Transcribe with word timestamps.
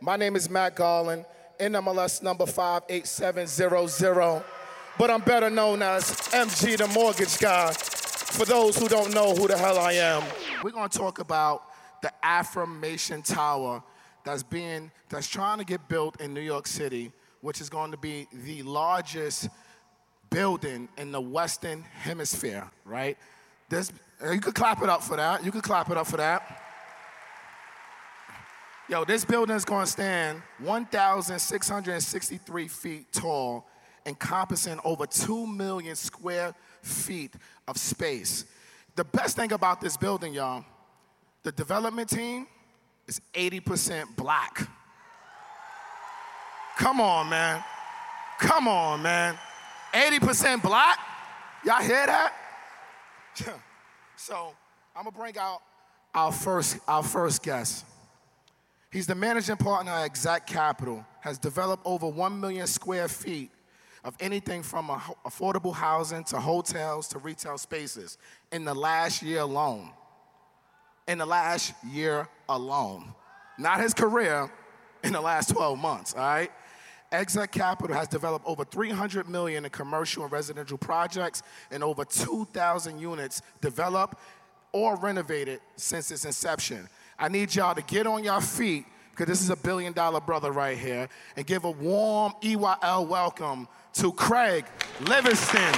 My 0.00 0.16
name 0.16 0.36
is 0.36 0.48
Matt 0.48 0.76
Garland, 0.76 1.24
NMLS 1.58 2.22
number 2.22 2.46
58700, 2.46 4.44
but 4.96 5.10
I'm 5.10 5.22
better 5.22 5.50
known 5.50 5.82
as 5.82 6.04
MG 6.30 6.78
the 6.78 6.86
Mortgage 6.86 7.36
Guy 7.38 7.72
for 7.72 8.44
those 8.44 8.78
who 8.78 8.86
don't 8.86 9.12
know 9.12 9.34
who 9.34 9.48
the 9.48 9.58
hell 9.58 9.76
I 9.76 9.94
am. 9.94 10.22
We're 10.62 10.70
gonna 10.70 10.88
talk 10.88 11.18
about 11.18 11.64
the 12.00 12.12
Affirmation 12.22 13.22
Tower 13.22 13.82
that's 14.24 14.44
being, 14.44 14.92
that's 15.08 15.26
trying 15.26 15.58
to 15.58 15.64
get 15.64 15.88
built 15.88 16.20
in 16.20 16.32
New 16.32 16.42
York 16.42 16.68
City, 16.68 17.10
which 17.40 17.60
is 17.60 17.68
going 17.68 17.90
to 17.90 17.96
be 17.96 18.28
the 18.44 18.62
largest 18.62 19.48
building 20.30 20.88
in 20.96 21.10
the 21.10 21.20
Western 21.20 21.82
Hemisphere, 21.82 22.70
right? 22.84 23.18
This, 23.68 23.90
you 24.32 24.40
could 24.40 24.54
clap 24.54 24.80
it 24.80 24.88
up 24.88 25.02
for 25.02 25.16
that. 25.16 25.44
You 25.44 25.50
could 25.50 25.64
clap 25.64 25.90
it 25.90 25.96
up 25.96 26.06
for 26.06 26.18
that. 26.18 26.67
Yo, 28.90 29.04
this 29.04 29.22
building 29.22 29.54
is 29.54 29.66
gonna 29.66 29.86
stand 29.86 30.40
1,663 30.60 32.68
feet 32.68 33.12
tall, 33.12 33.66
encompassing 34.06 34.80
over 34.82 35.06
2 35.06 35.46
million 35.46 35.94
square 35.94 36.54
feet 36.80 37.34
of 37.66 37.76
space. 37.76 38.46
The 38.96 39.04
best 39.04 39.36
thing 39.36 39.52
about 39.52 39.82
this 39.82 39.98
building, 39.98 40.32
y'all, 40.32 40.64
the 41.42 41.52
development 41.52 42.08
team 42.08 42.46
is 43.06 43.20
80% 43.34 44.16
black. 44.16 44.66
Come 46.78 47.02
on, 47.02 47.28
man. 47.28 47.62
Come 48.38 48.68
on, 48.68 49.02
man. 49.02 49.38
80% 49.92 50.62
black? 50.62 50.98
Y'all 51.62 51.82
hear 51.82 52.06
that? 52.06 52.32
so 54.16 54.54
I'm 54.96 55.04
gonna 55.04 55.14
bring 55.14 55.36
out 55.36 55.60
our 56.14 56.32
first, 56.32 56.78
our 56.88 57.02
first 57.02 57.42
guest. 57.42 57.84
He's 58.90 59.06
the 59.06 59.14
managing 59.14 59.56
partner 59.56 59.92
at 59.92 60.06
Exact 60.06 60.46
Capital, 60.46 61.04
has 61.20 61.38
developed 61.38 61.82
over 61.84 62.08
1 62.08 62.40
million 62.40 62.66
square 62.66 63.08
feet 63.08 63.50
of 64.04 64.14
anything 64.20 64.62
from 64.62 64.88
affordable 65.26 65.74
housing 65.74 66.24
to 66.24 66.38
hotels 66.38 67.08
to 67.08 67.18
retail 67.18 67.58
spaces 67.58 68.16
in 68.50 68.64
the 68.64 68.74
last 68.74 69.22
year 69.22 69.40
alone. 69.40 69.90
In 71.06 71.18
the 71.18 71.26
last 71.26 71.74
year 71.90 72.28
alone. 72.48 73.12
Not 73.58 73.80
his 73.80 73.92
career, 73.92 74.50
in 75.04 75.12
the 75.12 75.20
last 75.20 75.50
12 75.50 75.78
months, 75.78 76.14
all 76.14 76.20
right? 76.20 76.50
Exact 77.10 77.52
Capital 77.52 77.96
has 77.96 78.08
developed 78.08 78.46
over 78.46 78.64
300 78.64 79.28
million 79.28 79.64
in 79.64 79.70
commercial 79.70 80.24
and 80.24 80.32
residential 80.32 80.76
projects 80.76 81.42
and 81.70 81.82
over 81.82 82.04
2,000 82.04 82.98
units 82.98 83.40
developed 83.60 84.18
or 84.72 84.96
renovated 84.96 85.60
since 85.76 86.10
its 86.10 86.24
inception. 86.24 86.88
I 87.20 87.26
need 87.26 87.52
y'all 87.52 87.74
to 87.74 87.82
get 87.82 88.06
on 88.06 88.22
your 88.22 88.40
feet 88.40 88.86
because 89.10 89.26
this 89.26 89.42
is 89.42 89.50
a 89.50 89.56
billion 89.56 89.92
dollar 89.92 90.20
brother 90.20 90.52
right 90.52 90.78
here 90.78 91.08
and 91.36 91.44
give 91.44 91.64
a 91.64 91.70
warm 91.70 92.32
EYL 92.40 93.08
welcome 93.08 93.66
to 93.94 94.12
Craig 94.12 94.64
Livingston. 95.00 95.74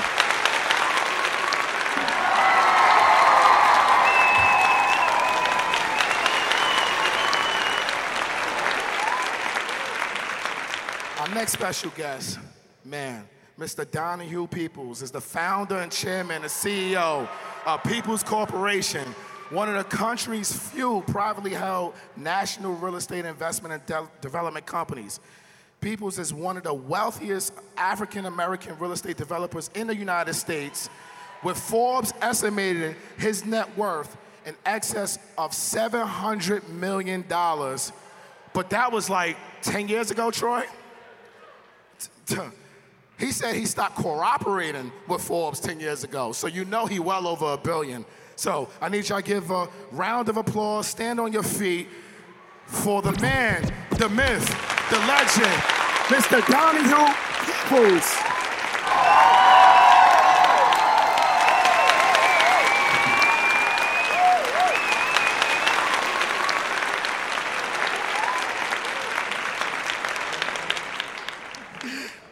Our 11.20 11.34
next 11.34 11.52
special 11.52 11.90
guest, 11.96 12.38
man, 12.84 13.26
Mr. 13.58 13.90
Donahue 13.90 14.46
Peebles 14.46 15.00
is 15.00 15.10
the 15.10 15.22
founder 15.22 15.78
and 15.78 15.90
chairman 15.90 16.42
and 16.42 16.50
CEO 16.50 17.26
of 17.64 17.82
Peebles 17.84 18.22
Corporation, 18.22 19.14
one 19.50 19.68
of 19.68 19.74
the 19.74 19.96
country's 19.96 20.52
few 20.52 21.02
privately 21.08 21.52
held 21.52 21.94
national 22.16 22.74
real 22.76 22.96
estate 22.96 23.24
investment 23.24 23.74
and 23.74 23.86
de- 23.86 24.08
development 24.20 24.64
companies. 24.64 25.20
Peebles 25.80 26.18
is 26.18 26.32
one 26.32 26.56
of 26.56 26.62
the 26.62 26.74
wealthiest 26.74 27.52
African 27.76 28.26
American 28.26 28.78
real 28.78 28.92
estate 28.92 29.16
developers 29.16 29.70
in 29.74 29.86
the 29.86 29.96
United 29.96 30.34
States, 30.34 30.88
with 31.42 31.58
Forbes 31.58 32.12
estimating 32.20 32.94
his 33.18 33.44
net 33.44 33.76
worth 33.76 34.16
in 34.46 34.54
excess 34.66 35.18
of 35.36 35.52
$700 35.52 36.68
million. 36.68 37.24
But 38.52 38.70
that 38.70 38.92
was 38.92 39.10
like 39.10 39.36
10 39.62 39.88
years 39.88 40.10
ago, 40.10 40.30
Troy? 40.30 40.64
He 43.18 43.32
said 43.32 43.54
he 43.54 43.66
stopped 43.66 43.96
cooperating 43.96 44.90
with 45.06 45.22
Forbes 45.22 45.60
10 45.60 45.78
years 45.78 46.04
ago, 46.04 46.32
so 46.32 46.46
you 46.46 46.64
know 46.64 46.86
he 46.86 46.98
well 46.98 47.26
over 47.26 47.52
a 47.52 47.58
billion. 47.58 48.06
So 48.40 48.70
I 48.80 48.88
need 48.88 49.06
y'all 49.06 49.20
to 49.20 49.22
give 49.22 49.50
a 49.50 49.68
round 49.92 50.30
of 50.30 50.38
applause, 50.38 50.86
stand 50.86 51.20
on 51.20 51.30
your 51.30 51.42
feet 51.42 51.88
for 52.64 53.02
the 53.02 53.12
man, 53.20 53.70
the 53.98 54.08
myth, 54.08 54.48
the 54.88 54.96
legend, 55.00 55.44
Mr. 56.08 56.40
Donahue 56.48 57.12
Peebles. 57.44 58.16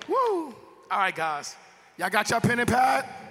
Woo! 0.08 0.55
All 0.90 0.99
right, 1.00 1.14
guys. 1.14 1.55
Y'all 1.99 2.08
got 2.08 2.31
your 2.31 2.40
pen 2.40 2.60
and 2.60 2.69
pad? 2.70 3.27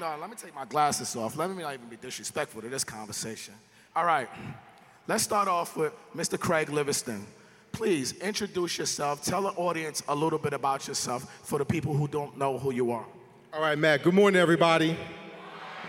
No, 0.00 0.16
let 0.20 0.30
me 0.30 0.36
take 0.36 0.54
my 0.54 0.64
glasses 0.64 1.16
off. 1.16 1.36
Let 1.36 1.50
me 1.50 1.62
not 1.62 1.74
even 1.74 1.88
be 1.88 1.96
disrespectful 1.96 2.62
to 2.62 2.68
this 2.68 2.84
conversation. 2.84 3.54
All 3.96 4.04
right. 4.04 4.28
Let's 5.08 5.24
start 5.24 5.48
off 5.48 5.76
with 5.76 5.92
Mr. 6.14 6.38
Craig 6.38 6.68
Livingston. 6.70 7.26
please 7.72 8.12
introduce 8.20 8.78
yourself. 8.78 9.24
Tell 9.24 9.42
the 9.42 9.50
audience 9.50 10.02
a 10.08 10.14
little 10.14 10.38
bit 10.38 10.52
about 10.52 10.86
yourself 10.86 11.40
for 11.42 11.58
the 11.58 11.64
people 11.64 11.94
who 11.94 12.06
don't 12.06 12.38
know 12.38 12.58
who 12.58 12.72
you 12.72 12.92
are. 12.92 13.06
All 13.52 13.60
right, 13.60 13.78
Matt. 13.78 14.04
Good 14.04 14.14
morning, 14.14 14.40
everybody. 14.40 14.96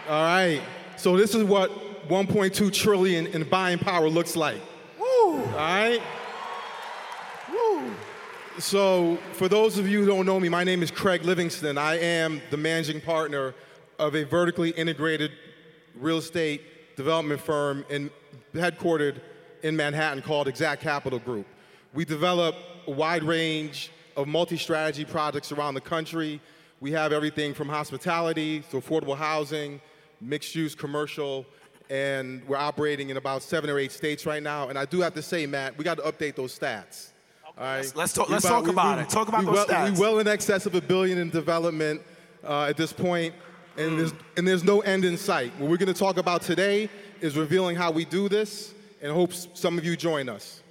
All 0.07 0.23
right. 0.23 0.61
So 0.97 1.15
this 1.15 1.35
is 1.35 1.43
what 1.43 1.69
1.2 2.07 2.73
trillion 2.73 3.27
in 3.27 3.43
buying 3.43 3.77
power 3.77 4.09
looks 4.09 4.35
like. 4.35 4.61
Woo! 4.99 5.05
All 5.05 5.45
right. 5.55 6.01
Woo! 7.51 7.91
So 8.57 9.17
for 9.33 9.47
those 9.47 9.77
of 9.77 9.87
you 9.87 10.01
who 10.01 10.07
don't 10.07 10.25
know 10.25 10.39
me, 10.39 10.49
my 10.49 10.63
name 10.63 10.81
is 10.81 10.89
Craig 10.89 11.23
Livingston. 11.23 11.77
I 11.77 11.99
am 11.99 12.41
the 12.49 12.57
managing 12.57 13.01
partner 13.01 13.53
of 13.99 14.15
a 14.15 14.23
vertically 14.23 14.71
integrated 14.71 15.31
real 15.95 16.17
estate 16.17 16.95
development 16.95 17.39
firm 17.41 17.85
in, 17.89 18.09
headquartered 18.53 19.19
in 19.61 19.75
Manhattan 19.75 20.23
called 20.23 20.47
Exact 20.47 20.81
Capital 20.81 21.19
Group. 21.19 21.45
We 21.93 22.05
develop 22.05 22.55
a 22.87 22.91
wide 22.91 23.23
range 23.23 23.91
of 24.15 24.27
multi-strategy 24.27 25.05
projects 25.05 25.51
around 25.51 25.73
the 25.73 25.81
country. 25.81 26.41
We 26.79 26.91
have 26.93 27.11
everything 27.11 27.53
from 27.53 27.67
hospitality 27.67 28.61
to 28.71 28.77
affordable 28.77 29.17
housing, 29.17 29.81
mixed-use 30.21 30.75
commercial, 30.75 31.45
and 31.89 32.41
we're 32.47 32.57
operating 32.57 33.09
in 33.09 33.17
about 33.17 33.43
seven 33.43 33.69
or 33.69 33.77
eight 33.79 33.91
states 33.91 34.25
right 34.25 34.41
now. 34.41 34.69
And 34.69 34.77
I 34.79 34.85
do 34.85 35.01
have 35.01 35.13
to 35.15 35.21
say, 35.21 35.45
Matt, 35.45 35.77
we 35.77 35.83
got 35.83 35.97
to 35.97 36.03
update 36.03 36.35
those 36.35 36.57
stats. 36.57 37.09
All 37.57 37.65
right? 37.65 37.77
Let's- 37.77 37.95
let's 37.95 38.13
talk- 38.13 38.29
let's 38.29 38.45
talk 38.45 38.63
we- 38.65 38.69
about 38.69 38.97
we- 38.97 39.03
it. 39.03 39.09
Talk 39.09 39.27
about 39.27 39.41
we 39.41 39.45
those 39.47 39.55
well, 39.55 39.65
stats. 39.67 39.93
We 39.95 39.99
well 39.99 40.19
in 40.19 40.27
excess 40.27 40.65
of 40.65 40.75
a 40.75 40.81
billion 40.81 41.17
in 41.17 41.29
development 41.29 42.01
uh, 42.47 42.63
at 42.69 42.77
this 42.77 42.93
point, 42.93 43.33
and 43.79 43.97
there's 43.97 44.13
mm. 44.13 44.19
and 44.37 44.47
there's 44.47 44.63
no 44.63 44.81
end 44.81 45.05
in 45.05 45.17
sight. 45.17 45.51
What 45.57 45.69
we're 45.69 45.77
going 45.77 45.93
to 45.93 45.99
talk 45.99 46.17
about 46.17 46.41
today 46.41 46.89
is 47.21 47.37
revealing 47.37 47.75
how 47.75 47.91
we 47.91 48.05
do 48.05 48.29
this, 48.29 48.73
and 49.01 49.11
hope 49.11 49.33
some 49.33 49.77
of 49.77 49.85
you 49.85 49.95
join 49.95 50.29
us. 50.29 50.61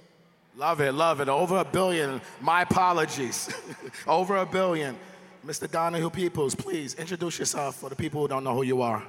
Love 0.55 0.79
it, 0.81 0.93
love 0.93 1.19
it. 1.19 1.27
Over 1.27 1.57
a 1.57 1.65
billion. 1.65 2.21
My 2.41 2.61
apologies. 2.61 3.49
Over 4.07 4.37
a 4.37 4.45
billion. 4.45 4.97
Mr. 5.45 5.71
Donahue 5.71 6.09
Peebles, 6.09 6.53
please 6.53 6.95
introduce 6.95 7.39
yourself 7.39 7.77
for 7.77 7.89
the 7.89 7.95
people 7.95 8.21
who 8.21 8.27
don't 8.27 8.43
know 8.43 8.53
who 8.53 8.63
you 8.63 8.81
are. 8.81 9.01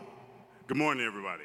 Good 0.68 0.76
morning, 0.76 1.04
everybody. 1.04 1.42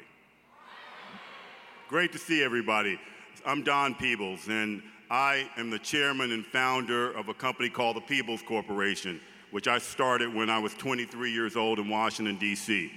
Great 1.88 2.12
to 2.12 2.18
see 2.18 2.42
everybody. 2.42 3.00
I'm 3.44 3.64
Don 3.64 3.96
Peebles, 3.96 4.46
and 4.46 4.80
I 5.10 5.50
am 5.56 5.70
the 5.70 5.80
chairman 5.80 6.30
and 6.30 6.46
founder 6.46 7.10
of 7.12 7.28
a 7.28 7.34
company 7.34 7.68
called 7.68 7.96
the 7.96 8.00
Peebles 8.02 8.42
Corporation, 8.42 9.20
which 9.50 9.68
I 9.68 9.78
started 9.78 10.34
when 10.34 10.50
I 10.50 10.58
was 10.58 10.74
23 10.74 11.32
years 11.32 11.56
old 11.56 11.78
in 11.78 11.88
Washington, 11.88 12.36
D.C. 12.36 12.90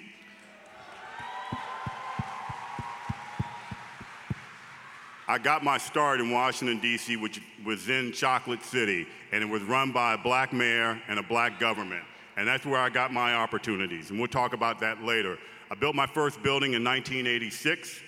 I 5.30 5.38
got 5.38 5.64
my 5.64 5.78
start 5.78 6.20
in 6.20 6.32
Washington, 6.32 6.80
D.C., 6.80 7.16
which 7.16 7.40
was 7.64 7.88
in 7.88 8.12
Chocolate 8.12 8.64
City, 8.64 9.06
and 9.32 9.44
it 9.44 9.46
was 9.46 9.62
run 9.62 9.92
by 9.92 10.16
a 10.16 10.18
black 10.18 10.52
mayor 10.52 11.00
and 11.08 11.20
a 11.20 11.24
black 11.24 11.60
government. 11.60 12.04
And 12.36 12.48
that's 12.48 12.66
where 12.66 12.80
I 12.80 12.90
got 12.90 13.14
my 13.14 13.36
opportunities, 13.36 14.10
and 14.10 14.18
we'll 14.18 14.28
talk 14.28 14.54
about 14.54 14.80
that 14.80 15.04
later. 15.04 15.38
I 15.70 15.76
built 15.76 15.94
my 15.94 16.08
first 16.08 16.42
building 16.42 16.74
in 16.74 16.84
1986 16.84 18.00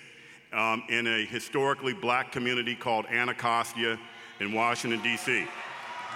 um, 0.52 0.82
in 0.88 1.06
a 1.06 1.24
historically 1.24 1.92
black 1.92 2.32
community 2.32 2.74
called 2.74 3.06
Anacostia 3.06 4.00
in 4.40 4.52
Washington, 4.52 5.00
D.C. 5.00 5.46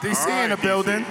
DC 0.01 0.27
All 0.27 0.45
in 0.45 0.51
right, 0.51 0.61
building. 0.61 1.07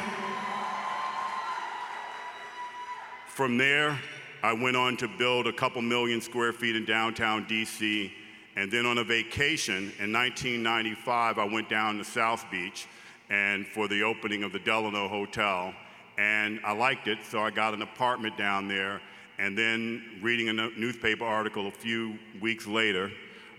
From 3.36 3.58
there, 3.58 4.00
I 4.44 4.54
went 4.54 4.78
on 4.78 4.96
to 4.96 5.10
build 5.10 5.46
a 5.46 5.52
couple 5.52 5.82
million 5.82 6.22
square 6.22 6.54
feet 6.54 6.74
in 6.74 6.86
downtown 6.86 7.46
DC. 7.46 8.10
And 8.56 8.72
then 8.72 8.86
on 8.86 8.98
a 8.98 9.04
vacation 9.04 9.92
in 10.00 10.14
1995, 10.14 11.38
I 11.38 11.44
went 11.44 11.68
down 11.68 11.98
to 11.98 12.06
South 12.06 12.46
Beach 12.50 12.88
and 13.30 13.68
for 13.68 13.90
the 13.90 14.04
opening 14.04 14.44
of 14.44 14.54
the 14.54 14.60
Delano 14.60 15.10
Hotel. 15.10 15.74
And 16.18 16.62
I 16.64 16.72
liked 16.72 17.10
it, 17.10 17.18
so 17.30 17.42
I 17.42 17.52
got 17.52 17.74
an 17.74 17.82
apartment 17.82 18.38
down 18.38 18.70
there. 18.70 19.02
And 19.38 19.58
then, 19.58 20.22
reading 20.22 20.48
a 20.48 20.54
no- 20.54 20.72
newspaper 20.78 21.26
article 21.26 21.68
a 21.68 21.72
few 21.72 22.18
weeks 22.40 22.66
later, 22.66 23.12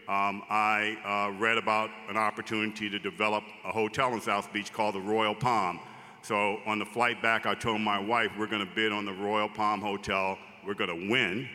um, 0.09 0.43
I 0.49 0.97
uh, 1.05 1.39
read 1.39 1.59
about 1.59 1.91
an 2.09 2.17
opportunity 2.17 2.89
to 2.89 2.99
develop 2.99 3.45
a 3.63 3.73
hotel 3.73 4.15
in 4.15 4.23
South 4.23 4.51
Beach 4.55 4.73
called 4.73 4.95
the 4.95 5.01
Royal 5.01 5.35
Palm. 5.35 5.81
So 6.27 6.59
on 6.67 6.81
the 6.81 6.85
flight 6.85 7.23
back, 7.23 7.47
I 7.47 7.55
told 7.55 7.81
my 7.81 8.01
wife, 8.01 8.33
we're 8.37 8.49
going 8.49 8.67
to 8.67 8.75
bid 8.75 8.91
on 8.91 9.05
the 9.05 9.13
Royal 9.13 9.49
Palm 9.49 9.81
Hotel. 9.81 10.37
We're 10.67 10.75
going 10.75 10.91
to 10.91 11.09
win, 11.09 11.49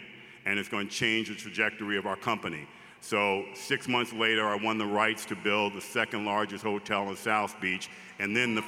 and 0.45 0.57
it's 0.57 0.69
going 0.69 0.87
to 0.87 0.93
change 0.93 1.27
the 1.27 1.35
trajectory 1.35 1.97
of 1.97 2.05
our 2.05 2.15
company. 2.15 2.65
So 3.01 3.43
six 3.53 3.89
months 3.89 4.13
later, 4.13 4.47
I 4.47 4.55
won 4.55 4.77
the 4.77 4.85
rights 4.85 5.25
to 5.25 5.35
build 5.35 5.73
the 5.73 5.81
second 5.81 6.23
largest 6.23 6.63
hotel 6.63 7.09
in 7.09 7.17
South 7.17 7.59
Beach, 7.59 7.89
and 8.17 8.33
then 8.33 8.55
the 8.55 8.63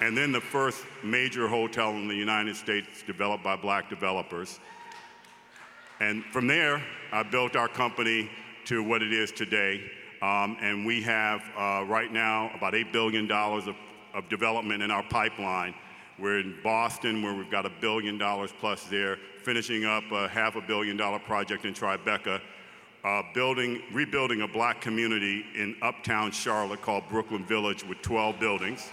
and 0.00 0.16
then 0.16 0.30
the 0.30 0.40
first 0.40 0.84
major 1.02 1.48
hotel 1.48 1.90
in 1.94 2.06
the 2.06 2.14
United 2.14 2.54
States 2.54 3.02
developed 3.04 3.42
by 3.42 3.56
black 3.56 3.90
developers. 3.90 4.60
And 5.98 6.24
from 6.26 6.46
there, 6.46 6.80
I 7.10 7.24
built 7.24 7.56
our 7.56 7.66
company 7.66 8.30
to 8.66 8.84
what 8.84 9.02
it 9.02 9.12
is 9.12 9.32
today. 9.32 9.90
Um, 10.22 10.56
and 10.60 10.86
we 10.86 11.02
have 11.02 11.42
uh, 11.58 11.84
right 11.86 12.10
now 12.12 12.50
about 12.54 12.74
$8 12.74 12.92
billion 12.92 13.30
of, 13.30 13.76
of 14.14 14.28
development 14.28 14.82
in 14.82 14.90
our 14.90 15.02
pipeline. 15.02 15.74
We're 16.18 16.38
in 16.38 16.56
Boston, 16.62 17.22
where 17.22 17.34
we've 17.34 17.50
got 17.50 17.66
a 17.66 17.72
billion 17.80 18.16
dollars 18.16 18.52
plus 18.60 18.84
there, 18.84 19.18
finishing 19.42 19.84
up 19.84 20.04
a 20.12 20.28
half 20.28 20.56
a 20.56 20.60
billion 20.60 20.96
dollar 20.96 21.18
project 21.18 21.64
in 21.64 21.74
Tribeca, 21.74 22.40
uh, 23.04 23.22
building, 23.34 23.82
rebuilding 23.92 24.42
a 24.42 24.48
black 24.48 24.80
community 24.80 25.44
in 25.56 25.74
uptown 25.82 26.30
Charlotte 26.30 26.80
called 26.80 27.02
Brooklyn 27.10 27.44
Village 27.44 27.84
with 27.84 28.00
12 28.02 28.38
buildings 28.38 28.88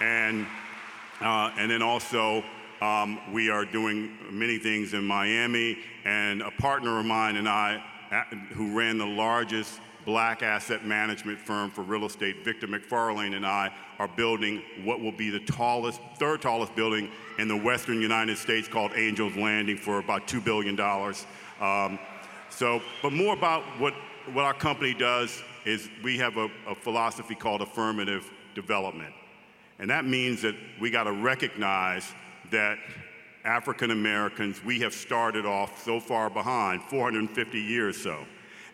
and 0.00 0.46
uh, 1.20 1.50
and 1.58 1.70
then 1.70 1.82
also 1.82 2.44
um, 2.80 3.20
we 3.32 3.50
are 3.50 3.64
doing 3.64 4.16
many 4.30 4.58
things 4.58 4.94
in 4.94 5.04
Miami. 5.04 5.78
And 6.04 6.42
a 6.42 6.50
partner 6.52 7.00
of 7.00 7.06
mine 7.06 7.36
and 7.36 7.48
I, 7.48 7.82
who 8.52 8.76
ran 8.76 8.98
the 8.98 9.06
largest 9.06 9.80
black 10.04 10.42
asset 10.42 10.86
management 10.86 11.38
firm 11.38 11.70
for 11.70 11.82
real 11.82 12.06
estate, 12.06 12.44
Victor 12.44 12.66
MacFarlane, 12.66 13.34
and 13.34 13.44
I 13.44 13.70
are 13.98 14.08
building 14.08 14.62
what 14.84 15.00
will 15.00 15.12
be 15.12 15.28
the 15.28 15.40
tallest, 15.40 16.00
third 16.18 16.40
tallest 16.40 16.74
building 16.74 17.10
in 17.38 17.46
the 17.48 17.56
western 17.56 18.00
United 18.00 18.38
States 18.38 18.68
called 18.68 18.92
Angels 18.94 19.36
Landing 19.36 19.76
for 19.76 19.98
about 19.98 20.26
$2 20.26 20.42
billion. 20.42 20.80
Um, 21.60 21.98
so, 22.48 22.80
but 23.02 23.12
more 23.12 23.34
about 23.34 23.62
what, 23.78 23.92
what 24.32 24.44
our 24.44 24.54
company 24.54 24.94
does 24.94 25.42
is 25.66 25.90
we 26.02 26.16
have 26.18 26.36
a, 26.38 26.48
a 26.66 26.74
philosophy 26.74 27.34
called 27.34 27.60
affirmative 27.60 28.30
development. 28.54 29.14
And 29.78 29.90
that 29.90 30.04
means 30.04 30.42
that 30.42 30.54
we 30.80 30.90
got 30.90 31.04
to 31.04 31.12
recognize 31.12 32.14
that 32.50 32.78
African 33.48 33.92
Americans, 33.92 34.62
we 34.62 34.78
have 34.80 34.92
started 34.92 35.46
off 35.46 35.82
so 35.82 35.98
far 36.00 36.28
behind, 36.28 36.82
450 36.82 37.58
years 37.58 37.96
so. 37.96 38.26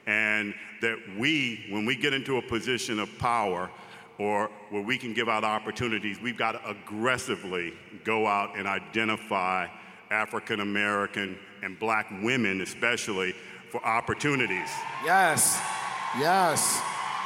And 0.07 0.53
that 0.83 0.99
we, 1.17 1.65
when 1.71 1.87
we 1.87 1.95
get 1.95 2.13
into 2.13 2.39
a 2.39 2.43
position 2.43 2.99
of 2.99 3.09
power 3.19 3.71
or 4.19 4.51
where 4.71 4.83
we 4.83 4.99
can 4.99 5.15
give 5.15 5.29
out 5.29 5.45
opportunities, 5.45 6.21
we've 6.21 6.37
got 6.37 6.53
to 6.53 6.69
aggressively 6.69 7.73
go 8.03 8.27
out 8.27 8.59
and 8.59 8.67
identify 8.67 9.69
African 10.11 10.59
American 10.59 11.39
and 11.63 11.79
black 11.79 12.11
women, 12.23 12.61
especially, 12.61 13.33
for 13.71 13.85
opportunities. 13.87 14.71
Yes. 15.05 15.57
Yes. 16.19 16.83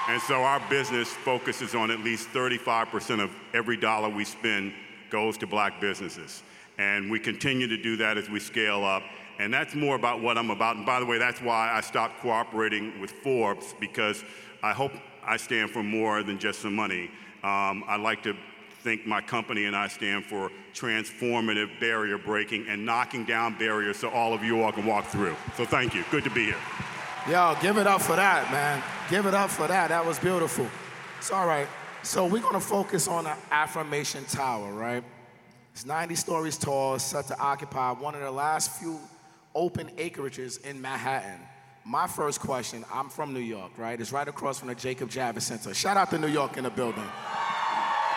And 0.07 0.21
so 0.21 0.43
our 0.43 0.61
business 0.69 1.09
focuses 1.09 1.75
on 1.75 1.91
at 1.91 2.01
least 2.01 2.29
35% 2.29 3.23
of 3.23 3.31
every 3.55 3.79
dollar 3.79 4.11
we 4.11 4.25
spend 4.25 4.75
goes 5.09 5.39
to 5.39 5.47
black 5.47 5.81
businesses. 5.81 6.43
And 6.79 7.11
we 7.11 7.19
continue 7.19 7.67
to 7.67 7.77
do 7.77 7.97
that 7.97 8.17
as 8.17 8.31
we 8.31 8.41
scale 8.41 8.85
up. 8.85 9.03
And 9.39 9.53
that's 9.53 9.75
more 9.75 9.97
about 9.97 10.21
what 10.21 10.39
I'm 10.39 10.51
about. 10.51 10.77
And 10.77 10.87
by 10.87 11.01
the 11.01 11.07
way, 11.07 11.19
that's 11.19 11.41
why 11.41 11.73
I 11.73 11.81
stopped 11.81 12.21
cooperating 12.21 13.01
with 13.01 13.11
Forbes 13.11 13.75
because 13.79 14.25
I 14.63 14.73
hope 14.73 14.93
I 15.25 15.37
stand 15.37 15.71
for 15.71 15.83
more 15.83 16.23
than 16.23 16.39
just 16.39 16.61
some 16.61 16.75
money. 16.75 17.11
Um, 17.45 17.85
I 17.87 17.97
like 17.97 18.23
to 18.25 18.35
think 18.83 19.07
my 19.07 19.21
company 19.21 19.65
and 19.65 19.77
I 19.77 19.89
stand 19.89 20.25
for 20.25 20.51
transformative 20.75 21.81
barrier 21.81 22.19
breaking 22.19 22.67
and 22.69 22.85
knocking 22.85 23.25
down 23.25 23.59
barriers 23.59 23.97
so 23.97 24.09
all 24.09 24.33
of 24.33 24.43
you 24.43 24.63
all 24.63 24.73
can 24.73 24.87
walk 24.87 25.07
through. 25.07 25.37
So 25.57 25.65
thank 25.65 25.95
you. 25.95 26.05
Good 26.11 26.25
to 26.25 26.31
be 26.31 26.47
here. 26.47 26.57
Yo, 27.29 27.57
give 27.61 27.77
it 27.77 27.87
up 27.87 28.01
for 28.01 28.17
that, 28.17 28.51
man. 28.51 28.83
Give 29.11 29.27
it 29.27 29.35
up 29.35 29.51
for 29.51 29.67
that. 29.67 29.89
That 29.89 30.07
was 30.07 30.19
beautiful. 30.19 30.67
It's 31.19 31.31
all 31.31 31.47
right. 31.47 31.69
So 32.03 32.25
we're 32.25 32.41
gonna 32.41 32.61
focus 32.61 33.09
on 33.09 33.25
the 33.25 33.35
affirmation 33.51 34.25
tower, 34.25 34.73
right? 34.73 35.05
It's 35.79 35.87
90 35.87 36.17
stories 36.17 36.59
tall, 36.59 36.99
set 36.99 37.29
to 37.29 37.39
occupy 37.39 37.93
one 37.93 38.17
of 38.17 38.21
the 38.21 38.33
last 38.33 38.81
few 38.81 38.99
open 39.55 39.87
acreages 39.91 40.61
in 40.67 40.83
Manhattan. 40.83 41.39
My 41.85 42.09
first 42.09 42.41
question, 42.41 42.85
I'm 42.93 43.09
from 43.09 43.33
New 43.33 43.39
York, 43.39 43.71
right? 43.79 44.01
It's 44.01 44.11
right 44.11 44.27
across 44.27 44.59
from 44.59 44.67
the 44.71 44.75
Jacob 44.75 45.09
Javits 45.09 45.43
Center. 45.43 45.73
Shout 45.73 45.97
out 45.97 46.11
to 46.11 46.19
New 46.19 46.27
York 46.27 46.57
in 46.57 46.65
the 46.65 46.71
building. 46.71 47.05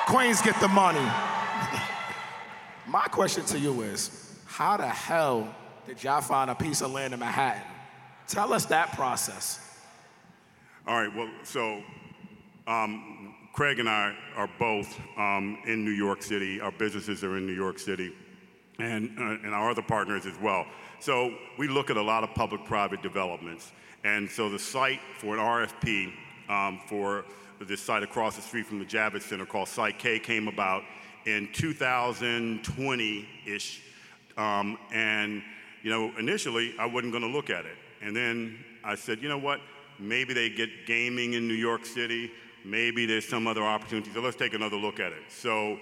Queens 0.08 0.42
get 0.42 0.60
the 0.60 0.70
money. 0.70 0.98
My 2.88 3.06
question 3.12 3.46
to 3.46 3.60
you 3.60 3.84
is, 3.84 4.40
how 4.48 4.78
the 4.78 4.88
hell 4.88 5.54
did 5.86 6.04
y'all 6.04 6.22
find 6.22 6.50
a 6.50 6.56
piece 6.56 6.82
of 6.82 6.92
land 6.92 7.14
in 7.14 7.20
Manhattan. 7.20 7.62
Tell 8.28 8.54
us 8.54 8.66
that 8.66 8.94
process. 8.94 9.60
All 10.88 11.00
right, 11.00 11.16
well, 11.16 11.30
so 11.44 11.84
um, 12.66 13.11
Craig 13.54 13.80
and 13.80 13.90
I 13.90 14.16
are 14.38 14.50
both 14.60 14.98
um, 15.18 15.58
in 15.66 15.84
New 15.84 15.92
York 15.92 16.24
City. 16.24 16.62
Our 16.62 16.72
businesses 16.72 17.22
are 17.24 17.36
in 17.36 17.46
New 17.46 17.54
York 17.54 17.80
City, 17.80 18.14
and, 18.80 19.12
uh, 19.20 19.24
and 19.44 19.54
our 19.54 19.70
other 19.70 19.82
partners 19.82 20.26
as 20.26 20.38
well. 20.42 20.66
So 21.02 21.36
we 21.58 21.68
look 21.68 21.90
at 21.90 21.98
a 21.98 22.02
lot 22.02 22.24
of 22.24 22.34
public 22.34 22.64
private 22.64 23.02
developments. 23.02 23.74
And 24.06 24.30
so 24.30 24.50
the 24.50 24.58
site 24.58 25.02
for 25.18 25.38
an 25.38 25.40
RFP 25.42 26.14
um, 26.48 26.80
for 26.88 27.26
this 27.60 27.82
site 27.82 28.04
across 28.04 28.38
the 28.38 28.42
street 28.42 28.66
from 28.66 28.80
the 28.80 28.86
Javits 28.86 29.24
Center 29.24 29.46
called 29.46 29.68
Site 29.68 30.00
K 30.00 30.18
came 30.18 30.48
about 30.48 30.84
in 31.26 31.50
2020 31.52 33.30
ish. 33.46 33.82
Um, 34.38 34.78
and, 34.94 35.44
you 35.84 35.90
know, 35.90 36.14
initially 36.18 36.74
I 36.80 36.86
wasn't 36.86 37.12
going 37.12 37.24
to 37.24 37.30
look 37.30 37.50
at 37.50 37.66
it. 37.66 37.76
And 38.02 38.16
then 38.16 38.64
I 38.84 38.96
said, 38.96 39.22
you 39.22 39.28
know 39.28 39.38
what? 39.38 39.60
Maybe 40.00 40.34
they 40.34 40.50
get 40.50 40.70
gaming 40.88 41.34
in 41.34 41.50
New 41.50 41.54
York 41.54 41.86
City. 41.86 42.32
Maybe 42.64 43.06
there's 43.06 43.28
some 43.28 43.48
other 43.48 43.64
opportunity. 43.64 44.12
So 44.14 44.22
let's 44.22 44.38
take 44.38 44.54
another 44.54 44.78
look 44.78 45.00
at 45.00 45.12
it. 45.12 45.24
So 45.30 45.80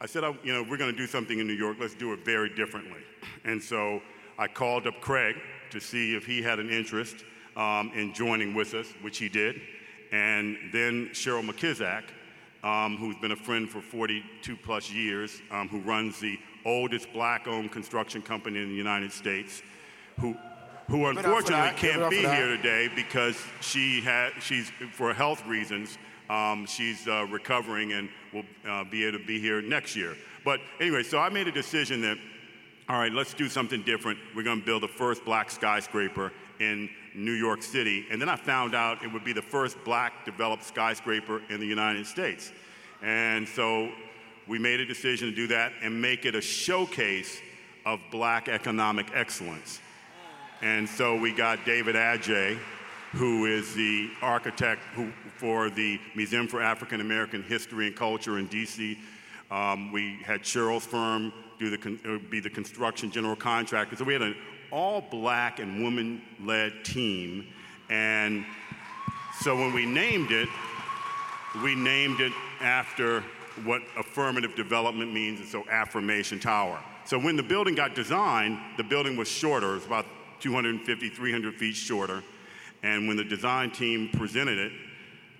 I 0.00 0.06
said, 0.06 0.24
oh, 0.24 0.36
you 0.42 0.52
know, 0.52 0.62
we're 0.62 0.76
going 0.76 0.90
to 0.90 0.96
do 0.96 1.06
something 1.06 1.38
in 1.38 1.46
New 1.46 1.54
York. 1.54 1.76
Let's 1.80 1.94
do 1.94 2.12
it 2.12 2.24
very 2.24 2.48
differently. 2.54 3.00
And 3.44 3.62
so 3.62 4.00
I 4.38 4.48
called 4.48 4.86
up 4.86 5.00
Craig 5.00 5.36
to 5.70 5.80
see 5.80 6.14
if 6.14 6.26
he 6.26 6.42
had 6.42 6.58
an 6.58 6.70
interest 6.70 7.24
um, 7.56 7.92
in 7.94 8.12
joining 8.14 8.54
with 8.54 8.74
us, 8.74 8.86
which 9.02 9.18
he 9.18 9.28
did. 9.28 9.60
And 10.12 10.56
then 10.72 11.10
Cheryl 11.12 11.46
McKissack, 11.48 12.04
um, 12.64 12.96
who's 12.96 13.16
been 13.16 13.32
a 13.32 13.36
friend 13.36 13.68
for 13.68 13.80
42 13.80 14.56
plus 14.56 14.90
years, 14.90 15.40
um, 15.50 15.68
who 15.68 15.80
runs 15.80 16.18
the 16.18 16.38
oldest 16.64 17.12
black 17.12 17.46
owned 17.46 17.72
construction 17.72 18.22
company 18.22 18.60
in 18.60 18.68
the 18.68 18.74
United 18.74 19.12
States, 19.12 19.62
who, 20.18 20.36
who 20.88 21.06
unfortunately 21.06 21.72
can't 21.76 22.10
be 22.10 22.20
here 22.20 22.48
today 22.48 22.88
because 22.94 23.36
she 23.60 24.00
had, 24.00 24.32
she's, 24.40 24.70
for 24.92 25.14
health 25.14 25.46
reasons, 25.46 25.98
um, 26.30 26.64
she's 26.64 27.08
uh, 27.08 27.26
recovering 27.26 27.92
and 27.92 28.08
will 28.32 28.44
uh, 28.66 28.84
be 28.84 29.04
able 29.04 29.18
to 29.18 29.24
be 29.26 29.40
here 29.40 29.60
next 29.60 29.96
year. 29.96 30.16
But 30.44 30.60
anyway, 30.78 31.02
so 31.02 31.18
I 31.18 31.28
made 31.28 31.48
a 31.48 31.52
decision 31.52 32.00
that, 32.02 32.16
all 32.88 32.98
right, 32.98 33.12
let's 33.12 33.34
do 33.34 33.48
something 33.48 33.82
different. 33.82 34.18
We're 34.34 34.44
going 34.44 34.60
to 34.60 34.64
build 34.64 34.84
the 34.84 34.88
first 34.88 35.24
black 35.24 35.50
skyscraper 35.50 36.32
in 36.60 36.88
New 37.14 37.32
York 37.32 37.62
City. 37.62 38.06
And 38.10 38.22
then 38.22 38.28
I 38.28 38.36
found 38.36 38.74
out 38.74 39.02
it 39.02 39.12
would 39.12 39.24
be 39.24 39.32
the 39.32 39.42
first 39.42 39.76
black 39.84 40.24
developed 40.24 40.64
skyscraper 40.64 41.42
in 41.50 41.58
the 41.58 41.66
United 41.66 42.06
States. 42.06 42.52
And 43.02 43.48
so 43.48 43.90
we 44.46 44.58
made 44.58 44.80
a 44.80 44.86
decision 44.86 45.30
to 45.30 45.34
do 45.34 45.48
that 45.48 45.72
and 45.82 46.00
make 46.00 46.26
it 46.26 46.36
a 46.36 46.40
showcase 46.40 47.40
of 47.84 47.98
black 48.12 48.48
economic 48.48 49.10
excellence. 49.14 49.80
And 50.62 50.88
so 50.88 51.16
we 51.16 51.32
got 51.32 51.64
David 51.64 51.96
Adjaye, 51.96 52.58
who 53.12 53.46
is 53.46 53.74
the 53.74 54.10
architect 54.22 54.82
who, 54.94 55.10
for 55.36 55.68
the 55.68 56.00
Museum 56.14 56.46
for 56.46 56.62
African 56.62 57.00
American 57.00 57.42
History 57.42 57.88
and 57.88 57.96
Culture 57.96 58.38
in 58.38 58.48
DC. 58.48 58.96
Um, 59.50 59.90
we 59.90 60.18
had 60.24 60.42
Cheryl's 60.42 60.86
firm 60.86 61.32
do 61.58 61.76
the, 61.76 61.98
uh, 62.08 62.30
be 62.30 62.40
the 62.40 62.50
construction 62.50 63.10
general 63.10 63.36
contractor. 63.36 63.96
So 63.96 64.04
we 64.04 64.12
had 64.12 64.22
an 64.22 64.36
all 64.70 65.00
black 65.00 65.58
and 65.58 65.82
woman 65.82 66.22
led 66.40 66.84
team. 66.84 67.46
And 67.88 68.44
so 69.40 69.56
when 69.56 69.72
we 69.72 69.86
named 69.86 70.30
it, 70.30 70.48
we 71.64 71.74
named 71.74 72.20
it 72.20 72.32
after 72.60 73.24
what 73.64 73.82
affirmative 73.98 74.54
development 74.54 75.12
means, 75.12 75.40
and 75.40 75.48
so 75.48 75.64
Affirmation 75.68 76.38
Tower. 76.38 76.80
So 77.04 77.18
when 77.18 77.36
the 77.36 77.42
building 77.42 77.74
got 77.74 77.96
designed, 77.96 78.58
the 78.76 78.84
building 78.84 79.16
was 79.16 79.28
shorter, 79.28 79.72
it 79.72 79.74
was 79.74 79.86
about 79.86 80.06
250, 80.38 81.08
300 81.08 81.54
feet 81.56 81.74
shorter. 81.74 82.22
And 82.82 83.08
when 83.08 83.16
the 83.16 83.24
design 83.24 83.70
team 83.70 84.08
presented 84.12 84.58
it, 84.58 84.72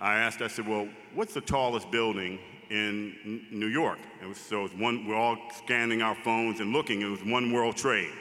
I 0.00 0.16
asked, 0.16 0.42
I 0.42 0.48
said, 0.48 0.66
well, 0.66 0.88
what's 1.14 1.34
the 1.34 1.40
tallest 1.40 1.90
building 1.90 2.38
in 2.70 3.46
New 3.50 3.66
York? 3.66 3.98
It 4.22 4.26
was, 4.26 4.38
so 4.38 4.60
it 4.60 4.62
was 4.62 4.74
one, 4.74 5.06
we're 5.06 5.16
all 5.16 5.36
scanning 5.56 6.02
our 6.02 6.14
phones 6.14 6.60
and 6.60 6.72
looking, 6.72 7.02
it 7.02 7.06
was 7.06 7.24
One 7.24 7.52
World 7.52 7.76
Trade. 7.76 8.12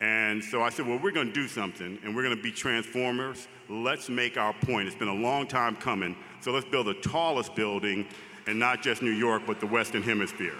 And 0.00 0.42
so 0.42 0.62
I 0.62 0.70
said, 0.70 0.86
well, 0.86 0.98
we're 1.02 1.10
going 1.10 1.26
to 1.26 1.32
do 1.32 1.48
something, 1.48 1.98
and 2.04 2.14
we're 2.14 2.22
going 2.22 2.36
to 2.36 2.42
be 2.42 2.52
transformers. 2.52 3.48
Let's 3.68 4.08
make 4.08 4.36
our 4.36 4.52
point. 4.52 4.86
It's 4.86 4.96
been 4.96 5.08
a 5.08 5.14
long 5.14 5.46
time 5.46 5.76
coming, 5.76 6.16
so 6.40 6.52
let's 6.52 6.66
build 6.66 6.86
the 6.86 6.94
tallest 6.94 7.54
building 7.54 8.06
in 8.46 8.58
not 8.58 8.82
just 8.82 9.02
New 9.02 9.10
York, 9.10 9.42
but 9.46 9.60
the 9.60 9.66
Western 9.66 10.02
Hemisphere. 10.02 10.54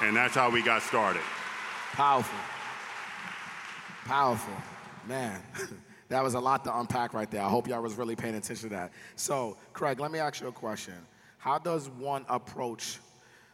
And 0.00 0.16
that's 0.16 0.34
how 0.34 0.50
we 0.50 0.62
got 0.62 0.82
started. 0.82 1.22
Powerful. 1.92 2.38
Powerful. 4.04 4.54
Man, 5.06 5.40
that 6.08 6.22
was 6.22 6.34
a 6.34 6.40
lot 6.40 6.64
to 6.64 6.78
unpack 6.78 7.14
right 7.14 7.30
there. 7.30 7.42
I 7.42 7.48
hope 7.48 7.68
y'all 7.68 7.82
was 7.82 7.94
really 7.94 8.16
paying 8.16 8.34
attention 8.34 8.68
to 8.70 8.74
that. 8.76 8.92
So, 9.16 9.56
Craig, 9.72 10.00
let 10.00 10.10
me 10.10 10.18
ask 10.18 10.40
you 10.40 10.48
a 10.48 10.52
question. 10.52 10.94
How 11.38 11.58
does 11.58 11.88
one 11.88 12.24
approach 12.28 12.98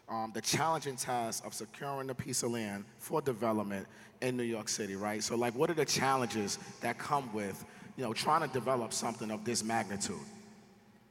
um, 0.09 0.31
the 0.35 0.41
challenging 0.41 0.97
task 0.97 1.45
of 1.45 1.53
securing 1.53 2.11
a 2.11 2.15
piece 2.15 2.43
of 2.43 2.51
land 2.51 2.85
for 2.99 3.21
development 3.21 3.87
in 4.23 4.37
New 4.37 4.43
York 4.43 4.69
City, 4.69 4.97
right? 4.97 5.23
So, 5.23 5.37
like, 5.37 5.55
what 5.55 5.71
are 5.71 5.75
the 5.75 5.85
challenges 5.85 6.59
that 6.81 6.99
come 6.99 7.33
with, 7.33 7.65
you 7.97 8.05
know, 8.05 8.13
trying 8.13 8.47
to 8.47 8.53
develop 8.53 8.93
something 8.93 9.31
of 9.31 9.45
this 9.45 9.63
magnitude? 9.63 10.17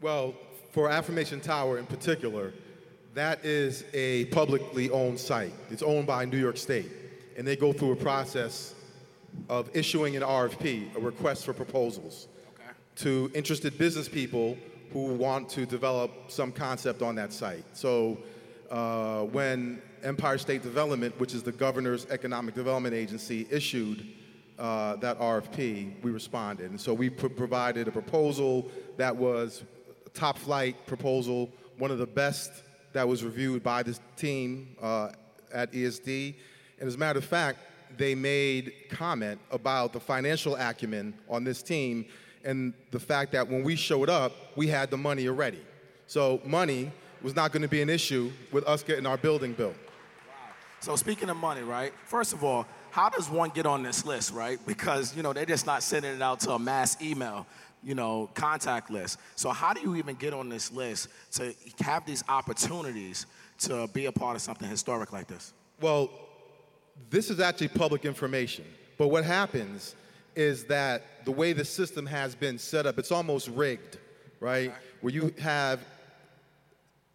Well, 0.02 0.34
for 0.72 0.90
Affirmation 0.90 1.42
Tower 1.42 1.78
in 1.78 1.86
particular, 1.86 2.54
that 3.14 3.44
is 3.46 3.84
a 3.94 4.26
publicly 4.26 4.90
owned 4.90 5.20
site. 5.20 5.54
It's 5.70 5.84
owned 5.84 6.08
by 6.08 6.26
New 6.26 6.38
York 6.38 6.58
State, 6.58 6.92
and 7.38 7.48
they 7.48 7.56
go 7.56 7.74
through 7.74 7.94
a 7.94 7.96
process 7.96 8.76
of 9.50 9.70
issuing 9.76 10.16
an 10.16 10.24
RFP, 10.24 10.96
a 10.96 11.00
request 11.00 11.46
for 11.46 11.54
proposals, 11.54 12.28
okay. 12.56 12.70
to 12.98 13.32
interested 13.34 13.78
business 13.78 14.10
people 14.10 14.58
who 14.94 15.14
want 15.14 15.50
to 15.50 15.66
develop 15.66 16.12
some 16.30 16.52
concept 16.52 17.02
on 17.02 17.16
that 17.16 17.34
site. 17.34 17.66
So 17.74 18.18
uh, 18.70 19.24
when 19.24 19.82
Empire 20.04 20.38
State 20.38 20.64
Development, 20.64 21.18
which 21.20 21.34
is 21.34 21.44
the 21.44 21.52
governor's 21.52 22.06
economic 22.10 22.56
development 22.56 22.96
agency, 22.96 23.48
issued 23.50 24.06
uh, 24.60 24.96
that 24.98 25.20
RFP, 25.20 26.02
we 26.02 26.12
responded. 26.12 26.72
And 26.72 26.80
so 26.80 26.94
we 26.94 27.10
pr- 27.10 27.28
provided 27.28 27.88
a 27.88 27.92
proposal 27.92 28.70
that 28.98 29.16
was 29.16 29.64
a 30.06 30.10
top 30.10 30.38
flight 30.38 30.86
proposal, 30.88 31.50
one 31.78 31.92
of 31.92 31.98
the 31.98 32.08
best 32.08 32.52
that 32.94 33.08
was 33.08 33.24
reviewed 33.24 33.64
by 33.64 33.84
this 33.84 34.00
team 34.16 34.76
uh, 34.82 35.10
at 35.54 35.72
ESD. 35.72 36.36
And 36.80 36.88
as 36.88 36.96
a 36.96 36.98
matter 36.98 37.20
of 37.20 37.26
fact, 37.26 37.60
they 37.96 38.16
made 38.16 38.74
comment 38.90 39.40
about 39.52 39.94
the 39.94 40.00
financial 40.00 40.56
acumen 40.56 41.14
on 41.30 41.44
this 41.44 41.62
team 41.62 42.06
and 42.44 42.74
the 42.92 43.00
fact 43.00 43.32
that 43.34 43.48
when 43.48 43.64
we 43.64 43.76
showed 43.76 44.10
up, 44.10 44.34
we 44.56 44.68
had 44.68 44.90
the 44.90 44.98
money 44.98 45.28
already. 45.28 45.62
So 46.08 46.42
money 46.46 46.92
was 47.22 47.36
not 47.36 47.52
going 47.52 47.62
to 47.62 47.68
be 47.68 47.82
an 47.82 47.90
issue 47.90 48.32
with 48.52 48.66
us 48.66 48.84
getting 48.84 49.06
our 49.06 49.18
building 49.18 49.54
built. 49.54 49.76
Wow. 49.76 50.34
So 50.80 50.96
speaking 50.96 51.30
of 51.30 51.38
money, 51.38 51.62
right? 51.62 51.94
First 52.06 52.34
of 52.34 52.44
all, 52.44 52.66
how 52.92 53.10
does 53.10 53.30
one 53.30 53.50
get 53.50 53.66
on 53.66 53.84
this 53.84 54.06
list, 54.06 54.34
right? 54.34 54.60
Because 54.66 55.16
you 55.16 55.24
know 55.24 55.34
they're 55.34 55.46
just 55.46 55.66
not 55.66 55.84
sending 55.84 56.16
it 56.16 56.22
out 56.22 56.40
to 56.42 56.52
a 56.52 56.60
mass 56.60 57.02
email, 57.02 57.46
you 57.84 57.96
know, 57.96 58.30
contact 58.34 58.90
list. 58.90 59.20
So 59.36 59.50
how 59.50 59.74
do 59.74 59.82
you 59.82 59.96
even 59.96 60.16
get 60.16 60.34
on 60.34 60.50
this 60.50 60.72
list 60.72 61.10
to 61.34 61.54
have 61.82 62.06
these 62.06 62.24
opportunities 62.30 63.26
to 63.60 63.88
be 63.88 64.06
a 64.06 64.12
part 64.12 64.36
of 64.36 64.42
something 64.42 64.70
historic 64.70 65.12
like 65.12 65.28
this? 65.28 65.54
Well, 65.82 66.10
this 67.10 67.30
is 67.30 67.40
actually 67.40 67.70
public 67.70 68.06
information. 68.06 68.66
But 68.98 69.08
what 69.08 69.24
happens 69.24 69.96
is 70.36 70.66
that 70.66 71.26
the 71.26 71.32
way 71.32 71.54
the 71.54 71.66
system 71.66 72.06
has 72.06 72.36
been 72.36 72.58
set 72.58 72.86
up, 72.86 73.00
it's 73.00 73.12
almost 73.12 73.48
rigged, 73.50 73.98
right? 74.40 74.74
Where 75.02 75.14
you 75.14 75.34
have 75.40 75.80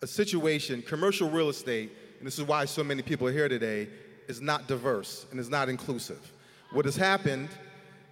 a 0.02 0.06
situation, 0.06 0.82
commercial 0.82 1.30
real 1.30 1.48
estate, 1.48 1.92
and 2.18 2.26
this 2.26 2.38
is 2.38 2.44
why 2.44 2.64
so 2.64 2.82
many 2.82 3.02
people 3.02 3.26
are 3.28 3.32
here 3.32 3.48
today, 3.48 3.88
is 4.28 4.40
not 4.40 4.66
diverse 4.66 5.26
and 5.30 5.38
is 5.38 5.48
not 5.48 5.68
inclusive. 5.68 6.32
What 6.72 6.84
has 6.84 6.96
happened 6.96 7.50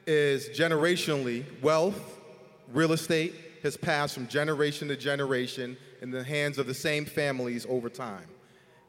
is 0.06 0.48
generationally, 0.50 1.44
wealth, 1.62 2.18
real 2.72 2.92
estate 2.92 3.34
has 3.62 3.76
passed 3.76 4.14
from 4.14 4.26
generation 4.28 4.88
to 4.88 4.96
generation 4.96 5.76
in 6.00 6.10
the 6.10 6.24
hands 6.24 6.58
of 6.58 6.66
the 6.66 6.74
same 6.74 7.04
families 7.04 7.66
over 7.68 7.88
time. 7.88 8.26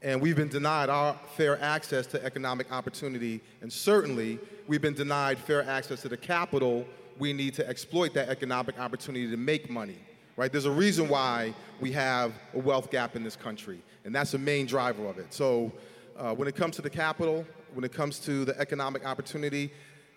And 0.02 0.22
we've 0.22 0.36
been 0.36 0.48
denied 0.50 0.90
our 0.90 1.20
fair 1.36 1.62
access 1.62 2.08
to 2.08 2.24
economic 2.26 2.72
opportunity, 2.72 3.42
and 3.62 3.72
certainly 3.72 4.40
we've 4.68 4.82
been 4.82 4.96
denied 4.96 5.38
fair 5.38 5.64
access 5.68 6.02
to 6.02 6.10
the 6.10 6.18
capital 6.18 6.86
we 7.20 7.34
need 7.34 7.54
to 7.54 7.68
exploit 7.70 8.14
that 8.16 8.30
economic 8.30 8.80
opportunity 8.80 9.30
to 9.30 9.38
make 9.38 9.70
money 9.70 9.98
right? 10.42 10.52
There's 10.52 10.66
a 10.66 10.72
reason 10.72 11.08
why 11.08 11.54
we 11.80 11.92
have 11.92 12.34
a 12.54 12.60
wealth 12.60 12.90
gap 12.90 13.16
in 13.16 13.24
this 13.24 13.36
country, 13.36 13.82
and 14.06 14.16
that's 14.16 14.32
the 14.32 14.40
main 14.40 14.66
driver 14.66 15.06
of 15.06 15.20
it. 15.20 15.34
So 15.34 15.72
uh, 16.18 16.34
when 16.34 16.48
it 16.48 16.56
comes 16.56 16.76
to 16.78 16.82
the 16.82 16.90
capital, 16.90 17.46
when 17.74 17.84
it 17.84 17.94
comes 17.94 18.20
to 18.20 18.46
the 18.46 18.60
economic 18.60 19.06
opportunity, 19.06 19.72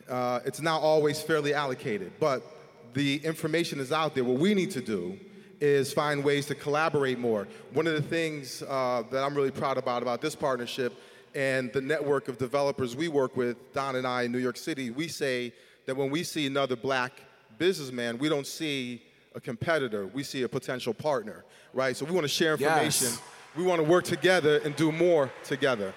uh, 0.09 0.41
it's 0.45 0.61
not 0.61 0.81
always 0.81 1.21
fairly 1.21 1.55
allocated, 1.55 2.13
but 2.19 2.43
the 2.95 3.17
information 3.25 3.81
is 3.81 3.93
out 3.93 4.15
there. 4.15 4.25
What 4.25 4.39
we 4.39 4.55
need 4.55 4.71
to 4.73 4.81
do 4.81 5.19
is 5.65 5.93
find 5.93 6.23
ways 6.23 6.45
to 6.47 6.55
collaborate 6.55 7.19
more. 7.19 7.49
One 7.73 7.87
of 7.87 7.95
the 7.95 8.03
things 8.03 8.63
uh, 8.63 9.03
that 9.11 9.25
I'm 9.25 9.35
really 9.35 9.51
proud 9.51 9.79
about 9.79 10.03
about 10.03 10.21
this 10.21 10.35
partnership 10.35 10.93
and 11.35 11.73
the 11.73 11.81
network 11.81 12.29
of 12.29 12.37
developers 12.39 12.95
we 12.95 13.09
work 13.09 13.37
with, 13.37 13.57
Don 13.73 13.97
and 13.97 14.07
I 14.07 14.23
in 14.23 14.33
New 14.33 14.39
York 14.39 14.59
City, 14.59 14.91
we 14.91 15.09
say 15.09 15.53
that 15.87 15.97
when 15.97 16.11
we 16.11 16.23
see 16.23 16.47
another 16.47 16.77
black 16.77 17.13
businessman, 17.59 18.19
we 18.19 18.29
don't 18.29 18.47
see 18.47 19.03
a 19.35 19.41
competitor, 19.41 20.07
we 20.07 20.23
see 20.23 20.43
a 20.43 20.49
potential 20.49 20.93
partner, 20.93 21.45
right? 21.73 21.97
So 21.97 22.05
we 22.05 22.13
want 22.13 22.25
to 22.25 22.29
share 22.29 22.53
information. 22.53 23.09
Yes. 23.09 23.23
We 23.57 23.65
want 23.65 23.81
to 23.81 23.89
work 23.89 24.05
together 24.05 24.59
and 24.65 24.77
do 24.77 24.93
more 24.93 25.31
together. 25.45 25.95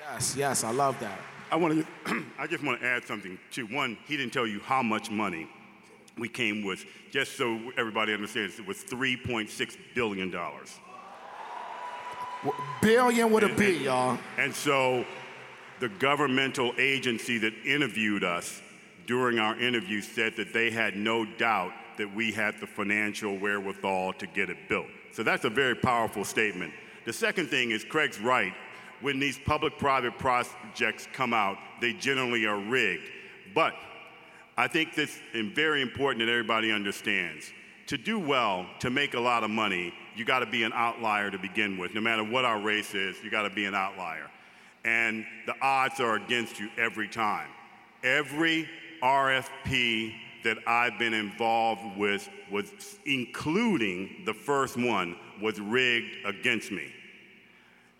Yes, 0.00 0.34
yes, 0.36 0.64
I 0.64 0.70
love 0.70 0.98
that. 1.00 1.20
I 1.50 1.56
want 1.56 1.86
to. 2.06 2.24
I 2.38 2.46
just 2.46 2.64
want 2.64 2.80
to 2.80 2.86
add 2.86 3.04
something 3.04 3.38
too. 3.50 3.66
One, 3.66 3.98
he 4.06 4.16
didn't 4.16 4.32
tell 4.32 4.46
you 4.46 4.60
how 4.60 4.82
much 4.82 5.10
money 5.10 5.48
we 6.18 6.28
came 6.28 6.64
with. 6.64 6.84
Just 7.10 7.36
so 7.36 7.58
everybody 7.76 8.12
understands, 8.12 8.58
it 8.58 8.66
was 8.66 8.78
3.6 8.78 9.76
billion 9.94 10.30
dollars. 10.30 10.78
Billion 12.82 13.30
with 13.30 13.44
a 13.44 13.48
And- 13.48 13.56
B, 13.56 13.84
y'all. 13.84 14.18
And 14.36 14.54
so 14.54 15.04
the 15.80 15.88
governmental 15.88 16.72
agency 16.78 17.38
that 17.38 17.54
interviewed 17.64 18.22
us 18.22 18.60
during 19.06 19.38
our 19.38 19.58
interview 19.58 20.00
said 20.00 20.36
that 20.36 20.52
they 20.52 20.70
had 20.70 20.96
no 20.96 21.24
doubt 21.24 21.72
that 21.96 22.12
we 22.14 22.32
had 22.32 22.58
the 22.60 22.66
financial 22.66 23.38
wherewithal 23.38 24.12
to 24.14 24.26
get 24.26 24.50
it 24.50 24.68
built. 24.68 24.86
So 25.12 25.22
that's 25.22 25.44
a 25.44 25.50
very 25.50 25.74
powerful 25.74 26.24
statement. 26.24 26.72
The 27.06 27.12
second 27.12 27.48
thing 27.48 27.70
is 27.70 27.84
Craig's 27.84 28.18
right. 28.20 28.52
When 29.00 29.18
these 29.18 29.38
public 29.38 29.78
private 29.78 30.18
projects 30.18 31.06
come 31.12 31.32
out, 31.34 31.58
they 31.80 31.92
generally 31.92 32.46
are 32.46 32.58
rigged. 32.58 33.10
But 33.54 33.74
I 34.56 34.68
think 34.68 34.94
this 34.94 35.18
is 35.32 35.52
very 35.52 35.82
important 35.82 36.24
that 36.24 36.30
everybody 36.30 36.70
understands. 36.70 37.50
To 37.88 37.98
do 37.98 38.18
well, 38.18 38.66
to 38.80 38.88
make 38.88 39.14
a 39.14 39.20
lot 39.20 39.44
of 39.44 39.50
money, 39.50 39.92
you 40.16 40.24
got 40.24 40.38
to 40.38 40.46
be 40.46 40.62
an 40.62 40.72
outlier 40.74 41.30
to 41.30 41.38
begin 41.38 41.76
with. 41.76 41.92
No 41.92 42.00
matter 42.00 42.24
what 42.24 42.44
our 42.44 42.60
race 42.60 42.94
is, 42.94 43.16
you 43.22 43.30
got 43.30 43.42
to 43.42 43.50
be 43.50 43.64
an 43.64 43.74
outlier. 43.74 44.30
And 44.84 45.26
the 45.46 45.54
odds 45.60 46.00
are 46.00 46.14
against 46.14 46.60
you 46.60 46.70
every 46.78 47.08
time. 47.08 47.48
Every 48.02 48.68
RFP 49.02 50.14
that 50.44 50.58
I've 50.66 50.98
been 50.98 51.14
involved 51.14 51.98
with 51.98 52.28
was 52.50 52.70
including 53.06 54.22
the 54.24 54.34
first 54.34 54.76
one 54.76 55.16
was 55.42 55.58
rigged 55.58 56.16
against 56.24 56.70
me. 56.70 56.92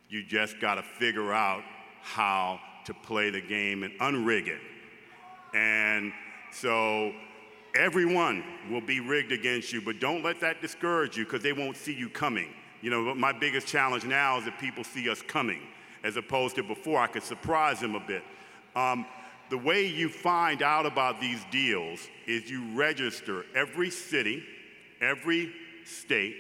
You 0.09 0.23
just 0.23 0.61
got 0.61 0.77
to 0.77 0.83
figure 0.83 1.33
out 1.33 1.63
how 2.03 2.61
to 2.85 2.95
play 2.95 3.31
the 3.31 3.41
game 3.41 3.83
and 3.83 3.93
unrig 3.99 4.47
it. 4.47 4.61
And 5.55 6.13
so 6.55 7.13
everyone 7.75 8.45
will 8.71 8.81
be 8.81 9.01
rigged 9.01 9.33
against 9.33 9.73
you, 9.73 9.81
but 9.81 9.99
don't 9.99 10.23
let 10.23 10.41
that 10.41 10.61
discourage 10.61 11.17
you 11.17 11.25
because 11.25 11.43
they 11.43 11.53
won't 11.53 11.77
see 11.77 11.93
you 11.93 12.09
coming. 12.09 12.49
You 12.81 12.91
know, 12.91 13.15
my 13.15 13.33
biggest 13.33 13.67
challenge 13.67 14.05
now 14.05 14.39
is 14.39 14.45
that 14.45 14.59
people 14.59 14.85
see 14.85 15.11
us 15.11 15.21
coming, 15.23 15.61
as 16.05 16.17
opposed 16.17 16.57
to 16.57 16.63
before 16.63 17.01
I 17.01 17.07
could 17.07 17.23
surprise 17.23 17.81
them 17.81 17.95
a 17.95 18.01
bit. 18.01 18.23
Um, 18.77 19.07
the 19.51 19.59
way 19.59 19.87
you 19.87 20.09
find 20.09 20.63
out 20.63 20.87
about 20.87 21.21
these 21.21 21.45
deals 21.51 22.09
is 22.27 22.49
you 22.51 22.65
register 22.75 23.45
every 23.55 23.91
city, 23.91 24.43
every 25.01 25.53
state, 25.85 26.37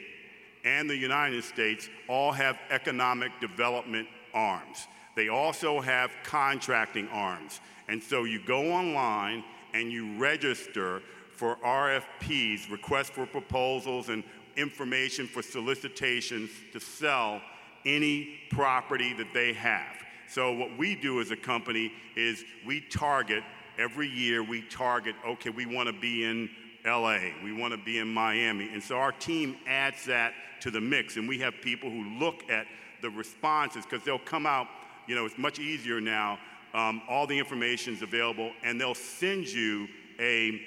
and 0.65 0.89
the 0.89 0.97
United 0.97 1.45
States 1.45 1.89
all 2.09 2.33
have 2.33 2.59
economic 2.71 3.33
development 3.41 4.09
arms. 4.33 4.87
They 5.17 5.29
also 5.29 5.81
have 5.81 6.11
contracting 6.25 7.09
arms. 7.09 7.61
And 7.89 8.03
so 8.03 8.25
you 8.25 8.41
go 8.45 8.73
online 8.73 9.45
and 9.75 9.93
you 9.93 10.17
register 10.17 11.03
for 11.37 11.57
RFPs, 11.57 12.71
requests 12.71 13.11
for 13.11 13.27
proposals, 13.27 14.09
and 14.09 14.25
information 14.57 15.27
for 15.27 15.43
solicitations 15.43 16.51
to 16.73 16.81
sell 16.81 17.43
any 17.85 18.39
property 18.51 19.13
that 19.15 19.35
they 19.35 19.53
have. 19.53 19.97
So 20.29 20.53
what 20.53 20.79
we 20.79 20.95
do 20.95 21.21
as 21.21 21.31
a 21.31 21.37
company 21.37 21.93
is 22.17 22.45
we 22.65 22.81
target 22.81 23.43
every 23.77 24.09
year 24.09 24.43
we 24.43 24.63
target 24.63 25.17
okay 25.27 25.51
we 25.51 25.67
want 25.67 25.89
to 25.89 25.93
be 25.93 26.25
in 26.25 26.49
LA, 26.85 27.19
we 27.43 27.53
want 27.53 27.73
to 27.73 27.79
be 27.79 27.99
in 27.99 28.13
Miami. 28.13 28.69
And 28.73 28.83
so 28.83 28.97
our 28.97 29.13
team 29.13 29.57
adds 29.67 30.05
that 30.05 30.35
to 30.61 30.71
the 30.71 30.81
mix 30.81 31.17
and 31.17 31.29
we 31.29 31.39
have 31.39 31.55
people 31.63 31.91
who 31.91 32.05
look 32.19 32.49
at 32.51 32.67
the 33.01 33.11
responses 33.11 33.85
because 33.85 34.05
they'll 34.05 34.19
come 34.19 34.47
out, 34.47 34.67
you 35.07 35.15
know, 35.15 35.25
it's 35.25 35.39
much 35.39 35.59
easier 35.59 36.01
now. 36.01 36.39
Um, 36.75 37.03
all 37.09 37.27
the 37.27 37.39
information 37.39 37.95
is 37.95 38.03
available 38.03 38.51
and 38.65 38.81
they'll 38.81 38.95
send 38.95 39.47
you 39.47 39.87
a 40.19 40.61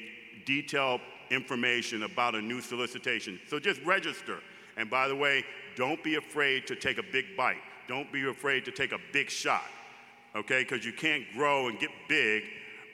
detailed 0.45 1.01
information 1.29 2.03
about 2.03 2.33
a 2.33 2.41
new 2.41 2.61
solicitation. 2.61 3.39
So 3.47 3.59
just 3.59 3.81
register. 3.83 4.39
And 4.77 4.89
by 4.89 5.09
the 5.09 5.15
way, 5.15 5.43
don't 5.75 6.01
be 6.03 6.15
afraid 6.15 6.65
to 6.67 6.75
take 6.75 6.97
a 6.97 7.03
big 7.03 7.25
bite. 7.35 7.57
Don't 7.87 8.11
be 8.11 8.27
afraid 8.27 8.63
to 8.65 8.71
take 8.71 8.93
a 8.93 8.99
big 9.11 9.29
shot, 9.29 9.65
okay? 10.35 10.63
Because 10.63 10.85
you 10.85 10.93
can't 10.93 11.23
grow 11.35 11.67
and 11.67 11.79
get 11.79 11.89
big 12.07 12.43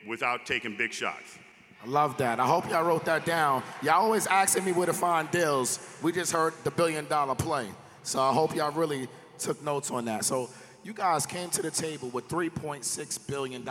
without 0.07 0.45
taking 0.45 0.75
big 0.75 0.91
shots. 0.91 1.37
I 1.83 1.87
love 1.87 2.17
that. 2.17 2.39
I 2.39 2.47
hope 2.47 2.69
y'all 2.69 2.83
wrote 2.83 3.05
that 3.05 3.25
down. 3.25 3.61
Y'all 3.81 4.01
always 4.01 4.25
asking 4.27 4.65
me 4.65 4.71
where 4.71 4.85
to 4.85 4.93
find 4.93 5.29
deals. 5.31 5.79
We 6.01 6.11
just 6.11 6.31
heard 6.31 6.53
the 6.63 6.71
billion 6.71 7.07
dollar 7.07 7.35
play. 7.35 7.67
So 8.03 8.21
I 8.21 8.33
hope 8.33 8.55
y'all 8.55 8.71
really 8.71 9.07
took 9.37 9.61
notes 9.63 9.91
on 9.91 10.05
that. 10.05 10.23
So 10.23 10.49
you 10.83 10.93
guys 10.93 11.25
came 11.25 11.49
to 11.51 11.61
the 11.61 11.71
table 11.71 12.09
with 12.09 12.27
$3.6 12.27 13.27
billion. 13.27 13.67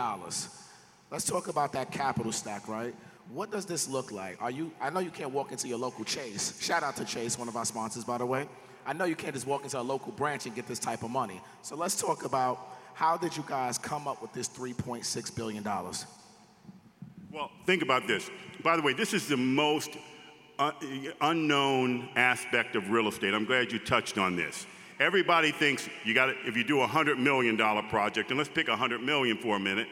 Let's 1.11 1.25
talk 1.25 1.47
about 1.47 1.73
that 1.73 1.91
capital 1.91 2.31
stack, 2.31 2.67
right? 2.67 2.95
What 3.31 3.51
does 3.51 3.65
this 3.65 3.87
look 3.87 4.11
like? 4.11 4.41
Are 4.41 4.51
you 4.51 4.71
I 4.81 4.89
know 4.89 4.99
you 4.99 5.11
can't 5.11 5.31
walk 5.31 5.51
into 5.51 5.67
your 5.67 5.77
local 5.77 6.03
Chase. 6.03 6.59
Shout 6.61 6.83
out 6.83 6.95
to 6.97 7.05
Chase, 7.05 7.37
one 7.37 7.47
of 7.47 7.55
our 7.55 7.65
sponsors, 7.65 8.03
by 8.03 8.17
the 8.17 8.25
way. 8.25 8.47
I 8.85 8.93
know 8.93 9.05
you 9.05 9.15
can't 9.15 9.33
just 9.33 9.47
walk 9.47 9.63
into 9.63 9.79
a 9.79 9.81
local 9.81 10.11
branch 10.11 10.45
and 10.45 10.53
get 10.55 10.67
this 10.67 10.79
type 10.79 11.03
of 11.03 11.11
money. 11.11 11.39
So 11.61 11.75
let's 11.75 11.99
talk 11.99 12.25
about 12.25 12.67
how 12.95 13.15
did 13.15 13.37
you 13.37 13.43
guys 13.47 13.77
come 13.77 14.07
up 14.07 14.21
with 14.21 14.33
this 14.33 14.49
$3.6 14.49 15.35
billion? 15.35 15.63
Well, 15.63 17.51
think 17.65 17.81
about 17.81 18.07
this. 18.07 18.29
By 18.61 18.75
the 18.75 18.81
way, 18.81 18.93
this 18.93 19.13
is 19.13 19.27
the 19.27 19.37
most 19.37 19.91
uh, 20.59 20.71
unknown 21.21 22.09
aspect 22.15 22.75
of 22.75 22.89
real 22.89 23.07
estate. 23.07 23.33
I'm 23.33 23.45
glad 23.45 23.71
you 23.71 23.79
touched 23.79 24.17
on 24.17 24.35
this. 24.35 24.67
Everybody 25.03 25.51
thinks 25.51 25.89
you 26.05 26.13
got 26.13 26.29
if 26.45 26.55
you 26.55 26.63
do 26.63 26.79
a 26.79 26.87
hundred 26.87 27.19
million 27.19 27.57
dollar 27.57 27.83
project, 27.83 28.29
and 28.29 28.37
let's 28.37 28.49
pick 28.49 28.69
a 28.69 28.75
hundred 28.77 29.01
million 29.01 29.35
for 29.35 29.57
a 29.57 29.59
minute, 29.59 29.89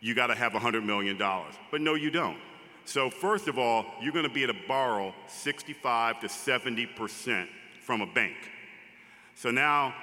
you 0.00 0.14
got 0.14 0.28
to 0.28 0.36
have 0.36 0.54
a 0.54 0.58
hundred 0.60 0.84
million 0.84 1.18
dollars. 1.18 1.56
But 1.72 1.80
no, 1.80 1.96
you 1.96 2.12
don't. 2.12 2.38
So 2.84 3.10
first 3.10 3.48
of 3.48 3.58
all, 3.58 3.84
you're 4.00 4.12
going 4.12 4.28
to 4.28 4.32
be 4.32 4.44
able 4.44 4.54
to 4.54 4.60
borrow 4.68 5.12
65 5.26 6.20
to 6.20 6.28
70 6.28 6.86
percent 6.86 7.50
from 7.82 8.02
a 8.02 8.06
bank. 8.06 8.36
So 9.34 9.50
now, 9.50 9.96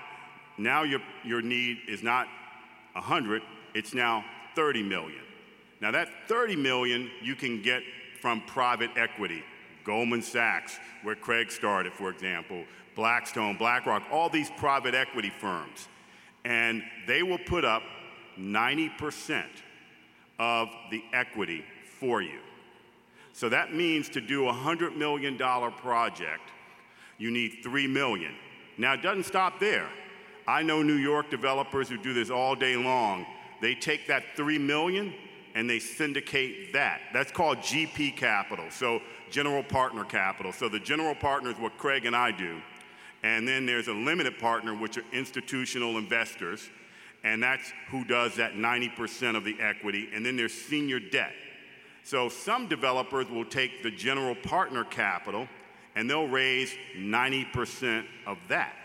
now 0.58 0.84
your 0.84 1.00
your 1.24 1.42
need 1.42 1.78
is 1.88 2.04
not 2.04 2.28
a 2.96 3.00
100; 3.00 3.42
it's 3.76 3.94
now 3.94 4.26
30 4.56 4.84
million. 4.84 5.22
Now 5.80 5.92
that 5.92 6.10
30 6.28 6.58
million 6.58 7.10
you 7.22 7.36
can 7.36 7.62
get 7.62 7.82
from 8.20 8.42
private 8.42 8.90
equity, 8.98 9.42
Goldman 9.86 10.22
Sachs, 10.22 10.80
where 11.04 11.16
Craig 11.16 11.50
started, 11.50 11.94
for 11.94 12.10
example, 12.10 12.66
Blackstone, 12.98 13.56
BlackRock, 13.56 14.04
all 14.12 14.28
these 14.28 14.50
private 14.58 14.96
equity 14.96 15.30
firms. 15.30 15.88
And 16.44 16.84
they 17.08 17.24
will 17.24 17.38
put 17.38 17.64
up 17.64 17.84
90% 18.38 19.44
of 20.40 20.70
the 20.92 21.04
equity 21.14 21.64
for 22.00 22.22
you. 22.22 22.40
So 23.34 23.50
that 23.50 23.74
means 23.74 24.10
to 24.10 24.20
do 24.20 24.50
a 24.50 24.52
$100 24.52 24.98
million 24.98 25.38
project, 25.38 26.42
you 27.20 27.30
need 27.30 27.60
3 27.64 27.88
million. 27.88 28.34
Now 28.78 28.94
it 28.94 29.04
doesn't 29.04 29.26
stop 29.26 29.60
there. 29.60 29.88
I 30.48 30.64
know 30.64 30.82
New 30.82 30.96
York 30.96 31.30
developers 31.30 31.90
who 31.90 31.98
do 31.98 32.14
this 32.14 32.32
all 32.32 32.56
day 32.56 32.76
long. 32.76 33.26
They 33.62 33.76
take 33.76 34.08
that 34.08 34.24
3 34.36 34.58
million 34.58 35.14
and 35.54 35.70
they 35.70 35.80
syndicate 35.80 36.74
that. 36.74 37.02
That's 37.14 37.32
called 37.32 37.60
GP 37.60 38.18
capital, 38.18 38.66
so 38.72 39.02
general 39.30 39.64
partner 39.64 40.04
capital. 40.04 40.52
So 40.52 40.70
the 40.70 40.80
general 40.80 41.16
partner 41.16 41.52
is 41.52 41.58
what 41.58 41.78
Craig 41.78 42.06
and 42.06 42.16
I 42.16 42.32
do. 42.32 42.62
And 43.24 43.48
then 43.48 43.66
there's 43.66 43.88
a 43.88 43.94
limited 43.94 44.40
partner, 44.40 44.76
which 44.76 44.98
are 44.98 45.04
institutional 45.12 45.98
investors, 45.98 46.70
and 47.24 47.42
that's 47.42 47.72
who 47.90 48.04
does 48.06 48.36
that 48.36 48.54
90% 48.54 49.36
of 49.36 49.44
the 49.44 49.56
equity. 49.60 50.10
And 50.14 50.26
then 50.26 50.38
there's 50.38 50.54
senior 50.54 51.00
debt. 51.00 51.34
So 52.04 52.30
some 52.30 52.68
developers 52.68 53.30
will 53.30 53.44
take 53.44 53.84
the 53.84 53.92
general 53.92 54.34
partner 54.34 54.86
capital 54.86 55.48
and 55.98 56.10
they'll 56.10 56.28
raise 56.28 56.74
90% 56.96 58.06
of 58.26 58.38
that. 58.48 58.76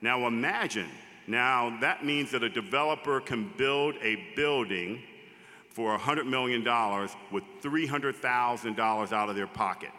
Now 0.00 0.26
imagine, 0.26 0.90
now 1.26 1.76
that 1.80 2.04
means 2.04 2.30
that 2.30 2.44
a 2.44 2.48
developer 2.48 3.20
can 3.20 3.52
build 3.56 3.96
a 4.02 4.16
building 4.36 5.02
for 5.70 5.98
$100 5.98 6.26
million 6.26 6.62
with 7.32 7.42
$300,000 7.62 9.12
out 9.12 9.28
of 9.28 9.34
their 9.34 9.46
pocket. 9.46 9.90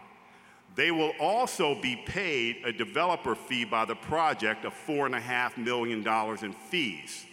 They 0.77 0.91
will 0.91 1.13
also 1.19 1.73
be 1.73 1.95
paid 1.95 2.57
a 2.63 2.71
developer 2.71 3.33
fee 3.33 3.65
by 3.65 3.85
the 3.85 3.95
project 3.95 4.63
of 4.63 4.73
$4.5 4.85 5.57
million 5.57 6.07
in 6.45 6.53
fees. 6.53 7.25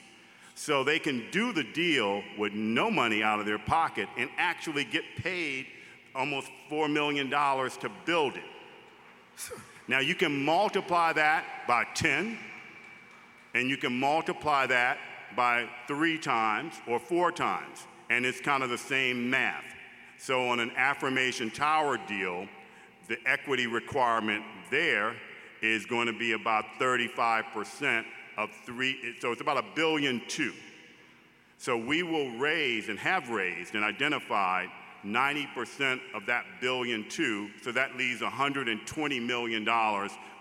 So 0.54 0.82
they 0.82 0.98
can 0.98 1.30
do 1.30 1.52
the 1.52 1.62
deal 1.62 2.22
with 2.38 2.54
no 2.54 2.90
money 2.90 3.22
out 3.22 3.40
of 3.40 3.46
their 3.46 3.58
pocket 3.58 4.08
and 4.16 4.30
actually 4.38 4.84
get 4.84 5.04
paid 5.18 5.66
almost 6.14 6.50
$4 6.70 6.90
million 6.90 7.28
to 7.28 7.90
build 8.06 8.36
it. 8.36 8.44
Now 9.88 9.98
you 9.98 10.14
can 10.14 10.42
multiply 10.42 11.12
that 11.12 11.44
by 11.68 11.84
10, 11.94 12.38
and 13.52 13.68
you 13.68 13.76
can 13.76 14.00
multiply 14.00 14.66
that 14.68 14.96
by 15.36 15.68
three 15.86 16.16
times 16.16 16.72
or 16.88 16.98
four 16.98 17.30
times, 17.30 17.86
and 18.08 18.24
it's 18.24 18.40
kind 18.40 18.62
of 18.62 18.70
the 18.70 18.78
same 18.78 19.28
math. 19.28 19.64
So 20.16 20.48
on 20.48 20.60
an 20.60 20.70
affirmation 20.76 21.50
tower 21.50 21.98
deal, 22.08 22.48
the 23.08 23.18
equity 23.26 23.66
requirement 23.66 24.44
there 24.70 25.14
is 25.62 25.86
going 25.86 26.06
to 26.06 26.12
be 26.12 26.32
about 26.32 26.64
35% 26.78 28.04
of 28.36 28.50
three, 28.64 29.16
so 29.20 29.32
it's 29.32 29.40
about 29.40 29.56
a 29.56 29.64
billion 29.74 30.20
two. 30.28 30.52
So 31.58 31.76
we 31.76 32.02
will 32.02 32.30
raise 32.38 32.88
and 32.88 32.98
have 32.98 33.30
raised 33.30 33.74
and 33.74 33.84
identified 33.84 34.68
90% 35.04 36.00
of 36.14 36.26
that 36.26 36.44
billion 36.60 37.08
two, 37.08 37.48
so 37.62 37.72
that 37.72 37.96
leaves 37.96 38.20
$120 38.20 39.26
million 39.26 39.64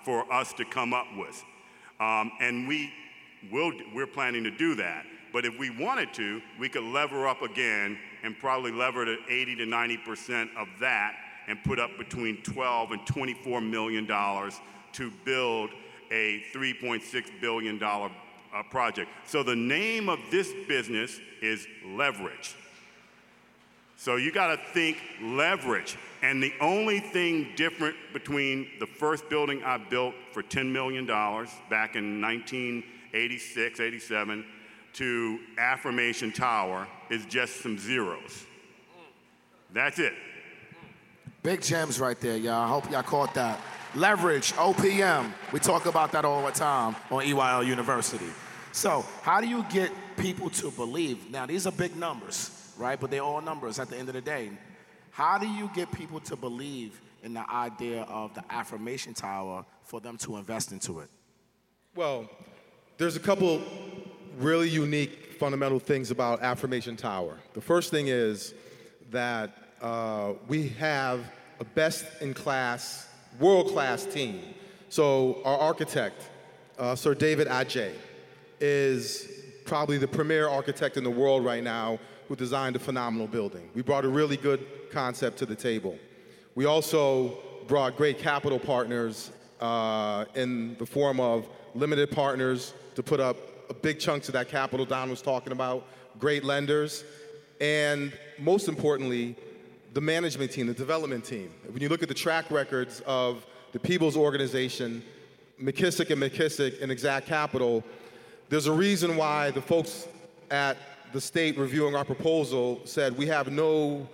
for 0.04 0.32
us 0.34 0.54
to 0.54 0.65
come 0.65 0.93
up 0.93 1.08
with. 1.17 1.43
Um, 1.99 2.32
and 2.41 2.67
we 2.67 2.91
will, 3.52 3.71
we're 3.93 4.08
planning 4.08 4.43
to 4.43 4.52
do 4.52 4.76
that. 4.76 5.06
But 5.32 5.45
if 5.45 5.58
we 5.58 5.69
wanted 5.69 6.13
to, 6.15 6.41
we 6.60 6.69
could 6.69 6.84
lever 6.84 7.28
up 7.28 7.41
again 7.41 7.97
and 8.23 8.38
probably 8.38 8.71
lever 8.71 9.06
to 9.06 9.17
80 9.30 9.56
to 9.58 9.65
90% 9.65 10.56
of 10.56 10.67
that 10.80 11.15
and 11.47 11.63
put 11.63 11.79
up 11.79 11.97
between 11.97 12.41
12 12.43 12.91
and 12.91 13.06
24 13.06 13.62
million 13.62 14.06
dollars 14.06 14.60
to 14.93 15.12
build 15.25 15.71
a 16.12 16.43
3.6 16.53 17.41
billion 17.41 17.77
dollar 17.77 18.12
uh, 18.53 18.63
project. 18.63 19.10
So 19.25 19.43
the 19.43 19.56
name 19.56 20.10
of 20.10 20.19
this 20.29 20.51
business 20.67 21.19
is 21.41 21.67
leverage. 21.86 22.56
So 23.97 24.17
you 24.17 24.32
got 24.32 24.47
to 24.47 24.58
think 24.73 24.97
leverage. 25.21 25.97
And 26.21 26.41
the 26.41 26.53
only 26.62 26.99
thing 26.99 27.49
different 27.56 27.95
between 28.12 28.67
the 28.79 28.86
first 28.86 29.29
building 29.29 29.63
I 29.63 29.77
built 29.77 30.13
for 30.32 30.43
$10 30.43 30.71
million 30.71 31.06
back 31.06 31.95
in 31.95 32.21
1986, 32.21 33.79
87 33.79 34.45
to 34.93 35.39
Affirmation 35.58 36.32
Tower 36.32 36.88
is 37.10 37.25
just 37.25 37.62
some 37.62 37.77
zeros. 37.77 38.45
That's 39.73 39.99
it. 39.99 40.13
Big 41.43 41.62
gems 41.62 41.99
right 41.99 42.17
there, 42.21 42.38
y'all. 42.38 42.63
I 42.63 42.67
hope 42.69 42.89
y'all 42.89 43.03
caught 43.03 43.34
that. 43.34 43.60
Leverage, 43.95 44.53
OPM. 44.53 45.29
We 45.51 45.60
talk 45.60 45.86
about 45.88 46.13
that 46.13 46.23
all 46.23 46.45
the 46.45 46.53
time 46.53 46.95
on 47.12 47.25
EYL 47.25 47.67
University. 47.67 48.29
So, 48.71 49.06
how 49.23 49.41
do 49.41 49.47
you 49.47 49.65
get 49.69 49.91
people 50.15 50.49
to 50.51 50.71
believe? 50.71 51.29
Now, 51.29 51.45
these 51.45 51.67
are 51.67 51.71
big 51.73 51.97
numbers, 51.97 52.71
right? 52.77 52.97
But 52.97 53.12
they're 53.12 53.21
all 53.21 53.41
numbers 53.41 53.77
at 53.77 53.89
the 53.89 53.97
end 53.97 54.08
of 54.08 54.15
the 54.15 54.21
day. 54.21 54.51
How 55.12 55.38
do 55.38 55.45
you 55.45 55.69
get 55.75 55.91
people 55.91 56.21
to 56.21 56.38
believe 56.38 57.01
in 57.23 57.34
the 57.34 57.47
idea 57.51 58.03
of 58.03 58.34
the 58.34 58.43
affirmation 58.49 59.13
tower 59.13 59.65
for 59.84 59.99
them 59.99 60.17
to 60.19 60.38
invest 60.38 60.71
into 60.71 61.01
it? 61.01 61.10
Well, 61.93 62.29
there's 62.97 63.17
a 63.17 63.19
couple 63.19 63.62
really 64.39 64.69
unique 64.69 65.34
fundamental 65.39 65.79
things 65.79 66.10
about 66.10 66.41
Affirmation 66.41 66.95
Tower. 66.95 67.38
The 67.53 67.62
first 67.62 67.91
thing 67.91 68.08
is 68.08 68.53
that 69.12 69.62
uh, 69.84 70.34
we 70.48 70.69
have 70.69 71.19
a 71.60 71.63
best 71.63 72.06
in 72.22 72.34
class, 72.34 73.08
world 73.39 73.67
class 73.67 74.06
team. 74.06 74.41
So, 74.89 75.41
our 75.43 75.58
architect, 75.58 76.30
uh, 76.80 76.96
Sir 76.96 77.13
David 77.13 77.48
Adjaye, 77.48 77.93
is 78.60 79.28
probably 79.65 79.98
the 79.98 80.08
premier 80.08 80.48
architect 80.48 80.98
in 80.98 81.04
the 81.04 81.10
world 81.10 81.43
right 81.43 81.63
now 81.63 82.00
who 82.28 82.36
designed 82.36 82.76
a 82.76 82.80
phenomenal 82.80 83.28
building. 83.28 83.69
We 83.76 83.82
brought 83.82 84.06
a 84.06 84.10
really 84.10 84.38
good 84.38 84.65
concept 84.91 85.38
to 85.39 85.46
the 85.46 85.56
table. 85.56 85.98
We 86.56 86.65
also 86.65 87.38
brought 87.67 87.98
great 87.98 88.19
capital 88.19 88.60
partners 88.60 89.32
uh, 89.60 90.26
in 90.36 90.76
the 90.78 90.86
form 90.86 91.19
of 91.19 91.48
limited 91.76 92.12
partners 92.12 92.74
to 92.96 93.04
put 93.04 93.19
up 93.19 93.38
big 93.82 94.00
chunks 94.00 94.30
of 94.30 94.34
that 94.34 94.48
capital 94.48 94.86
Don 94.86 95.10
was 95.10 95.22
talking 95.22 95.52
about, 95.52 95.86
great 96.19 96.43
lenders, 96.43 97.04
and 97.60 98.13
most 98.39 98.67
importantly, 98.67 99.36
the 99.93 100.01
management 100.01 100.51
team, 100.51 100.67
the 100.67 100.73
development 100.73 101.23
team. 101.23 101.51
When 101.69 101.82
you 101.82 101.88
look 101.88 102.01
at 102.01 102.10
the 102.10 102.15
track 102.15 102.49
records 102.49 103.01
of 103.06 103.45
the 103.73 103.79
Peebles 103.79 104.17
Organization, 104.17 105.03
McKissack 105.62 106.10
and 106.10 106.21
McKissack 106.21 106.82
and 106.82 106.91
Exact 106.91 107.27
Capital, 107.27 107.84
there's 108.49 108.65
a 108.65 108.71
reason 108.71 109.15
why 109.15 109.51
the 109.51 109.62
folks 109.62 110.08
at 110.49 110.77
the 111.13 111.21
state 111.21 111.58
reviewing 111.58 111.95
our 111.95 112.03
proposal 112.03 112.82
said 112.86 113.15
we 113.15 113.27
have 113.27 113.51
no 113.51 114.08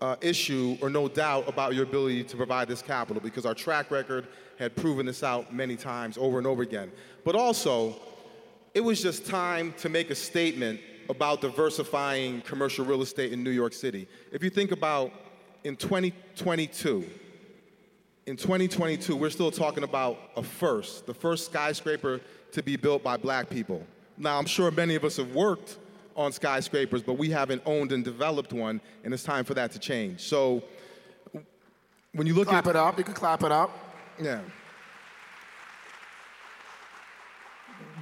uh, 0.00 0.16
issue 0.22 0.78
or 0.80 0.88
no 0.88 1.08
doubt 1.08 1.46
about 1.46 1.74
your 1.74 1.84
ability 1.84 2.24
to 2.24 2.36
provide 2.36 2.66
this 2.68 2.80
capital 2.80 3.20
because 3.20 3.44
our 3.44 3.54
track 3.54 3.90
record 3.90 4.26
had 4.58 4.74
proven 4.76 5.04
this 5.04 5.22
out 5.22 5.52
many 5.52 5.76
times 5.76 6.16
over 6.16 6.38
and 6.38 6.46
over 6.46 6.62
again. 6.62 6.90
But 7.24 7.34
also, 7.34 7.96
it 8.72 8.80
was 8.80 9.02
just 9.02 9.26
time 9.26 9.74
to 9.78 9.90
make 9.90 10.10
a 10.10 10.14
statement 10.14 10.80
about 11.08 11.40
diversifying 11.40 12.42
commercial 12.42 12.84
real 12.84 13.02
estate 13.02 13.32
in 13.32 13.42
New 13.42 13.50
York 13.50 13.72
City. 13.72 14.06
If 14.32 14.42
you 14.42 14.50
think 14.50 14.72
about 14.72 15.12
in 15.64 15.76
2022, 15.76 17.04
in 18.26 18.36
2022, 18.36 19.16
we're 19.16 19.30
still 19.30 19.50
talking 19.50 19.84
about 19.84 20.18
a 20.36 20.42
first, 20.42 21.06
the 21.06 21.14
first 21.14 21.46
skyscraper 21.46 22.20
to 22.52 22.62
be 22.62 22.76
built 22.76 23.02
by 23.02 23.16
black 23.16 23.48
people. 23.48 23.86
Now, 24.18 24.38
I'm 24.38 24.46
sure 24.46 24.70
many 24.70 24.96
of 24.96 25.04
us 25.04 25.16
have 25.16 25.34
worked 25.34 25.78
on 26.14 26.32
skyscrapers, 26.32 27.02
but 27.02 27.14
we 27.14 27.30
haven't 27.30 27.62
owned 27.64 27.92
and 27.92 28.04
developed 28.04 28.52
one, 28.52 28.80
and 29.04 29.14
it's 29.14 29.22
time 29.22 29.44
for 29.44 29.54
that 29.54 29.72
to 29.72 29.78
change. 29.78 30.20
So, 30.20 30.62
when 32.12 32.26
you 32.26 32.34
look 32.34 32.48
clap 32.48 32.66
at 32.66 32.70
it 32.70 32.76
up, 32.76 32.98
you 32.98 33.04
can 33.04 33.14
clap 33.14 33.44
it 33.44 33.52
up. 33.52 33.70
Yeah. 34.20 34.40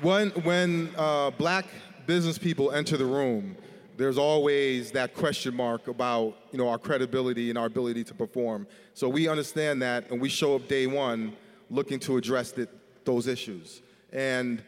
When, 0.01 0.31
when 0.31 0.91
uh, 0.97 1.31
black 1.31 1.67
business 2.07 2.39
people 2.39 2.71
enter 2.71 2.97
the 2.97 3.05
room, 3.05 3.57
there's 3.97 4.19
always 4.19 4.93
that 4.93 5.15
question 5.15 5.55
mark 5.55 5.89
about 5.89 6.37
you 6.53 6.59
know, 6.59 6.69
our 6.69 6.79
credibility 6.79 7.49
and 7.49 7.59
our 7.59 7.67
ability 7.67 8.05
to 8.05 8.15
perform. 8.15 8.67
So 8.95 9.09
we 9.09 9.29
understand 9.29 9.81
that, 9.83 10.11
and 10.11 10.21
we 10.21 10.29
show 10.29 10.57
up 10.57 10.69
day 10.69 10.87
one 10.87 11.35
looking 11.71 11.99
to 12.01 12.17
address 12.17 12.53
the, 12.53 12.69
those 13.05 13.27
issues. 13.27 13.83
And 14.13 14.63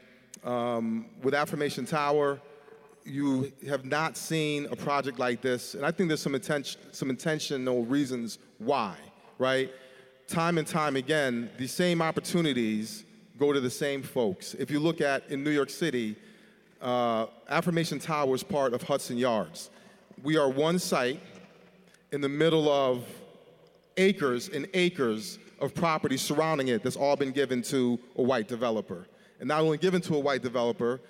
um, 0.44 1.06
with 1.22 1.34
Affirmation 1.34 1.84
Tower, 1.84 2.40
you 3.04 3.52
have 3.68 3.84
not 3.84 4.16
seen 4.16 4.66
a 4.70 4.76
project 4.76 5.18
like 5.18 5.40
this, 5.40 5.74
and 5.74 5.84
I 5.84 5.90
think 5.90 6.08
there's 6.08 6.22
some, 6.22 6.34
intention, 6.34 6.80
some 6.92 7.10
intentional 7.10 7.84
reasons 7.84 8.38
why, 8.58 8.96
right? 9.38 9.70
Time 10.26 10.58
and 10.58 10.66
time 10.66 10.96
again, 10.96 11.50
these 11.58 11.72
same 11.72 12.02
opportunities 12.02 13.04
go 13.38 13.52
to 13.52 13.60
the 13.60 13.70
same 13.70 14.02
folks. 14.02 14.54
If 14.54 14.70
you 14.70 14.80
look 14.80 15.00
at 15.00 15.30
in 15.30 15.42
New 15.42 15.50
York 15.50 15.70
City, 15.70 16.16
uh, 16.80 17.26
Affirmation 17.48 17.98
Tower 17.98 18.34
is 18.34 18.42
part 18.42 18.72
of 18.72 18.82
Hudson 18.82 19.16
Yards. 19.16 19.70
We 20.22 20.36
are 20.36 20.48
one 20.48 20.78
site 20.78 21.20
in 22.12 22.20
the 22.20 22.28
middle 22.28 22.68
of 22.68 23.04
acres 23.96 24.48
and 24.48 24.68
acres 24.74 25.38
of 25.60 25.74
property 25.74 26.16
surrounding 26.16 26.68
it 26.68 26.82
that's 26.82 26.96
all 26.96 27.16
been 27.16 27.32
given 27.32 27.62
to 27.62 27.98
a 28.16 28.22
white 28.22 28.48
developer. 28.48 29.06
And 29.40 29.48
not 29.48 29.60
only 29.60 29.78
given 29.78 30.00
to 30.02 30.16
a 30.16 30.18
white 30.18 30.42
developer, 30.42 31.00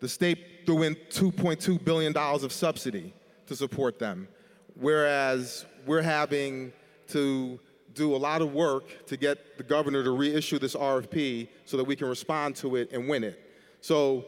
the 0.00 0.08
state 0.08 0.66
threw 0.66 0.82
in 0.82 0.96
$2.2 1.10 1.84
billion 1.84 2.16
of 2.16 2.52
subsidy 2.52 3.12
to 3.46 3.56
support 3.56 3.98
them. 3.98 4.28
Whereas 4.74 5.66
we're 5.86 6.02
having 6.02 6.72
to 7.08 7.58
do 7.94 8.14
a 8.14 8.16
lot 8.16 8.42
of 8.42 8.52
work 8.54 9.06
to 9.06 9.16
get 9.16 9.58
the 9.58 9.62
governor 9.62 10.02
to 10.02 10.10
reissue 10.10 10.58
this 10.58 10.74
RFP 10.74 11.48
so 11.64 11.76
that 11.76 11.84
we 11.84 11.94
can 11.94 12.08
respond 12.08 12.56
to 12.56 12.76
it 12.76 12.90
and 12.92 13.08
win 13.08 13.22
it. 13.22 13.40
So 13.80 14.24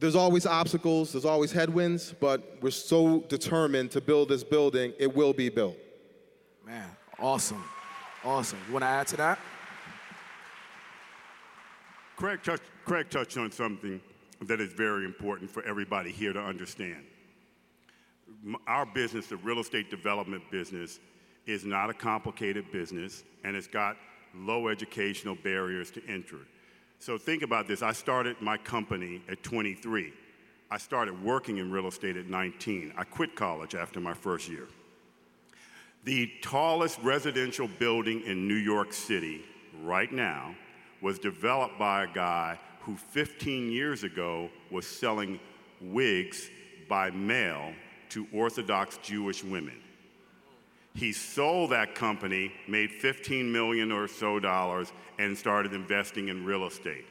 there's 0.00 0.14
always 0.14 0.46
obstacles, 0.46 1.12
there's 1.12 1.24
always 1.24 1.52
headwinds, 1.52 2.14
but 2.20 2.58
we're 2.60 2.70
so 2.70 3.20
determined 3.28 3.90
to 3.92 4.00
build 4.00 4.28
this 4.28 4.44
building, 4.44 4.92
it 4.98 5.14
will 5.14 5.32
be 5.32 5.48
built. 5.48 5.76
Man, 6.66 6.88
awesome. 7.18 7.64
Awesome. 8.24 8.58
You 8.66 8.74
want 8.74 8.82
to 8.82 8.88
add 8.88 9.06
to 9.08 9.16
that? 9.16 9.38
Craig, 12.16 12.40
touch, 12.42 12.60
Craig 12.84 13.10
touched 13.10 13.38
on 13.38 13.50
something 13.52 14.00
that 14.42 14.60
is 14.60 14.72
very 14.72 15.04
important 15.04 15.50
for 15.50 15.62
everybody 15.64 16.10
here 16.10 16.32
to 16.32 16.40
understand. 16.40 17.04
Our 18.66 18.86
business, 18.86 19.26
the 19.26 19.36
real 19.36 19.60
estate 19.60 19.90
development 19.90 20.42
business, 20.50 21.00
is 21.46 21.64
not 21.64 21.90
a 21.90 21.94
complicated 21.94 22.70
business 22.70 23.24
and 23.44 23.56
it's 23.56 23.66
got 23.66 23.96
low 24.34 24.68
educational 24.68 25.34
barriers 25.36 25.90
to 25.92 26.02
entry. 26.06 26.44
So 26.98 27.16
think 27.16 27.42
about 27.42 27.68
this. 27.68 27.82
I 27.82 27.92
started 27.92 28.40
my 28.40 28.56
company 28.56 29.22
at 29.28 29.42
23. 29.42 30.12
I 30.70 30.78
started 30.78 31.22
working 31.22 31.58
in 31.58 31.70
real 31.70 31.86
estate 31.86 32.16
at 32.16 32.28
19. 32.28 32.92
I 32.96 33.04
quit 33.04 33.34
college 33.34 33.74
after 33.74 34.00
my 34.00 34.14
first 34.14 34.48
year. 34.48 34.68
The 36.04 36.30
tallest 36.42 36.98
residential 37.02 37.68
building 37.78 38.22
in 38.22 38.48
New 38.48 38.54
York 38.54 38.92
City 38.92 39.42
right 39.82 40.12
now 40.12 40.54
was 41.00 41.18
developed 41.18 41.78
by 41.78 42.04
a 42.04 42.06
guy 42.06 42.58
who 42.80 42.96
15 42.96 43.70
years 43.70 44.04
ago 44.04 44.50
was 44.70 44.86
selling 44.86 45.38
wigs 45.80 46.50
by 46.88 47.10
mail 47.10 47.72
to 48.10 48.26
Orthodox 48.32 48.98
Jewish 48.98 49.44
women. 49.44 49.78
He 50.98 51.12
sold 51.12 51.70
that 51.70 51.94
company, 51.94 52.50
made 52.66 52.90
15 52.90 53.52
million 53.52 53.92
or 53.92 54.08
so 54.08 54.40
dollars, 54.40 54.92
and 55.20 55.38
started 55.38 55.72
investing 55.72 56.26
in 56.26 56.44
real 56.44 56.66
estate. 56.66 57.04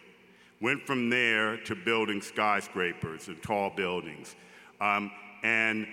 Went 0.60 0.86
from 0.86 1.10
there 1.10 1.56
to 1.64 1.74
building 1.74 2.22
skyscrapers 2.22 3.30
and 3.30 3.42
tall 3.42 3.70
buildings. 3.70 4.36
Um, 4.82 5.10
and 5.42 5.88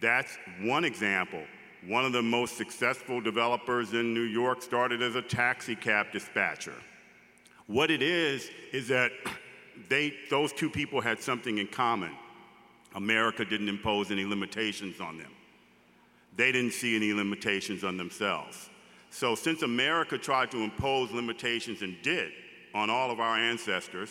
that's 0.00 0.38
one 0.60 0.84
example. 0.84 1.42
One 1.88 2.04
of 2.04 2.12
the 2.12 2.22
most 2.22 2.56
successful 2.56 3.20
developers 3.20 3.94
in 3.94 4.14
New 4.14 4.20
York 4.20 4.62
started 4.62 5.02
as 5.02 5.16
a 5.16 5.22
taxi 5.22 5.74
cab 5.74 6.12
dispatcher. 6.12 6.76
What 7.66 7.90
it 7.90 8.00
is, 8.02 8.48
is 8.72 8.86
that 8.88 9.10
they, 9.88 10.14
those 10.30 10.52
two 10.52 10.70
people 10.70 11.00
had 11.00 11.20
something 11.20 11.58
in 11.58 11.66
common. 11.66 12.12
America 12.94 13.44
didn't 13.44 13.68
impose 13.68 14.12
any 14.12 14.24
limitations 14.24 15.00
on 15.00 15.18
them. 15.18 15.32
They 16.36 16.52
didn't 16.52 16.72
see 16.72 16.96
any 16.96 17.12
limitations 17.12 17.84
on 17.84 17.96
themselves. 17.96 18.70
So, 19.10 19.34
since 19.34 19.62
America 19.62 20.16
tried 20.16 20.50
to 20.52 20.58
impose 20.58 21.12
limitations 21.12 21.82
and 21.82 22.00
did 22.02 22.32
on 22.74 22.88
all 22.88 23.10
of 23.10 23.20
our 23.20 23.36
ancestors, 23.36 24.08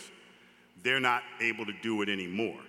they're 0.84 1.00
not 1.00 1.24
able 1.40 1.66
to 1.66 1.74
do 1.82 2.02
it 2.02 2.10
anymore. 2.10 2.60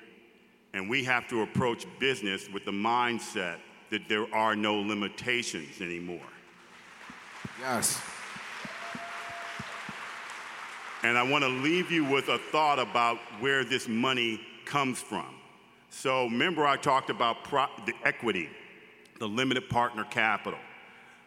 And 0.72 0.88
we 0.88 1.04
have 1.04 1.28
to 1.28 1.42
approach 1.42 1.86
business 1.98 2.48
with 2.48 2.64
the 2.64 2.70
mindset 2.70 3.58
that 3.90 4.08
there 4.08 4.32
are 4.34 4.56
no 4.56 4.76
limitations 4.76 5.82
anymore. 5.82 6.20
Yes. 7.60 8.00
And 11.02 11.18
I 11.18 11.22
want 11.22 11.42
to 11.44 11.48
leave 11.48 11.90
you 11.90 12.04
with 12.04 12.28
a 12.28 12.38
thought 12.38 12.78
about 12.78 13.18
where 13.40 13.64
this 13.64 13.88
money 13.88 14.40
comes 14.64 15.00
from. 15.00 15.26
So, 15.90 16.24
remember, 16.24 16.64
I 16.64 16.76
talked 16.76 17.10
about 17.10 17.44
pro- 17.44 17.66
the 17.84 17.92
equity, 18.04 18.48
the 19.22 19.28
limited 19.28 19.70
partner 19.70 20.02
capital. 20.02 20.58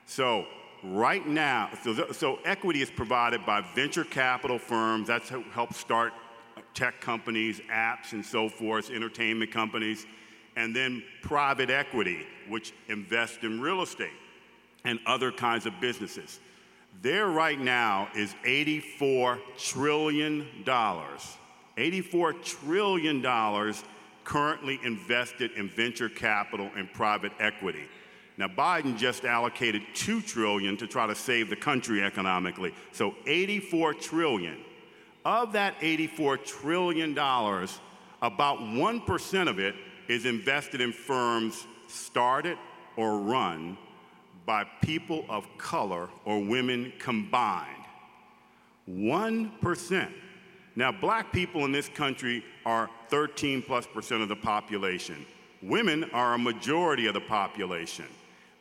So, 0.05 0.45
right 0.83 1.25
now, 1.25 1.69
so, 1.81 2.11
so 2.11 2.39
equity 2.43 2.81
is 2.81 2.91
provided 2.91 3.45
by 3.45 3.61
venture 3.73 4.03
capital 4.03 4.59
firms. 4.59 5.07
That's 5.07 5.29
help 5.29 5.73
start 5.73 6.11
tech 6.73 6.99
companies, 6.99 7.61
apps, 7.71 8.11
and 8.11 8.25
so 8.25 8.49
forth, 8.49 8.91
entertainment 8.91 9.49
companies, 9.49 10.05
and 10.57 10.75
then 10.75 11.03
private 11.21 11.69
equity, 11.69 12.27
which 12.49 12.73
invests 12.89 13.37
in 13.43 13.61
real 13.61 13.81
estate 13.81 14.11
and 14.83 14.99
other 15.05 15.31
kinds 15.31 15.65
of 15.65 15.79
businesses. 15.79 16.41
There 17.01 17.27
right 17.27 17.57
now 17.57 18.09
is 18.13 18.35
$84 18.45 19.39
trillion, 19.57 20.45
$84 20.65 22.43
trillion 22.43 23.21
currently 24.25 24.79
invested 24.83 25.51
in 25.51 25.69
venture 25.69 26.09
capital 26.09 26.69
and 26.75 26.91
private 26.91 27.31
equity. 27.39 27.87
Now 28.37 28.49
Biden 28.49 28.97
just 28.97 29.23
allocated 29.23 29.81
2 29.93 30.21
trillion 30.21 30.75
to 30.77 30.87
try 30.87 31.07
to 31.07 31.15
save 31.15 31.49
the 31.49 31.55
country 31.55 32.03
economically. 32.03 32.73
So 32.91 33.15
84 33.25 33.93
trillion. 33.93 34.57
Of 35.23 35.53
that 35.53 35.75
84 35.81 36.37
trillion 36.37 37.13
dollars, 37.13 37.79
about 38.21 38.59
1% 38.59 39.49
of 39.49 39.59
it 39.59 39.75
is 40.07 40.25
invested 40.25 40.81
in 40.81 40.91
firms 40.91 41.65
started 41.87 42.57
or 42.97 43.19
run 43.19 43.77
by 44.45 44.65
people 44.81 45.25
of 45.29 45.47
color 45.57 46.09
or 46.25 46.43
women 46.43 46.93
combined. 46.99 47.71
1%. 48.87 50.13
Now, 50.75 50.91
black 50.91 51.31
people 51.31 51.63
in 51.65 51.71
this 51.71 51.87
country 51.87 52.43
are 52.65 52.89
13 53.09 53.61
plus 53.61 53.87
percent 53.87 54.21
of 54.21 54.29
the 54.29 54.35
population. 54.35 55.25
Women 55.61 56.03
are 56.11 56.33
a 56.33 56.37
majority 56.37 57.07
of 57.07 57.13
the 57.13 57.21
population, 57.21 58.05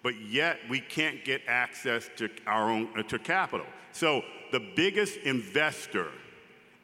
but 0.02 0.20
yet 0.20 0.58
we 0.70 0.80
can't 0.80 1.24
get 1.24 1.42
access 1.48 2.08
to 2.16 2.30
our 2.46 2.70
own 2.70 2.88
uh, 2.96 3.02
to 3.02 3.18
capital. 3.18 3.66
So 3.92 4.22
the 4.52 4.60
biggest 4.76 5.16
investor 5.18 6.08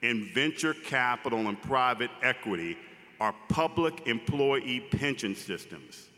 in 0.02 0.30
venture 0.34 0.74
capital 0.74 1.48
and 1.48 1.60
private 1.62 2.10
equity 2.22 2.76
are 3.20 3.34
public 3.48 4.06
employee 4.06 4.80
pension 4.80 5.34
systems. 5.34 6.08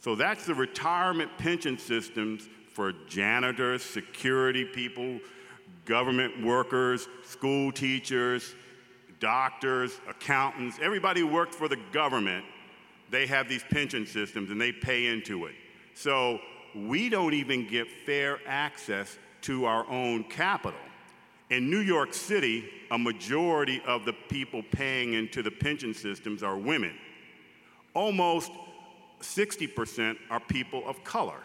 So 0.00 0.14
that's 0.14 0.46
the 0.46 0.54
retirement 0.54 1.30
pension 1.38 1.78
systems 1.78 2.48
for 2.72 2.92
janitors, 3.08 3.82
security 3.82 4.64
people, 4.64 5.20
government 5.84 6.44
workers, 6.44 7.08
school 7.24 7.72
teachers, 7.72 8.54
doctors, 9.20 10.00
accountants, 10.08 10.78
everybody 10.82 11.20
who 11.20 11.26
worked 11.26 11.54
for 11.54 11.68
the 11.68 11.78
government, 11.92 12.44
they 13.10 13.26
have 13.26 13.48
these 13.48 13.64
pension 13.70 14.06
systems 14.06 14.50
and 14.50 14.60
they 14.60 14.72
pay 14.72 15.06
into 15.06 15.46
it. 15.46 15.54
So 15.94 16.40
we 16.74 17.08
don't 17.08 17.34
even 17.34 17.66
get 17.66 17.90
fair 17.90 18.40
access 18.46 19.18
to 19.42 19.66
our 19.66 19.88
own 19.88 20.24
capital. 20.24 20.80
In 21.50 21.70
New 21.70 21.80
York 21.80 22.14
City, 22.14 22.64
a 22.90 22.98
majority 22.98 23.82
of 23.86 24.04
the 24.04 24.12
people 24.12 24.62
paying 24.72 25.12
into 25.12 25.42
the 25.42 25.50
pension 25.50 25.94
systems 25.94 26.42
are 26.42 26.56
women. 26.56 26.94
Almost 27.94 28.50
60% 29.20 30.16
are 30.30 30.40
people 30.40 30.82
of 30.88 31.04
color. 31.04 31.40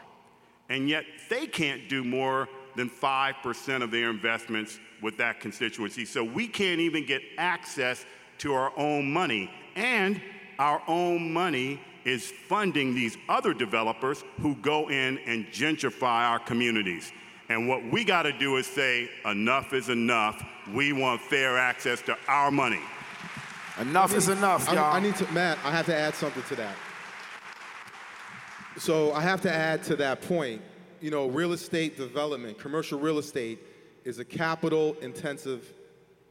And 0.70 0.88
yet 0.90 1.04
they 1.30 1.48
can't 1.48 1.90
do 1.90 2.04
more 2.04 2.48
than 2.80 2.90
5% 2.90 3.84
of 3.84 3.92
their 3.92 4.10
investments 4.10 4.80
with 5.02 5.18
that 5.18 5.42
constituency. 5.42 6.06
So 6.06 6.24
we 6.24 6.48
can't 6.48 6.80
even 6.80 7.06
get 7.06 7.22
access 7.38 8.06
to 8.40 8.54
our 8.54 8.72
own 8.78 9.12
money. 9.12 9.52
And 9.76 10.22
our 10.58 10.82
own 10.88 11.34
money 11.34 11.82
is 12.06 12.32
funding 12.48 12.96
these 12.96 13.18
other 13.28 13.54
developers 13.54 14.24
who 14.42 14.56
go 14.56 14.90
in 14.90 15.18
and 15.20 15.46
gentrify 15.48 16.30
our 16.30 16.40
communities. 16.40 17.12
And 17.50 17.68
what 17.68 17.84
we 17.92 18.06
got 18.06 18.24
to 18.24 18.32
do 18.32 18.56
is 18.56 18.66
say, 18.66 19.10
enough 19.26 19.74
is 19.74 19.90
enough. 19.90 20.42
We 20.74 20.94
want 20.94 21.20
fair 21.20 21.58
access 21.58 22.02
to 22.04 22.18
our 22.30 22.50
money. 22.50 22.80
Enough 23.82 24.16
is 24.16 24.30
enough, 24.30 24.68
y'all. 24.68 24.78
I, 24.78 24.98
I 24.98 25.00
need 25.02 25.16
to, 25.18 25.30
Matt, 25.34 25.58
I 25.66 25.72
have 25.72 25.86
to 25.88 25.96
add 25.96 26.16
something 26.16 26.44
to 26.44 26.56
that. 26.56 26.76
So 28.78 29.12
I 29.12 29.22
have 29.22 29.42
to 29.42 29.52
add 29.52 29.84
to 29.84 29.98
that 29.98 30.22
point, 30.22 30.62
you 31.02 31.12
know, 31.12 31.28
real 31.28 31.54
estate 31.54 31.98
development, 31.98 32.60
commercial 32.60 33.00
real 33.00 33.18
estate 33.18 33.60
is 34.04 34.20
a 34.20 34.26
capital 34.26 34.96
intensive 35.02 35.72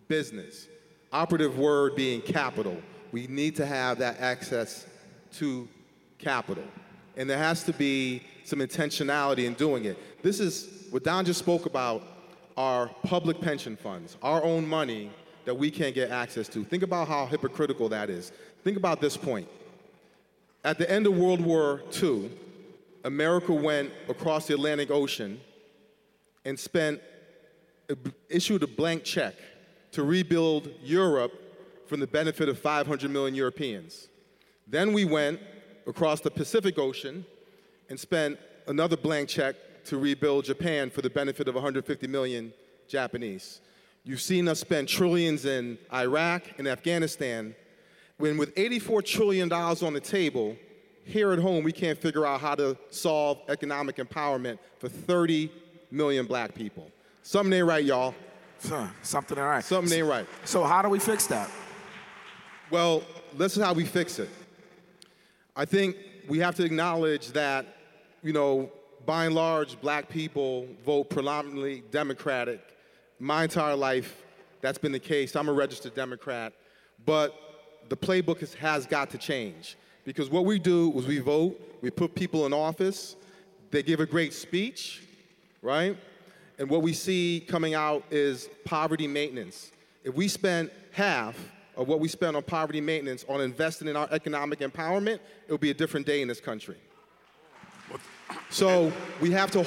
business. 0.09 0.69
Operative 1.13 1.59
word 1.59 1.95
being 1.97 2.21
capital. 2.21 2.77
We 3.13 3.27
need 3.27 3.57
to 3.57 3.67
have 3.67 3.99
that 3.99 4.21
access 4.21 4.87
to 5.35 5.69
capital. 6.19 6.65
And 7.17 7.29
there 7.29 7.39
has 7.39 7.65
to 7.65 7.73
be 7.73 8.23
some 8.45 8.61
intentionality 8.61 9.45
in 9.45 9.55
doing 9.55 9.85
it. 9.85 10.23
This 10.23 10.41
is 10.41 10.87
what 10.91 11.05
Don 11.05 11.25
just 11.25 11.39
spoke 11.39 11.67
about 11.67 12.03
our 12.57 12.89
public 13.05 13.41
pension 13.41 13.77
funds, 13.77 14.17
our 14.23 14.43
own 14.43 14.67
money 14.67 15.11
that 15.45 15.55
we 15.55 15.71
can't 15.71 15.95
get 15.95 16.11
access 16.11 16.49
to. 16.49 16.65
Think 16.65 16.83
about 16.83 17.09
how 17.09 17.27
hypocritical 17.27 17.89
that 17.89 18.11
is. 18.11 18.33
Think 18.65 18.77
about 18.77 19.01
this 19.01 19.17
point. 19.17 19.49
At 20.65 20.77
the 20.77 20.91
end 20.91 21.07
of 21.07 21.17
World 21.17 21.41
War 21.41 21.83
II, 22.03 22.31
America 23.09 23.55
went 23.55 23.91
across 24.11 24.47
the 24.47 24.53
Atlantic 24.53 24.91
Ocean 24.91 25.41
and 26.45 26.61
spent, 26.61 27.01
issued 28.29 28.63
a 28.63 28.67
blank 28.67 29.03
check 29.03 29.35
to 29.93 30.03
rebuild 30.03 30.69
Europe 30.83 31.33
from 31.87 32.01
the 32.01 32.07
benefit 32.07 32.51
of 32.51 32.59
500 32.59 33.11
million 33.11 33.35
Europeans. 33.35 34.09
Then 34.67 34.93
we 34.93 35.07
went 35.07 35.41
across 35.87 36.21
the 36.21 36.31
Pacific 36.31 36.79
Ocean 36.79 37.25
and 37.89 37.99
spent 37.99 38.39
another 38.67 38.99
blank 38.99 39.31
check 39.31 39.57
to 39.87 39.97
rebuild 39.97 40.45
Japan 40.45 40.91
for 40.91 41.01
the 41.01 41.09
benefit 41.09 41.49
of 41.49 41.55
150 41.55 42.07
million 42.09 42.53
Japanese. 42.89 43.63
You've 44.05 44.21
seen 44.21 44.49
us 44.49 44.61
spend 44.61 44.87
trillions 44.87 45.47
in 45.47 45.79
Iraq 45.95 46.43
and 46.59 46.69
Afghanistan 46.69 47.55
when 48.19 48.37
with 48.37 48.55
$84 48.55 49.03
trillion 49.03 49.51
on 49.51 49.95
the 49.95 50.01
table, 50.01 50.59
here 51.09 51.33
at 51.33 51.39
home, 51.39 51.65
we 51.65 51.73
can't 51.73 51.99
figure 51.99 52.27
out 52.27 52.41
how 52.41 52.55
to 52.55 52.77
solve 52.91 53.39
economic 53.49 53.97
empowerment 53.97 54.59
for 54.79 54.89
30 54.89 55.51
million 55.91 56.27
black 56.27 56.55
people. 56.55 56.91
Something 57.23 57.53
ain't 57.55 57.67
right, 57.67 57.85
y'all. 57.85 58.15
Something 59.03 59.39
ain't 59.39 59.47
right. 59.47 59.65
Something 59.65 59.99
ain't 59.99 60.07
right. 60.07 60.27
So 60.45 60.65
how 60.65 60.83
do 60.83 60.89
we 60.89 60.99
fix 60.99 61.27
that? 61.29 61.51
Well, 62.71 63.03
this 63.37 63.57
is 63.57 63.63
how 63.63 63.73
we 63.73 63.85
fix 63.85 64.19
it. 64.19 64.29
I 65.57 65.65
think 65.65 65.97
we 66.29 66.39
have 66.41 66.55
to 66.57 66.65
acknowledge 66.65 67.29
that, 67.29 67.67
you 68.23 68.33
know, 68.33 68.71
by 69.07 69.25
and 69.25 69.35
large, 69.35 69.81
black 69.81 70.09
people 70.09 70.67
vote 70.85 71.09
predominantly 71.09 71.83
Democratic. 71.91 72.61
My 73.19 73.45
entire 73.45 73.75
life, 73.75 74.23
that's 74.61 74.77
been 74.77 74.93
the 74.93 74.99
case. 74.99 75.35
I'm 75.35 75.49
a 75.49 75.53
registered 75.53 75.95
Democrat. 75.95 76.53
But 77.07 77.35
the 77.89 77.97
playbook 77.97 78.41
has, 78.41 78.53
has 78.55 78.87
got 78.87 79.11
to 79.11 79.19
change. 79.19 79.77
Because 80.09 80.31
what 80.31 80.47
we 80.47 80.59
do 80.59 80.91
is 80.97 81.07
we 81.07 81.19
vote, 81.19 81.61
we 81.83 81.91
put 81.91 82.15
people 82.15 82.47
in 82.47 82.55
office, 82.55 83.15
they 83.71 83.83
give 83.83 84.01
a 84.01 84.07
great 84.07 84.33
speech, 84.33 85.03
right? 85.61 85.99
And 86.59 86.71
what 86.71 86.81
we 86.81 86.95
see 86.95 87.45
coming 87.47 87.75
out 87.75 88.05
is 88.11 88.49
poverty 88.65 89.07
maintenance. 89.07 89.71
If 90.05 90.15
we 90.15 90.27
spend 90.29 90.71
half 90.93 91.37
of 91.77 91.89
what 91.89 92.01
we 92.01 92.09
spend 92.09 92.39
on 92.39 92.43
poverty 92.43 92.81
maintenance 92.81 93.27
on 93.29 93.43
investing 93.43 93.87
in 93.87 93.97
our 93.97 94.09
economic 94.11 94.61
empowerment, 94.61 95.17
it 95.47 95.51
will 95.51 95.59
be 95.59 95.69
a 95.69 95.75
different 95.75 96.07
day 96.07 96.23
in 96.23 96.29
this 96.29 96.41
country. 96.41 96.79
So 98.49 98.91
we 99.21 99.31
have 99.33 99.51
to 99.51 99.67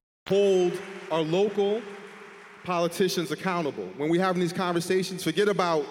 hold 0.31 0.71
our 1.11 1.23
local 1.23 1.81
politicians 2.63 3.31
accountable. 3.31 3.89
When 3.97 4.09
we're 4.09 4.21
having 4.21 4.39
these 4.39 4.53
conversations, 4.53 5.25
forget 5.25 5.49
about 5.49 5.85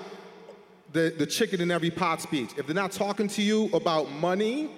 the, 0.92 1.14
the 1.18 1.26
chicken 1.26 1.60
in 1.60 1.70
every 1.70 1.90
pot 1.90 2.22
speech. 2.22 2.52
If 2.56 2.64
they're 2.64 2.74
not 2.74 2.90
talking 2.90 3.28
to 3.28 3.42
you 3.42 3.66
about 3.74 4.10
money 4.12 4.70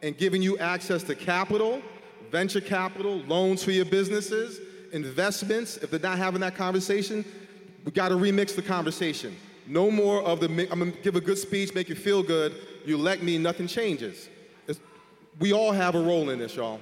and 0.00 0.16
giving 0.16 0.42
you 0.42 0.58
access 0.58 1.02
to 1.02 1.16
capital, 1.16 1.82
venture 2.30 2.60
capital, 2.60 3.16
loans 3.22 3.64
for 3.64 3.72
your 3.72 3.84
businesses, 3.84 4.60
investments, 4.92 5.76
if 5.78 5.90
they're 5.90 5.98
not 5.98 6.16
having 6.16 6.40
that 6.42 6.54
conversation, 6.54 7.24
we 7.84 7.90
got 7.90 8.10
to 8.10 8.14
remix 8.14 8.54
the 8.54 8.62
conversation. 8.62 9.36
No 9.66 9.90
more 9.90 10.22
of 10.22 10.38
the, 10.38 10.46
I'm 10.70 10.78
gonna 10.78 10.92
give 11.02 11.16
a 11.16 11.20
good 11.20 11.38
speech, 11.38 11.74
make 11.74 11.88
you 11.88 11.96
feel 11.96 12.22
good, 12.22 12.54
you 12.86 12.94
elect 12.94 13.24
me, 13.24 13.38
nothing 13.38 13.66
changes. 13.66 14.28
It's, 14.68 14.78
we 15.40 15.52
all 15.52 15.72
have 15.72 15.96
a 15.96 16.00
role 16.00 16.30
in 16.30 16.38
this, 16.38 16.54
y'all. 16.54 16.80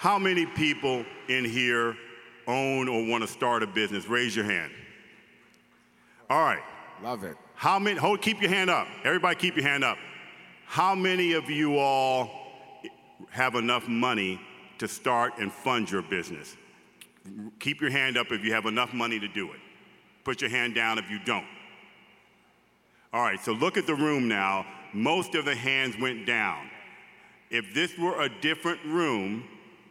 How 0.00 0.18
many 0.18 0.46
people 0.46 1.04
in 1.28 1.44
here 1.44 1.94
own 2.46 2.88
or 2.88 3.06
want 3.06 3.22
to 3.22 3.28
start 3.28 3.62
a 3.62 3.66
business? 3.66 4.06
Raise 4.08 4.34
your 4.34 4.46
hand. 4.46 4.72
All 6.30 6.40
right. 6.40 6.62
Love 7.02 7.22
it. 7.22 7.36
How 7.54 7.78
many, 7.78 7.98
hold, 7.98 8.22
keep 8.22 8.40
your 8.40 8.48
hand 8.48 8.70
up. 8.70 8.88
Everybody 9.04 9.36
keep 9.36 9.56
your 9.56 9.66
hand 9.66 9.84
up. 9.84 9.98
How 10.64 10.94
many 10.94 11.34
of 11.34 11.50
you 11.50 11.76
all 11.76 12.30
have 13.28 13.56
enough 13.56 13.88
money 13.88 14.40
to 14.78 14.88
start 14.88 15.34
and 15.36 15.52
fund 15.52 15.90
your 15.90 16.00
business? 16.00 16.56
Keep 17.58 17.82
your 17.82 17.90
hand 17.90 18.16
up 18.16 18.32
if 18.32 18.42
you 18.42 18.54
have 18.54 18.64
enough 18.64 18.94
money 18.94 19.20
to 19.20 19.28
do 19.28 19.52
it. 19.52 19.60
Put 20.24 20.40
your 20.40 20.48
hand 20.48 20.74
down 20.74 20.96
if 20.96 21.10
you 21.10 21.18
don't. 21.26 21.44
All 23.12 23.20
right, 23.22 23.38
so 23.38 23.52
look 23.52 23.76
at 23.76 23.86
the 23.86 23.94
room 23.94 24.28
now. 24.28 24.64
Most 24.94 25.34
of 25.34 25.44
the 25.44 25.54
hands 25.54 25.94
went 26.00 26.24
down. 26.24 26.70
If 27.50 27.74
this 27.74 27.98
were 27.98 28.22
a 28.22 28.30
different 28.40 28.82
room, 28.86 29.44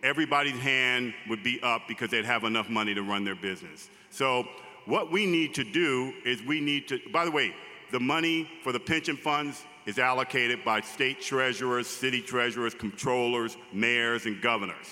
everybody's 0.04 0.60
hand 0.60 1.14
would 1.28 1.44
be 1.44 1.62
up 1.62 1.84
because 1.88 2.10
they'd 2.10 2.26
have 2.26 2.44
enough 2.44 2.70
money 2.70 2.94
to 2.94 3.02
run 3.04 3.24
their 3.24 3.36
business. 3.36 3.90
So, 4.10 4.48
what 4.86 5.12
we 5.12 5.26
need 5.26 5.54
to 5.56 5.64
do 5.64 6.14
is 6.26 6.42
we 6.44 6.60
need 6.60 6.88
to, 6.88 7.00
by 7.12 7.26
the 7.26 7.32
way, 7.32 7.54
the 7.92 8.00
money 8.00 8.50
for 8.64 8.72
the 8.72 8.80
pension 8.80 9.18
funds 9.18 9.64
is 9.86 10.00
allocated 10.00 10.64
by 10.64 10.82
state 10.82 11.22
treasurers, 11.22 11.88
city 11.88 12.22
treasurers, 12.22 12.74
controllers, 12.74 13.58
mayors, 13.74 14.26
and 14.26 14.42
governors. 14.42 14.88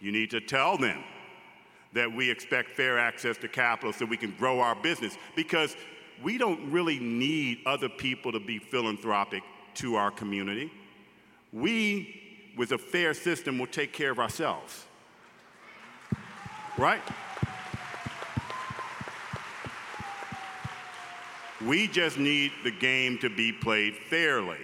You 0.00 0.12
need 0.12 0.30
to 0.30 0.40
tell 0.40 0.76
them 0.76 1.02
that 1.94 2.12
we 2.12 2.30
expect 2.30 2.70
fair 2.70 2.98
access 2.98 3.36
to 3.38 3.48
capital 3.48 3.92
so 3.92 4.04
we 4.04 4.16
can 4.16 4.32
grow 4.32 4.60
our 4.60 4.74
business 4.74 5.16
because 5.36 5.76
we 6.22 6.38
don't 6.38 6.70
really 6.70 6.98
need 6.98 7.58
other 7.66 7.88
people 7.88 8.32
to 8.32 8.40
be 8.40 8.58
philanthropic 8.58 9.42
to 9.74 9.96
our 9.96 10.10
community. 10.10 10.70
We 11.52 12.23
with 12.56 12.72
a 12.72 12.78
fair 12.78 13.14
system, 13.14 13.58
will 13.58 13.66
take 13.66 13.92
care 13.92 14.10
of 14.10 14.18
ourselves. 14.18 14.84
Right? 16.78 17.02
We 21.64 21.88
just 21.88 22.18
need 22.18 22.52
the 22.62 22.70
game 22.70 23.18
to 23.18 23.30
be 23.30 23.52
played 23.52 23.96
fairly. 23.96 24.58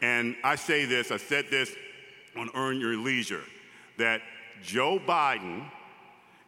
And 0.00 0.34
I 0.42 0.56
say 0.56 0.84
this, 0.84 1.12
I 1.12 1.16
said 1.16 1.46
this 1.50 1.72
on 2.36 2.50
Earn 2.54 2.80
Your 2.80 2.96
Leisure, 2.96 3.44
that 3.98 4.22
Joe 4.62 4.98
Biden, 4.98 5.64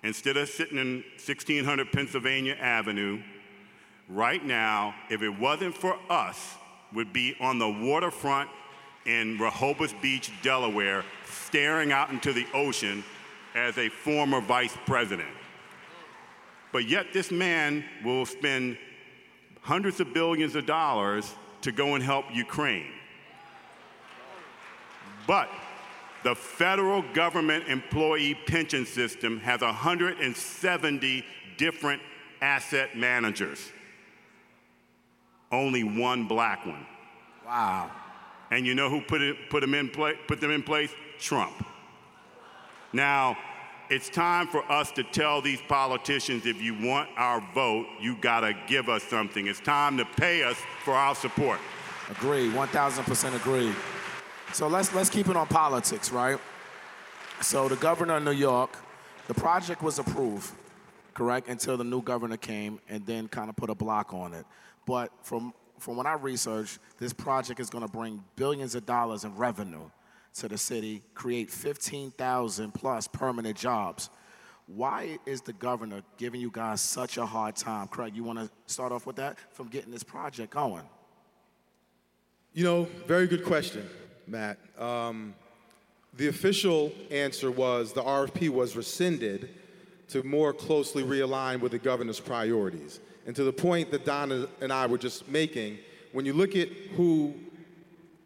instead 0.03 0.37
of 0.37 0.49
sitting 0.49 0.79
in 0.79 1.05
1600 1.17 1.93
Pennsylvania 1.93 2.57
Avenue, 2.59 3.23
right 4.09 4.45
now, 4.45 4.95
if 5.11 5.23
it 5.23 5.31
wasn't 5.31 5.77
for 5.77 5.97
us, 6.11 6.57
would 6.93 7.13
be 7.13 7.37
on 7.41 7.59
the 7.59 7.69
waterfront 7.69 8.51
in 9.07 9.39
Rehoboth 9.39 9.95
Beach, 10.01 10.31
Delaware, 10.43 11.05
staring 11.27 11.93
out 11.93 12.11
into 12.11 12.33
the 12.33 12.47
ocean 12.55 13.05
as 13.55 13.79
a 13.79 13.89
former 13.89 14.41
vice 14.41 14.77
president. 14.87 15.29
But 16.73 16.89
yet, 16.89 17.13
this 17.13 17.31
man 17.31 17.85
will 18.05 18.27
spend 18.27 18.77
hundreds 19.61 20.01
of 20.01 20.13
billions 20.13 20.57
of 20.57 20.67
dollars 20.67 21.33
to 21.63 21.73
go 21.73 21.95
and 21.95 22.03
help 22.03 22.27
Ukraine. 22.33 22.91
But 25.27 25.49
the 26.23 26.35
federal 26.35 27.03
government 27.13 27.69
employee 27.69 28.35
pension 28.47 28.87
system 28.87 29.39
has 29.41 29.61
170 29.61 31.25
different 31.57 32.03
asset 32.43 32.97
managers, 32.97 33.71
only 35.53 35.85
one 35.85 36.27
black 36.27 36.67
one. 36.67 36.87
Wow. 37.47 37.91
And 38.51 38.67
you 38.67 38.75
know 38.75 38.89
who 38.89 39.01
put, 39.01 39.23
it, 39.23 39.51
put, 39.51 39.61
them 39.61 39.75
in 39.75 39.89
play, 39.89 40.15
put 40.29 40.41
them 40.41 40.51
in 40.51 40.63
place? 40.63 40.93
Trump. 41.19 41.65
Now, 42.93 43.37
it's 43.91 44.09
time 44.09 44.47
for 44.47 44.71
us 44.71 44.91
to 44.93 45.03
tell 45.03 45.43
these 45.43 45.61
politicians 45.69 46.47
if 46.47 46.61
you 46.61 46.75
want 46.87 47.09
our 47.17 47.43
vote, 47.55 47.87
you 48.01 48.17
gotta 48.17 48.55
give 48.67 48.89
us 48.89 49.03
something. 49.03 49.47
It's 49.47 49.61
time 49.61 49.97
to 49.99 50.05
pay 50.05 50.43
us 50.43 50.57
for 50.85 50.95
our 50.95 51.15
support. 51.15 51.59
Agree, 52.11 52.51
1000% 52.51 53.37
agree. 53.37 53.73
So 54.53 54.69
let's, 54.69 54.95
let's 54.95 55.11
keep 55.11 55.29
it 55.29 55.37
on 55.37 55.47
politics, 55.47 56.13
right? 56.13 56.39
So 57.41 57.69
the 57.69 57.77
governor 57.77 58.17
of 58.17 58.23
New 58.23 58.31
York, 58.31 58.79
the 59.27 59.35
project 59.35 59.83
was 59.83 59.99
approved, 59.99 60.53
correct, 61.13 61.49
until 61.49 61.77
the 61.77 61.85
new 61.85 62.03
governor 62.03 62.37
came 62.37 62.79
and 62.89 63.05
then 63.05 63.29
kind 63.29 63.51
of 63.51 63.57
put 63.57 63.71
a 63.71 63.75
block 63.75 64.15
on 64.15 64.33
it. 64.33 64.47
But 64.87 65.11
from 65.23 65.53
from 65.79 65.97
what 65.97 66.07
I 66.07 66.15
researched, 66.15 66.79
this 66.99 67.13
project 67.13 67.61
is 67.61 67.71
going 67.71 67.85
to 67.85 67.91
bring 67.91 68.23
billions 68.37 68.75
of 68.75 68.87
dollars 68.87 69.25
in 69.25 69.35
revenue 69.37 69.91
to 70.35 70.49
the 70.49 70.59
city, 70.59 71.03
create 71.15 71.51
15,000 71.51 72.73
plus 72.73 73.07
permanent 73.07 73.57
jobs. 73.57 74.11
Why 74.67 75.19
is 75.27 75.43
the 75.43 75.53
governor 75.53 76.03
giving 76.17 76.41
you 76.41 76.51
guys 76.51 76.81
such 76.81 77.19
a 77.19 77.27
hard 77.27 77.57
time? 77.57 77.87
Craig, 77.89 78.17
you 78.17 78.25
want 78.25 78.39
to 78.39 78.51
start 78.67 78.93
off 78.93 79.07
with 79.07 79.17
that 79.17 79.39
from 79.53 79.69
getting 79.69 79.93
this 79.93 80.03
project 80.03 80.53
going? 80.53 80.85
You 82.55 82.65
know, 82.65 82.89
very 83.07 83.27
good 83.27 83.45
question, 83.45 83.89
Matt. 84.27 84.59
Um, 84.79 85.35
the 86.17 86.29
official 86.29 86.93
answer 87.11 87.51
was 87.51 87.93
the 87.93 88.03
RFP 88.03 88.49
was 88.49 88.77
rescinded 88.77 89.51
to 90.09 90.23
more 90.23 90.53
closely 90.53 91.03
realign 91.03 91.61
with 91.61 91.73
the 91.73 91.79
governor's 91.79 92.21
priorities. 92.21 93.01
And 93.27 93.35
to 93.37 93.45
the 93.45 93.53
point 93.53 93.91
that 93.91 94.05
Donna 94.05 94.49
and 94.61 94.73
I 94.73 94.87
were 94.87 94.99
just 94.99 95.29
making, 95.29 95.79
when 96.13 96.27
you 96.27 96.33
look 96.33 96.55
at 96.57 96.69
who 96.97 97.35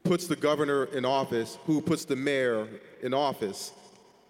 puts 0.02 0.26
the 0.26 0.36
governor 0.36 0.84
in 0.86 1.04
office, 1.04 1.58
who 1.64 1.80
puts 1.80 2.04
the 2.04 2.16
mayor 2.16 2.68
in 3.02 3.14
office, 3.14 3.72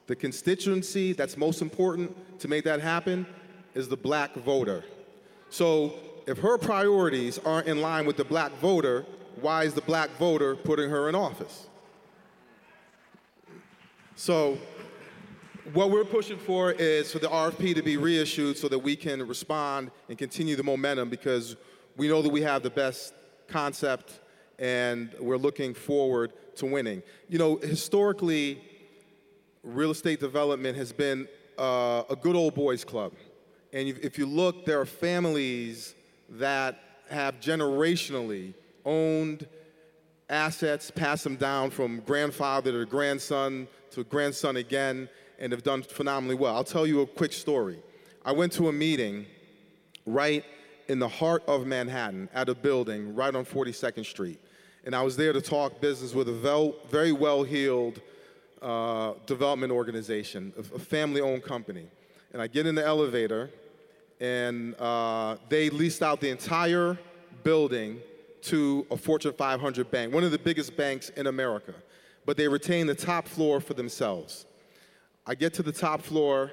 the 0.07 0.17
constituency 0.17 1.13
that's 1.13 1.37
most 1.37 1.63
important 1.63 2.15
to 2.41 2.49
make 2.49 2.65
that 2.65 2.81
happen 2.81 3.27
is 3.75 3.89
the 3.89 3.97
black 3.97 4.35
voter. 4.35 4.85
So 5.51 5.95
if 6.27 6.39
her 6.39 6.59
priorities 6.59 7.39
aren't 7.39 7.69
in 7.69 7.81
line 7.81 8.07
with 8.07 8.17
the 8.17 8.25
black 8.25 8.53
voter, 8.59 9.07
why 9.41 9.65
is 9.65 9.75
the 9.75 9.83
black 9.83 10.11
voter 10.19 10.57
putting 10.57 10.91
her 10.91 11.09
in 11.09 11.15
office? 11.15 11.67
So 14.17 14.59
what 15.73 15.91
we're 15.91 16.05
pushing 16.05 16.39
for 16.39 16.73
is 16.73 17.13
for 17.13 17.19
the 17.19 17.29
RFP 17.29 17.75
to 17.75 17.83
be 17.83 17.97
reissued 17.97 18.57
so 18.57 18.69
that 18.69 18.79
we 18.79 18.97
can 18.97 19.27
respond 19.27 19.91
and 20.09 20.17
continue 20.17 20.57
the 20.57 20.63
momentum 20.63 21.11
because 21.11 21.57
we 21.97 22.09
know 22.09 22.23
that 22.23 22.31
we 22.31 22.41
have 22.43 22.63
the 22.63 22.71
best 22.71 23.13
concept 23.49 24.21
and 24.59 25.15
we're 25.21 25.37
looking 25.37 25.75
forward 25.75 26.33
to 26.57 26.67
winning. 26.67 27.03
You 27.29 27.39
know, 27.39 27.57
historically, 27.57 28.63
real 29.63 29.91
estate 29.91 30.21
development 30.21 30.77
has 30.77 30.93
been 30.93 31.29
uh, 31.59 32.05
a 32.09 32.17
good 32.17 32.37
old 32.37 32.55
boys 32.55 32.85
club. 32.85 33.13
And 33.73 33.89
if 33.89 34.19
you 34.19 34.27
look, 34.27 34.65
there 34.65 34.81
are 34.81 34.87
families 34.87 35.95
that 36.31 36.81
have 37.11 37.41
generationally 37.41 38.55
owned 38.85 39.47
assets, 40.31 40.91
passed 40.91 41.25
them 41.25 41.37
down 41.37 41.71
from 41.71 42.01
grandfather 42.01 42.73
to 42.73 42.87
grandson 42.87 43.69
to 43.91 44.05
grandson 44.05 44.57
again 44.57 45.09
and 45.39 45.53
have 45.53 45.63
done 45.63 45.83
phenomenally 45.83 46.35
well. 46.35 46.55
I'll 46.55 46.65
tell 46.65 46.87
you 46.87 47.01
a 47.01 47.07
quick 47.07 47.33
story. 47.33 47.79
I 48.25 48.33
went 48.33 48.53
to 48.55 48.69
a 48.69 48.73
meeting 48.73 49.27
right 50.05 50.45
in 50.89 50.99
the 50.99 51.09
heart 51.09 51.43
of 51.47 51.67
Manhattan 51.67 52.29
at 52.35 52.49
a 52.49 52.55
building 52.55 53.15
right 53.15 53.35
on 53.35 53.45
42nd 53.45 54.05
Street. 54.05 54.41
And 54.85 54.95
I 54.95 55.03
was 55.03 55.17
there 55.17 55.33
to 55.33 55.41
talk 55.41 55.81
business 55.81 56.15
with 56.15 56.29
a 56.29 56.75
very 56.91 57.13
well 57.13 57.43
heeled 57.43 58.01
uh, 58.63 59.15
development 59.27 59.73
organization, 59.73 60.53
a, 60.59 60.63
family 60.79 61.21
owned 61.21 61.43
company. 61.43 61.87
And 62.33 62.43
I 62.43 62.47
get 62.47 62.67
in 62.67 62.75
the 62.75 62.85
elevator, 62.85 63.51
and 64.21 64.75
uh, 64.81 65.37
they 65.49 65.71
leased 65.71 66.03
out 66.03 66.21
the 66.21 66.31
entire 66.31 66.99
building 67.45 68.01
to 68.43 68.87
a 68.91 68.97
Fortune 68.97 69.33
500 69.33 69.91
bank, 69.91 70.13
one 70.13 70.25
of 70.25 70.31
the 70.31 70.39
biggest 70.39 70.77
banks 70.77 71.11
in 71.11 71.27
America. 71.27 71.75
But 72.25 72.37
they 72.37 72.49
retain 72.49 72.87
the 72.87 72.95
top 72.95 73.27
floor 73.27 73.61
for 73.61 73.75
themselves. 73.75 74.47
I 75.31 75.35
get 75.35 75.53
to 75.55 75.63
the 75.63 75.73
top 75.73 76.01
floor, 76.01 76.51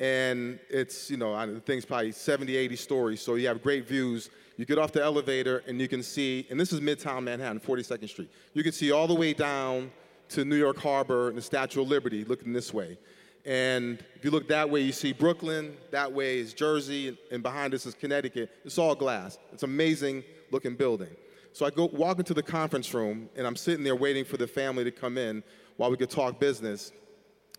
and 0.00 0.58
it's, 0.70 1.10
you 1.10 1.18
know, 1.18 1.52
the 1.52 1.60
thing's 1.60 1.84
probably 1.84 2.12
70, 2.12 2.56
80 2.56 2.74
stories, 2.76 3.20
so 3.20 3.34
you 3.34 3.46
have 3.46 3.62
great 3.62 3.86
views. 3.86 4.30
You 4.56 4.64
get 4.64 4.78
off 4.78 4.90
the 4.90 5.02
elevator, 5.02 5.62
and 5.68 5.78
you 5.78 5.86
can 5.86 6.02
see, 6.02 6.46
and 6.48 6.58
this 6.58 6.72
is 6.72 6.80
Midtown 6.80 7.24
Manhattan, 7.24 7.60
42nd 7.60 8.08
Street. 8.08 8.30
You 8.54 8.62
can 8.62 8.72
see 8.72 8.90
all 8.90 9.06
the 9.06 9.14
way 9.14 9.34
down 9.34 9.90
to 10.30 10.46
New 10.46 10.56
York 10.56 10.78
Harbor 10.78 11.28
and 11.28 11.36
the 11.36 11.42
Statue 11.42 11.82
of 11.82 11.88
Liberty 11.88 12.24
looking 12.24 12.54
this 12.54 12.72
way. 12.72 12.96
And 13.44 14.02
if 14.14 14.24
you 14.24 14.30
look 14.30 14.48
that 14.48 14.70
way, 14.70 14.80
you 14.80 14.92
see 14.92 15.12
Brooklyn, 15.12 15.76
that 15.90 16.10
way 16.10 16.38
is 16.38 16.54
Jersey, 16.54 17.18
and 17.30 17.42
behind 17.42 17.74
us 17.74 17.84
is 17.84 17.92
Connecticut. 17.92 18.50
It's 18.64 18.78
all 18.78 18.94
glass. 18.94 19.36
It's 19.52 19.62
amazing 19.62 20.24
looking 20.50 20.74
building. 20.74 21.14
So 21.52 21.66
I 21.66 21.70
go 21.70 21.84
walk 21.92 22.18
into 22.18 22.32
the 22.32 22.42
conference 22.42 22.94
room, 22.94 23.28
and 23.36 23.46
I'm 23.46 23.56
sitting 23.56 23.84
there 23.84 23.94
waiting 23.94 24.24
for 24.24 24.38
the 24.38 24.46
family 24.46 24.84
to 24.84 24.90
come 24.90 25.18
in 25.18 25.44
while 25.76 25.90
we 25.90 25.98
could 25.98 26.08
talk 26.08 26.40
business 26.40 26.92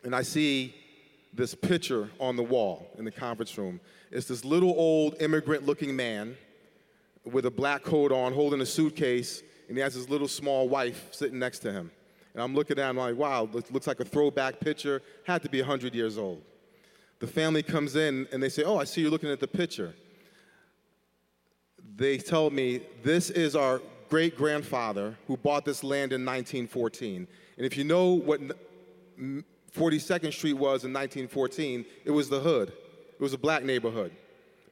and 0.04 0.16
I 0.16 0.22
see 0.22 0.76
this 1.34 1.54
picture 1.54 2.10
on 2.20 2.36
the 2.36 2.44
wall 2.44 2.90
in 2.98 3.06
the 3.06 3.12
conference 3.12 3.58
room. 3.58 3.80
It's 4.12 4.28
this 4.28 4.44
little 4.44 4.74
old 4.78 5.22
immigrant 5.22 5.66
looking 5.66 5.96
man 5.96 6.36
with 7.26 7.46
a 7.46 7.52
black 7.52 7.84
coat 7.84 8.12
on 8.12 8.34
holding 8.34 8.62
a 8.62 8.66
suitcase, 8.66 9.44
and 9.68 9.78
he 9.78 9.84
has 9.84 9.94
his 9.94 10.10
little 10.10 10.28
small 10.28 10.70
wife 10.70 11.08
sitting 11.12 11.40
next 11.40 11.60
to 11.60 11.72
him. 11.72 11.92
And 12.34 12.42
I'm 12.42 12.56
looking 12.56 12.80
at 12.80 12.90
him 12.90 12.98
like, 12.98 13.16
wow, 13.16 13.50
looks 13.52 13.88
like 13.88 14.00
a 14.00 14.06
throwback 14.06 14.60
picture, 14.60 15.02
had 15.26 15.42
to 15.44 15.50
be 15.50 15.60
100 15.60 15.94
years 15.94 16.18
old. 16.18 16.42
The 17.20 17.28
family 17.28 17.64
comes 17.64 17.96
in 17.96 18.28
and 18.32 18.42
they 18.42 18.50
say, 18.50 18.64
oh, 18.64 18.78
I 18.78 18.84
see 18.84 19.02
you're 19.02 19.12
looking 19.12 19.32
at 19.32 19.40
the 19.40 19.48
picture. 19.48 19.94
They 21.96 22.18
tell 22.20 22.50
me 22.52 22.82
this 23.02 23.32
is 23.32 23.56
our 23.56 23.82
great 24.08 24.38
grandfather 24.38 25.18
who 25.26 25.36
bought 25.36 25.66
this 25.66 25.84
land 25.84 26.14
in 26.14 26.24
1914. 26.24 27.28
And 27.58 27.66
if 27.66 27.76
you 27.76 27.84
know 27.84 28.14
what 28.14 28.40
42nd 29.76 30.34
Street 30.34 30.54
was 30.54 30.84
in 30.84 30.94
1914, 30.94 31.86
it 32.06 32.12
was 32.12 32.30
the 32.30 32.40
hood. 32.40 32.70
It 32.70 33.22
was 33.22 33.34
a 33.34 33.38
black 33.38 33.64
neighborhood. 33.64 34.12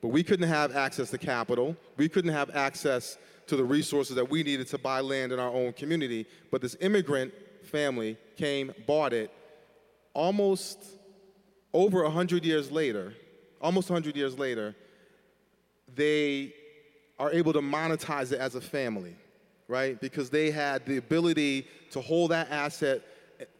But 0.01 0.09
we 0.09 0.23
couldn't 0.23 0.47
have 0.47 0.75
access 0.75 1.09
to 1.11 1.17
capital. 1.17 1.75
We 1.97 2.09
couldn't 2.09 2.31
have 2.31 2.51
access 2.51 3.17
to 3.47 3.55
the 3.55 3.63
resources 3.63 4.15
that 4.15 4.29
we 4.29 4.43
needed 4.43 4.67
to 4.67 4.77
buy 4.77 5.01
land 5.01 5.31
in 5.31 5.39
our 5.39 5.49
own 5.49 5.73
community. 5.73 6.25
But 6.51 6.61
this 6.61 6.75
immigrant 6.81 7.33
family 7.63 8.17
came, 8.37 8.73
bought 8.85 9.13
it, 9.13 9.31
almost 10.13 10.79
over 11.73 12.03
100 12.03 12.45
years 12.45 12.71
later, 12.71 13.13
almost 13.61 13.89
100 13.89 14.15
years 14.15 14.37
later, 14.37 14.75
they 15.93 16.53
are 17.19 17.31
able 17.31 17.53
to 17.53 17.61
monetize 17.61 18.31
it 18.31 18.39
as 18.39 18.55
a 18.55 18.61
family, 18.61 19.15
right? 19.67 19.99
Because 19.99 20.29
they 20.29 20.51
had 20.51 20.85
the 20.85 20.97
ability 20.97 21.67
to 21.91 22.01
hold 22.01 22.31
that 22.31 22.49
asset 22.51 23.01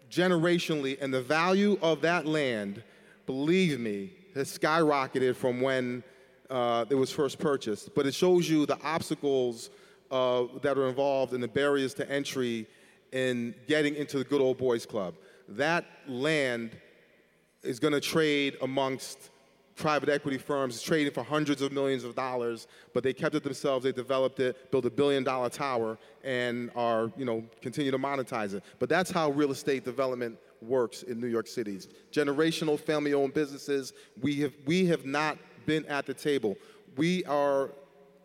generationally, 0.09 1.01
and 1.01 1.13
the 1.13 1.21
value 1.21 1.77
of 1.81 2.01
that 2.01 2.25
land, 2.25 2.83
believe 3.25 3.79
me, 3.79 4.11
has 4.33 4.57
skyrocketed 4.57 5.35
from 5.35 5.61
when 5.61 6.03
uh, 6.49 6.85
it 6.89 6.95
was 6.95 7.11
first 7.11 7.39
purchased. 7.39 7.95
But 7.95 8.05
it 8.05 8.13
shows 8.13 8.49
you 8.49 8.65
the 8.65 8.79
obstacles 8.83 9.69
uh, 10.11 10.43
that 10.61 10.77
are 10.77 10.87
involved 10.87 11.33
and 11.33 11.41
the 11.41 11.47
barriers 11.47 11.93
to 11.95 12.09
entry 12.11 12.67
in 13.11 13.55
getting 13.67 13.95
into 13.95 14.17
the 14.17 14.23
good 14.23 14.41
old 14.41 14.57
boys 14.57 14.85
club. 14.85 15.15
That 15.49 15.85
land 16.07 16.71
is 17.63 17.79
going 17.79 17.93
to 17.93 18.01
trade 18.01 18.57
amongst 18.61 19.29
private 19.75 20.09
equity 20.09 20.37
firms 20.37 20.81
trading 20.81 21.11
for 21.11 21.23
hundreds 21.23 21.61
of 21.61 21.71
millions 21.71 22.03
of 22.03 22.15
dollars, 22.15 22.67
but 22.93 23.03
they 23.03 23.13
kept 23.13 23.35
it 23.35 23.43
themselves. 23.43 23.83
They 23.83 23.91
developed 23.91 24.39
it, 24.39 24.71
built 24.71 24.85
a 24.85 24.89
billion 24.89 25.23
dollar 25.23 25.49
tower, 25.49 25.97
and 26.23 26.71
are, 26.75 27.11
you 27.17 27.25
know, 27.25 27.43
continue 27.61 27.91
to 27.91 27.99
monetize 27.99 28.53
it. 28.53 28.63
But 28.79 28.89
that's 28.89 29.11
how 29.11 29.31
real 29.31 29.51
estate 29.51 29.83
development 29.83 30.37
works 30.61 31.03
in 31.03 31.19
New 31.19 31.27
York 31.27 31.47
City. 31.47 31.79
Generational 32.11 32.79
family 32.79 33.13
owned 33.13 33.33
businesses. 33.33 33.93
We 34.21 34.39
have, 34.41 34.53
we 34.65 34.85
have 34.87 35.05
not 35.05 35.37
been 35.65 35.85
at 35.87 36.05
the 36.05 36.13
table. 36.13 36.55
We 36.95 37.25
are 37.25 37.71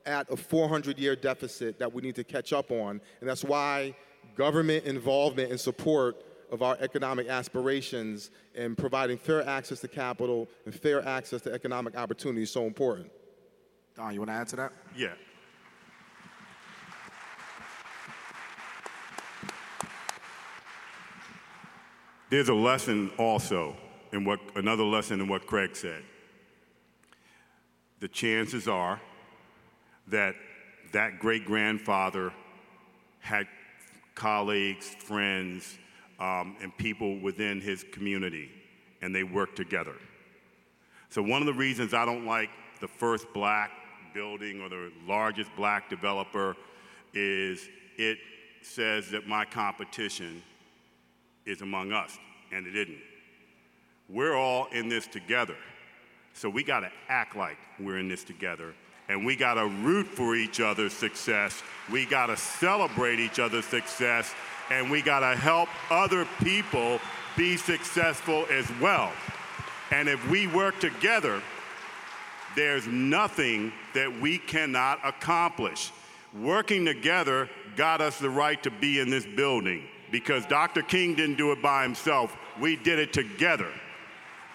at 0.06 0.30
a 0.30 0.36
400 0.36 0.98
year 0.98 1.16
deficit 1.16 1.78
that 1.78 1.92
we 1.92 2.02
need 2.02 2.14
to 2.14 2.24
catch 2.24 2.52
up 2.52 2.70
on, 2.70 3.00
and 3.20 3.28
that's 3.28 3.44
why 3.44 3.94
government 4.36 4.84
involvement 4.84 5.50
and 5.50 5.60
support 5.60 6.24
of 6.50 6.62
our 6.62 6.76
economic 6.80 7.28
aspirations 7.28 8.30
and 8.54 8.76
providing 8.76 9.16
fair 9.16 9.46
access 9.46 9.80
to 9.80 9.88
capital 9.88 10.48
and 10.64 10.74
fair 10.74 11.06
access 11.06 11.42
to 11.42 11.52
economic 11.52 11.96
opportunity 11.96 12.42
is 12.42 12.50
so 12.50 12.64
important. 12.64 13.10
Don, 13.96 14.12
you 14.12 14.20
want 14.20 14.30
to 14.30 14.34
add 14.34 14.48
to 14.48 14.56
that? 14.56 14.72
Yeah. 14.96 15.14
There's 22.30 22.48
a 22.48 22.54
lesson 22.54 23.10
also 23.18 23.76
in 24.12 24.24
what 24.24 24.38
another 24.54 24.84
lesson 24.84 25.20
in 25.20 25.28
what 25.28 25.46
Craig 25.46 25.74
said. 25.74 26.02
The 27.98 28.08
chances 28.08 28.68
are 28.68 29.00
that 30.06 30.34
that 30.92 31.18
great 31.18 31.44
grandfather 31.44 32.32
had 33.18 33.46
colleagues, 34.14 34.86
friends, 34.86 35.78
um, 36.20 36.56
and 36.60 36.76
people 36.76 37.18
within 37.20 37.60
his 37.60 37.84
community, 37.92 38.50
and 39.02 39.14
they 39.14 39.22
work 39.22 39.56
together. 39.56 39.94
So, 41.08 41.22
one 41.22 41.42
of 41.42 41.46
the 41.46 41.54
reasons 41.54 41.94
I 41.94 42.04
don't 42.04 42.26
like 42.26 42.50
the 42.80 42.88
first 42.88 43.26
black 43.34 43.70
building 44.14 44.60
or 44.60 44.68
the 44.68 44.92
largest 45.06 45.50
black 45.56 45.88
developer 45.88 46.56
is 47.14 47.68
it 47.96 48.18
says 48.62 49.10
that 49.10 49.26
my 49.26 49.44
competition 49.44 50.42
is 51.46 51.62
among 51.62 51.92
us, 51.92 52.18
and 52.52 52.66
it 52.66 52.76
isn't. 52.76 52.98
We're 54.08 54.34
all 54.34 54.66
in 54.72 54.88
this 54.88 55.06
together. 55.06 55.56
So 56.34 56.48
we 56.48 56.62
got 56.62 56.80
to 56.80 56.90
act 57.08 57.36
like 57.36 57.56
we're 57.78 57.98
in 57.98 58.08
this 58.08 58.24
together 58.24 58.74
and 59.10 59.26
we 59.26 59.34
got 59.34 59.54
to 59.54 59.66
root 59.66 60.06
for 60.06 60.36
each 60.36 60.60
other's 60.60 60.92
success. 60.92 61.64
We 61.90 62.06
got 62.06 62.26
to 62.26 62.36
celebrate 62.36 63.18
each 63.18 63.40
other's 63.40 63.64
success, 63.64 64.32
and 64.70 64.90
we 64.90 65.02
got 65.02 65.20
to 65.20 65.36
help 65.36 65.68
other 65.90 66.26
people 66.42 67.00
be 67.36 67.56
successful 67.56 68.46
as 68.50 68.66
well. 68.80 69.12
And 69.90 70.08
if 70.08 70.28
we 70.30 70.46
work 70.46 70.78
together, 70.80 71.42
there's 72.56 72.86
nothing 72.86 73.72
that 73.94 74.20
we 74.20 74.38
cannot 74.38 75.00
accomplish. 75.04 75.92
Working 76.32 76.84
together 76.84 77.48
got 77.76 78.00
us 78.00 78.18
the 78.18 78.30
right 78.30 78.62
to 78.62 78.70
be 78.70 79.00
in 79.00 79.10
this 79.10 79.26
building 79.26 79.84
because 80.10 80.46
Dr. 80.46 80.82
King 80.82 81.14
didn't 81.14 81.36
do 81.36 81.52
it 81.52 81.62
by 81.62 81.82
himself. 81.82 82.36
We 82.60 82.76
did 82.76 82.98
it 82.98 83.12
together. 83.12 83.68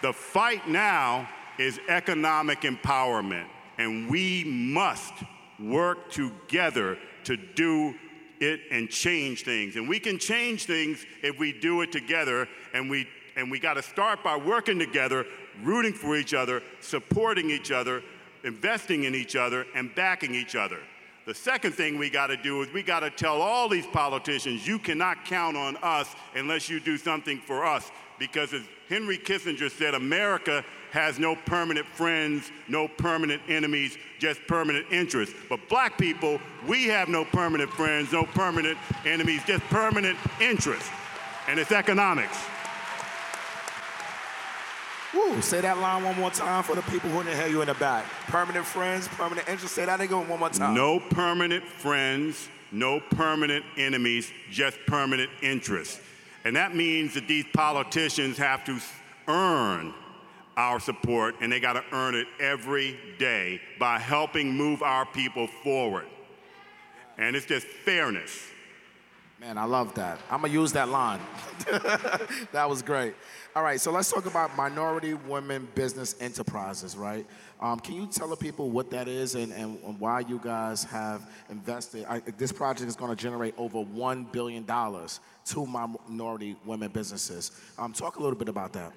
The 0.01 0.13
fight 0.13 0.67
now 0.67 1.29
is 1.57 1.79
economic 1.87 2.61
empowerment 2.61 3.47
and 3.77 4.09
we 4.09 4.43
must 4.45 5.13
work 5.59 6.11
together 6.11 6.97
to 7.25 7.37
do 7.37 7.95
it 8.39 8.61
and 8.71 8.89
change 8.89 9.43
things. 9.43 9.75
And 9.75 9.87
we 9.87 9.99
can 9.99 10.19
change 10.19 10.65
things 10.65 11.05
if 11.21 11.37
we 11.39 11.51
do 11.51 11.81
it 11.81 11.91
together, 11.91 12.47
and 12.73 12.89
we 12.89 13.07
and 13.35 13.51
we 13.51 13.59
got 13.59 13.73
to 13.73 13.83
start 13.83 14.23
by 14.23 14.37
working 14.37 14.79
together, 14.79 15.25
rooting 15.61 15.93
for 15.93 16.15
each 16.15 16.33
other, 16.33 16.63
supporting 16.79 17.49
each 17.49 17.71
other, 17.71 18.01
investing 18.43 19.03
in 19.03 19.13
each 19.13 19.35
other, 19.35 19.65
and 19.75 19.93
backing 19.93 20.33
each 20.33 20.55
other. 20.55 20.79
The 21.25 21.33
second 21.33 21.73
thing 21.73 21.97
we 21.97 22.09
got 22.09 22.27
to 22.27 22.37
do 22.37 22.61
is 22.61 22.71
we 22.71 22.83
got 22.83 22.99
to 22.99 23.09
tell 23.09 23.41
all 23.41 23.67
these 23.67 23.87
politicians 23.87 24.67
you 24.67 24.77
cannot 24.77 25.25
count 25.25 25.57
on 25.57 25.75
us 25.77 26.15
unless 26.35 26.69
you 26.69 26.79
do 26.79 26.97
something 26.97 27.39
for 27.39 27.65
us. 27.65 27.91
Because 28.19 28.53
as 28.53 28.61
Henry 28.87 29.17
Kissinger 29.17 29.71
said, 29.71 29.95
America 29.95 30.63
has 30.95 31.19
no 31.19 31.35
permanent 31.35 31.85
friends, 31.85 32.51
no 32.69 32.87
permanent 32.87 33.41
enemies, 33.49 33.97
just 34.17 34.39
permanent 34.47 34.85
interests. 34.89 35.35
But 35.49 35.59
black 35.67 35.97
people, 35.97 36.39
we 36.65 36.85
have 36.85 37.09
no 37.09 37.25
permanent 37.25 37.69
friends, 37.71 38.13
no 38.13 38.23
permanent 38.23 38.77
enemies, 39.05 39.41
just 39.45 39.61
permanent 39.65 40.17
interests. 40.39 40.89
And 41.49 41.59
it's 41.59 41.73
economics. 41.73 42.37
Woo, 45.13 45.41
say 45.41 45.59
that 45.59 45.79
line 45.79 46.01
one 46.01 46.17
more 46.17 46.31
time 46.31 46.63
for 46.63 46.77
the 46.77 46.81
people 46.83 47.09
who 47.09 47.23
didn't 47.23 47.39
hear 47.39 47.47
you 47.47 47.59
in 47.59 47.67
the 47.67 47.73
back. 47.73 48.05
Permanent 48.27 48.65
friends, 48.65 49.09
permanent 49.09 49.49
interests. 49.49 49.75
Say 49.75 49.83
that 49.83 49.99
again 49.99 50.29
one 50.29 50.39
more 50.39 50.49
time. 50.49 50.73
No 50.73 51.01
permanent 51.01 51.65
friends, 51.65 52.47
no 52.71 53.01
permanent 53.01 53.65
enemies, 53.77 54.31
just 54.49 54.77
permanent 54.87 55.29
interests. 55.41 55.99
And 56.45 56.55
that 56.55 56.73
means 56.73 57.15
that 57.15 57.27
these 57.27 57.45
politicians 57.53 58.37
have 58.37 58.63
to 58.63 58.79
earn 59.27 59.93
our 60.57 60.79
support, 60.79 61.35
and 61.41 61.51
they 61.51 61.59
got 61.59 61.73
to 61.73 61.83
earn 61.91 62.15
it 62.15 62.27
every 62.39 62.97
day 63.17 63.61
by 63.79 63.99
helping 63.99 64.55
move 64.55 64.81
our 64.81 65.05
people 65.05 65.47
forward. 65.63 66.05
And 67.17 67.35
it's 67.35 67.45
just 67.45 67.65
fairness. 67.67 68.51
Man, 69.39 69.57
I 69.57 69.65
love 69.65 69.93
that. 69.95 70.19
I'm 70.31 70.39
going 70.39 70.51
to 70.53 70.59
use 70.59 70.71
that 70.73 70.89
line. 70.89 71.19
that 72.51 72.67
was 72.67 72.81
great. 72.81 73.13
All 73.55 73.63
right, 73.63 73.79
so 73.79 73.91
let's 73.91 74.09
talk 74.09 74.25
about 74.25 74.55
minority 74.55 75.13
women 75.13 75.67
business 75.75 76.15
enterprises, 76.19 76.95
right? 76.95 77.25
Um, 77.61 77.79
can 77.79 77.95
you 77.95 78.07
tell 78.07 78.29
the 78.29 78.35
people 78.35 78.69
what 78.69 78.89
that 78.91 79.07
is 79.07 79.35
and, 79.35 79.51
and, 79.53 79.99
why 79.99 80.21
you 80.21 80.39
guys 80.43 80.83
have 80.85 81.29
invested? 81.49 82.05
I, 82.09 82.19
this 82.37 82.51
project 82.51 82.87
is 82.87 82.95
going 82.95 83.15
to 83.15 83.21
generate 83.21 83.53
over 83.57 83.79
$1 83.79 84.31
billion 84.31 84.65
to 84.65 85.65
minority 85.65 86.55
women 86.65 86.91
businesses. 86.91 87.51
Um, 87.77 87.93
talk 87.93 88.17
a 88.17 88.21
little 88.21 88.37
bit 88.37 88.49
about 88.49 88.73
that. 88.73 88.93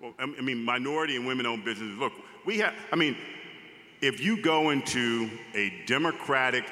Well, 0.00 0.14
I 0.18 0.26
mean, 0.26 0.64
minority 0.64 1.16
and 1.16 1.26
women 1.26 1.44
owned 1.46 1.64
businesses. 1.64 1.98
Look, 1.98 2.12
we 2.46 2.58
have, 2.58 2.72
I 2.92 2.96
mean, 2.96 3.16
if 4.00 4.20
you 4.20 4.40
go 4.40 4.70
into 4.70 5.28
a 5.54 5.72
Democratic, 5.86 6.64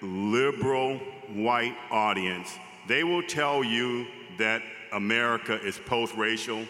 liberal, 0.00 0.98
white 1.34 1.76
audience, 1.90 2.56
they 2.86 3.02
will 3.02 3.24
tell 3.24 3.64
you 3.64 4.06
that 4.38 4.62
America 4.92 5.60
is 5.60 5.78
post 5.84 6.14
racial, 6.14 6.64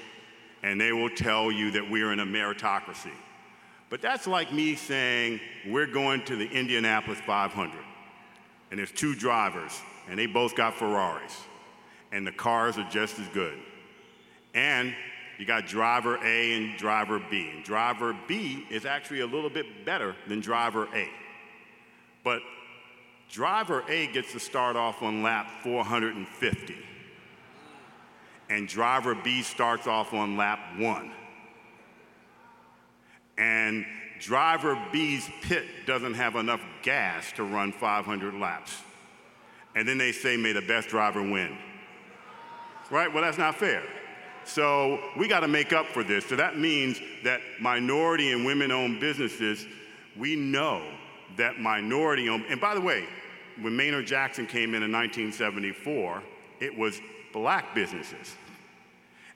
and 0.63 0.81
they 0.81 0.93
will 0.93 1.11
tell 1.11 1.53
you 1.53 1.71
that 1.73 1.91
we're 1.91 2.13
in 2.13 2.21
a 2.21 2.27
meritocracy. 2.27 3.13
But 3.91 4.01
that's 4.01 4.27
like 4.27 4.53
me 4.53 4.77
saying 4.77 5.41
we're 5.67 5.87
going 5.87 6.25
to 6.27 6.37
the 6.37 6.49
Indianapolis 6.49 7.19
500, 7.27 7.73
and 8.71 8.79
there's 8.79 8.93
two 8.93 9.15
drivers, 9.15 9.79
and 10.09 10.19
they 10.19 10.27
both 10.27 10.57
got 10.57 10.75
Ferraris, 10.75 11.37
and 12.11 12.27
the 12.27 12.33
cars 12.33 12.79
are 12.79 12.89
just 12.89 13.19
as 13.19 13.29
good. 13.29 13.59
And 14.55 14.95
you 15.41 15.47
got 15.47 15.67
driver 15.67 16.19
A 16.23 16.55
and 16.55 16.77
driver 16.77 17.19
B. 17.19 17.49
And 17.55 17.65
driver 17.65 18.15
B 18.29 18.67
is 18.69 18.85
actually 18.85 19.21
a 19.21 19.27
little 19.27 19.49
bit 19.49 19.87
better 19.87 20.15
than 20.29 20.41
driver 20.41 20.87
A. 20.95 21.09
But 22.23 22.43
driver 23.31 23.83
A 23.89 24.09
gets 24.09 24.33
to 24.33 24.39
start 24.39 24.77
off 24.77 25.01
on 25.01 25.23
lap 25.23 25.49
450. 25.63 26.77
And 28.51 28.69
driver 28.69 29.15
B 29.15 29.41
starts 29.41 29.87
off 29.87 30.13
on 30.13 30.37
lap 30.37 30.59
one. 30.77 31.11
And 33.39 33.87
driver 34.19 34.79
B's 34.93 35.27
pit 35.41 35.65
doesn't 35.87 36.15
have 36.15 36.37
enough 36.37 36.61
gas 36.83 37.33
to 37.37 37.45
run 37.45 37.73
500 37.73 38.35
laps. 38.35 38.77
And 39.75 39.89
then 39.89 39.97
they 39.97 40.13
say, 40.13 40.37
may 40.37 40.53
the 40.53 40.61
best 40.61 40.89
driver 40.89 41.23
win. 41.23 41.57
Right? 42.91 43.11
Well, 43.11 43.23
that's 43.23 43.39
not 43.39 43.55
fair. 43.57 43.83
So 44.53 44.99
we 45.17 45.29
got 45.29 45.41
to 45.41 45.49
make 45.49 45.73
up 45.73 45.87
for 45.87 46.03
this. 46.03 46.27
So 46.27 46.35
that 46.35 46.59
means 46.59 47.01
that 47.23 47.41
minority 47.61 48.33
and 48.33 48.45
women 48.45 48.73
owned 48.73 48.99
businesses, 48.99 49.65
we 50.19 50.35
know 50.35 50.83
that 51.37 51.61
minority 51.61 52.29
owned, 52.29 52.45
and 52.49 52.61
by 52.61 52.75
the 52.75 52.81
way, 52.81 53.07
when 53.61 53.77
Maynard 53.77 54.07
Jackson 54.07 54.47
came 54.47 54.71
in 54.71 54.83
in 54.83 54.91
1974, 54.91 56.23
it 56.59 56.77
was 56.77 57.01
black 57.33 57.75
businesses. 57.77 58.35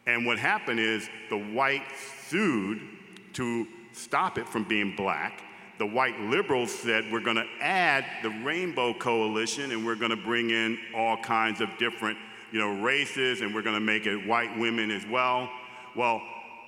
And 0.06 0.26
what 0.26 0.38
happened 0.38 0.80
is 0.80 1.08
the 1.30 1.38
whites 1.38 1.94
sued 2.26 2.80
to 3.34 3.68
stop 3.92 4.36
it 4.36 4.48
from 4.48 4.64
being 4.64 4.96
black. 4.96 5.42
The 5.78 5.86
white 5.86 6.18
liberals 6.20 6.72
said, 6.72 7.10
we're 7.12 7.20
going 7.20 7.36
to 7.36 7.46
add 7.60 8.04
the 8.22 8.30
Rainbow 8.30 8.94
Coalition 8.94 9.70
and 9.70 9.86
we're 9.86 9.94
going 9.94 10.10
to 10.10 10.16
bring 10.16 10.50
in 10.50 10.78
all 10.94 11.16
kinds 11.16 11.60
of 11.60 11.68
different 11.78 12.18
you 12.54 12.60
know, 12.60 12.80
races 12.80 13.40
and 13.40 13.52
we're 13.52 13.62
going 13.62 13.74
to 13.74 13.80
make 13.80 14.06
it 14.06 14.16
white 14.28 14.56
women 14.56 14.92
as 14.92 15.04
well. 15.04 15.50
Well, 15.96 16.22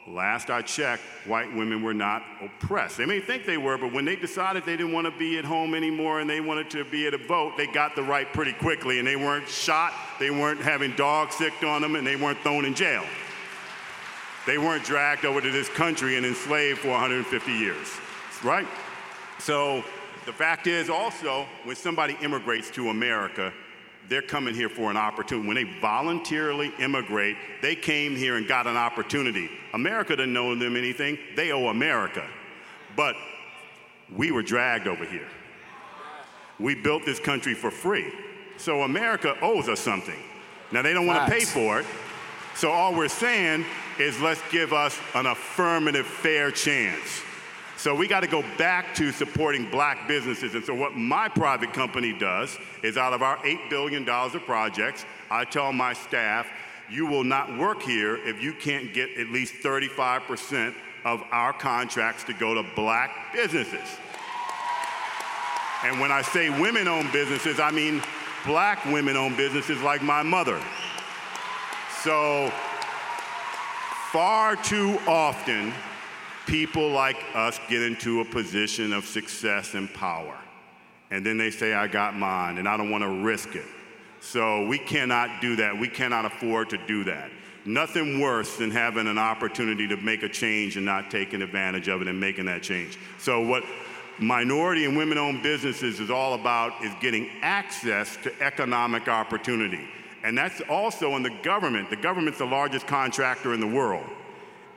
last 0.08 0.50
I 0.50 0.60
checked, 0.60 1.04
white 1.26 1.54
women 1.54 1.80
were 1.80 1.94
not 1.94 2.24
oppressed. 2.42 2.96
They 2.96 3.06
may 3.06 3.20
think 3.20 3.46
they 3.46 3.56
were, 3.56 3.78
but 3.78 3.92
when 3.92 4.04
they 4.04 4.16
decided 4.16 4.64
they 4.66 4.76
didn't 4.76 4.92
want 4.92 5.04
to 5.04 5.16
be 5.16 5.38
at 5.38 5.44
home 5.44 5.76
anymore 5.76 6.18
and 6.18 6.28
they 6.28 6.40
wanted 6.40 6.70
to 6.70 6.84
be 6.84 7.06
at 7.06 7.14
a 7.14 7.18
vote, 7.18 7.52
they 7.56 7.68
got 7.68 7.94
the 7.94 8.02
right 8.02 8.26
pretty 8.32 8.52
quickly 8.52 8.98
and 8.98 9.06
they 9.06 9.14
weren't 9.14 9.48
shot, 9.48 9.92
they 10.18 10.32
weren't 10.32 10.60
having 10.60 10.90
dogs 10.96 11.36
sicked 11.36 11.62
on 11.62 11.82
them, 11.82 11.94
and 11.94 12.04
they 12.04 12.16
weren't 12.16 12.38
thrown 12.40 12.64
in 12.64 12.74
jail. 12.74 13.04
They 14.44 14.58
weren't 14.58 14.82
dragged 14.82 15.24
over 15.24 15.40
to 15.40 15.52
this 15.52 15.68
country 15.68 16.16
and 16.16 16.26
enslaved 16.26 16.80
for 16.80 16.88
150 16.88 17.52
years, 17.52 17.86
right? 18.42 18.66
So 19.38 19.84
the 20.24 20.32
fact 20.32 20.66
is 20.66 20.90
also, 20.90 21.46
when 21.62 21.76
somebody 21.76 22.18
immigrates 22.22 22.72
to 22.72 22.90
America, 22.90 23.52
they're 24.08 24.22
coming 24.22 24.54
here 24.54 24.68
for 24.68 24.90
an 24.90 24.96
opportunity. 24.96 25.46
When 25.46 25.56
they 25.56 25.80
voluntarily 25.80 26.72
immigrate, 26.78 27.36
they 27.62 27.74
came 27.74 28.14
here 28.14 28.36
and 28.36 28.46
got 28.46 28.66
an 28.66 28.76
opportunity. 28.76 29.50
America 29.74 30.16
didn't 30.16 30.36
owe 30.36 30.54
them 30.54 30.76
anything, 30.76 31.18
they 31.34 31.52
owe 31.52 31.68
America. 31.68 32.26
But 32.96 33.16
we 34.14 34.30
were 34.30 34.42
dragged 34.42 34.86
over 34.86 35.04
here. 35.04 35.28
We 36.58 36.74
built 36.74 37.04
this 37.04 37.20
country 37.20 37.54
for 37.54 37.70
free. 37.70 38.12
So 38.56 38.82
America 38.82 39.36
owes 39.42 39.68
us 39.68 39.80
something. 39.80 40.18
Now, 40.72 40.82
they 40.82 40.92
don't 40.92 41.06
want 41.06 41.26
to 41.26 41.32
pay 41.32 41.44
for 41.44 41.80
it. 41.80 41.86
So 42.54 42.70
all 42.70 42.94
we're 42.94 43.08
saying 43.08 43.66
is 43.98 44.18
let's 44.20 44.40
give 44.50 44.72
us 44.72 44.98
an 45.14 45.26
affirmative, 45.26 46.06
fair 46.06 46.50
chance. 46.50 47.22
So 47.76 47.94
we 47.94 48.08
got 48.08 48.20
to 48.20 48.26
go 48.26 48.42
back 48.56 48.94
to 48.96 49.12
supporting 49.12 49.70
black 49.70 50.08
businesses. 50.08 50.54
And 50.54 50.64
so 50.64 50.74
what 50.74 50.96
my 50.96 51.28
private 51.28 51.72
company 51.74 52.12
does 52.12 52.58
is 52.82 52.96
out 52.96 53.12
of 53.12 53.22
our 53.22 53.36
$8 53.38 53.68
billion 53.68 54.08
of 54.08 54.42
projects, 54.46 55.04
I 55.30 55.44
tell 55.44 55.72
my 55.72 55.92
staff, 55.92 56.48
you 56.88 57.06
will 57.06 57.24
not 57.24 57.58
work 57.58 57.82
here 57.82 58.16
if 58.16 58.42
you 58.42 58.54
can't 58.54 58.94
get 58.94 59.10
at 59.18 59.28
least 59.28 59.54
35% 59.62 60.74
of 61.04 61.22
our 61.30 61.52
contracts 61.52 62.24
to 62.24 62.32
go 62.32 62.54
to 62.54 62.64
black 62.74 63.32
businesses. 63.32 63.98
And 65.84 66.00
when 66.00 66.10
I 66.10 66.22
say 66.22 66.48
women 66.48 66.88
owned 66.88 67.12
businesses, 67.12 67.60
I 67.60 67.70
mean 67.70 68.02
black 68.46 68.84
women 68.86 69.16
owned 69.16 69.36
businesses 69.36 69.82
like 69.82 70.02
my 70.02 70.22
mother. 70.22 70.60
So, 72.02 72.50
far 74.10 74.56
too 74.56 74.98
often, 75.06 75.74
people 76.46 76.88
like 76.90 77.16
us 77.34 77.60
get 77.68 77.82
into 77.82 78.20
a 78.20 78.24
position 78.24 78.92
of 78.92 79.04
success 79.04 79.74
and 79.74 79.92
power. 79.92 80.38
And 81.10 81.24
then 81.24 81.36
they 81.36 81.50
say, 81.50 81.74
I 81.74 81.86
got 81.86 82.16
mine, 82.16 82.58
and 82.58 82.68
I 82.68 82.76
don't 82.76 82.90
want 82.90 83.02
to 83.02 83.24
risk 83.24 83.54
it. 83.54 83.66
So 84.20 84.66
we 84.66 84.78
cannot 84.78 85.40
do 85.40 85.56
that. 85.56 85.78
We 85.78 85.88
cannot 85.88 86.24
afford 86.24 86.70
to 86.70 86.78
do 86.86 87.04
that. 87.04 87.30
Nothing 87.64 88.20
worse 88.20 88.56
than 88.56 88.70
having 88.70 89.06
an 89.06 89.18
opportunity 89.18 89.86
to 89.88 89.96
make 89.96 90.22
a 90.22 90.28
change 90.28 90.76
and 90.76 90.86
not 90.86 91.10
taking 91.10 91.42
advantage 91.42 91.88
of 91.88 92.00
it 92.00 92.08
and 92.08 92.18
making 92.18 92.46
that 92.46 92.62
change. 92.62 92.98
So 93.18 93.40
what 93.40 93.64
minority 94.18 94.84
and 94.84 94.96
women-owned 94.96 95.42
businesses 95.42 96.00
is 96.00 96.10
all 96.10 96.34
about 96.34 96.84
is 96.84 96.92
getting 97.00 97.28
access 97.42 98.16
to 98.22 98.32
economic 98.42 99.08
opportunity. 99.08 99.86
And 100.22 100.36
that's 100.38 100.60
also 100.68 101.14
in 101.16 101.22
the 101.22 101.36
government. 101.42 101.90
The 101.90 101.96
government's 101.96 102.38
the 102.38 102.46
largest 102.46 102.86
contractor 102.86 103.52
in 103.52 103.60
the 103.60 103.66
world. 103.66 104.06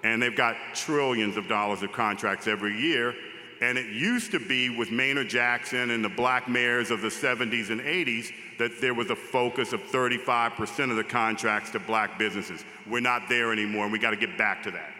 And 0.03 0.21
they've 0.21 0.35
got 0.35 0.55
trillions 0.73 1.37
of 1.37 1.47
dollars 1.47 1.83
of 1.83 1.91
contracts 1.91 2.47
every 2.47 2.79
year. 2.79 3.13
And 3.61 3.77
it 3.77 3.87
used 3.87 4.31
to 4.31 4.39
be 4.39 4.69
with 4.69 4.89
Maynard 4.89 5.29
Jackson 5.29 5.91
and 5.91 6.03
the 6.03 6.09
black 6.09 6.47
mayors 6.47 6.91
of 6.91 7.01
the 7.01 7.09
70s 7.09 7.69
and 7.69 7.81
80s 7.81 8.31
that 8.57 8.79
there 8.79 8.93
was 8.93 9.09
a 9.09 9.15
focus 9.15 9.73
of 9.73 9.81
35% 9.81 10.91
of 10.91 10.95
the 10.97 11.03
contracts 11.03 11.71
to 11.71 11.79
black 11.79 12.17
businesses. 12.17 12.63
We're 12.89 12.99
not 13.01 13.23
there 13.27 13.51
anymore, 13.51 13.83
and 13.83 13.91
we 13.91 13.99
got 13.99 14.11
to 14.11 14.17
get 14.17 14.37
back 14.37 14.63
to 14.63 14.71
that. 14.71 14.91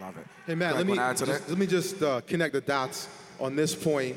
Love 0.00 0.16
it. 0.16 0.26
Hey, 0.46 0.54
Matt, 0.54 0.76
let 0.76 0.86
me, 0.86 0.92
wanna 0.92 1.02
add 1.02 1.16
to 1.18 1.26
just, 1.26 1.48
let 1.48 1.58
me 1.58 1.66
just 1.66 2.02
uh, 2.02 2.20
connect 2.22 2.52
the 2.52 2.60
dots 2.60 3.08
on 3.40 3.56
this 3.56 3.74
point 3.74 4.16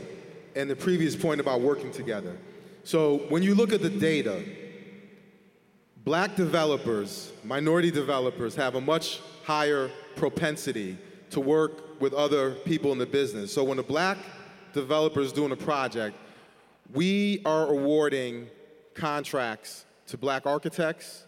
and 0.56 0.70
the 0.70 0.76
previous 0.76 1.16
point 1.16 1.40
about 1.40 1.62
working 1.62 1.92
together. 1.92 2.38
So, 2.84 3.18
when 3.30 3.42
you 3.44 3.56
look 3.56 3.74
at 3.74 3.82
the 3.82 3.90
data, 3.90 4.44
black 6.04 6.36
developers, 6.36 7.32
minority 7.44 7.92
developers, 7.92 8.56
have 8.56 8.76
a 8.76 8.82
much 8.82 9.20
higher 9.44 9.92
propensity 10.16 10.98
to 11.32 11.40
work 11.40 12.02
with 12.02 12.14
other 12.14 12.52
people 12.52 12.92
in 12.92 12.98
the 12.98 13.06
business. 13.06 13.54
So, 13.54 13.64
when 13.64 13.80
a 13.80 13.84
black 13.84 14.18
developer 14.74 15.22
is 15.22 15.32
doing 15.32 15.52
a 15.52 15.56
project, 15.56 16.18
we 16.94 17.42
are 17.46 17.68
awarding 17.68 18.48
contracts 18.94 19.86
to 20.08 20.18
black 20.18 20.46
architects, 20.46 21.24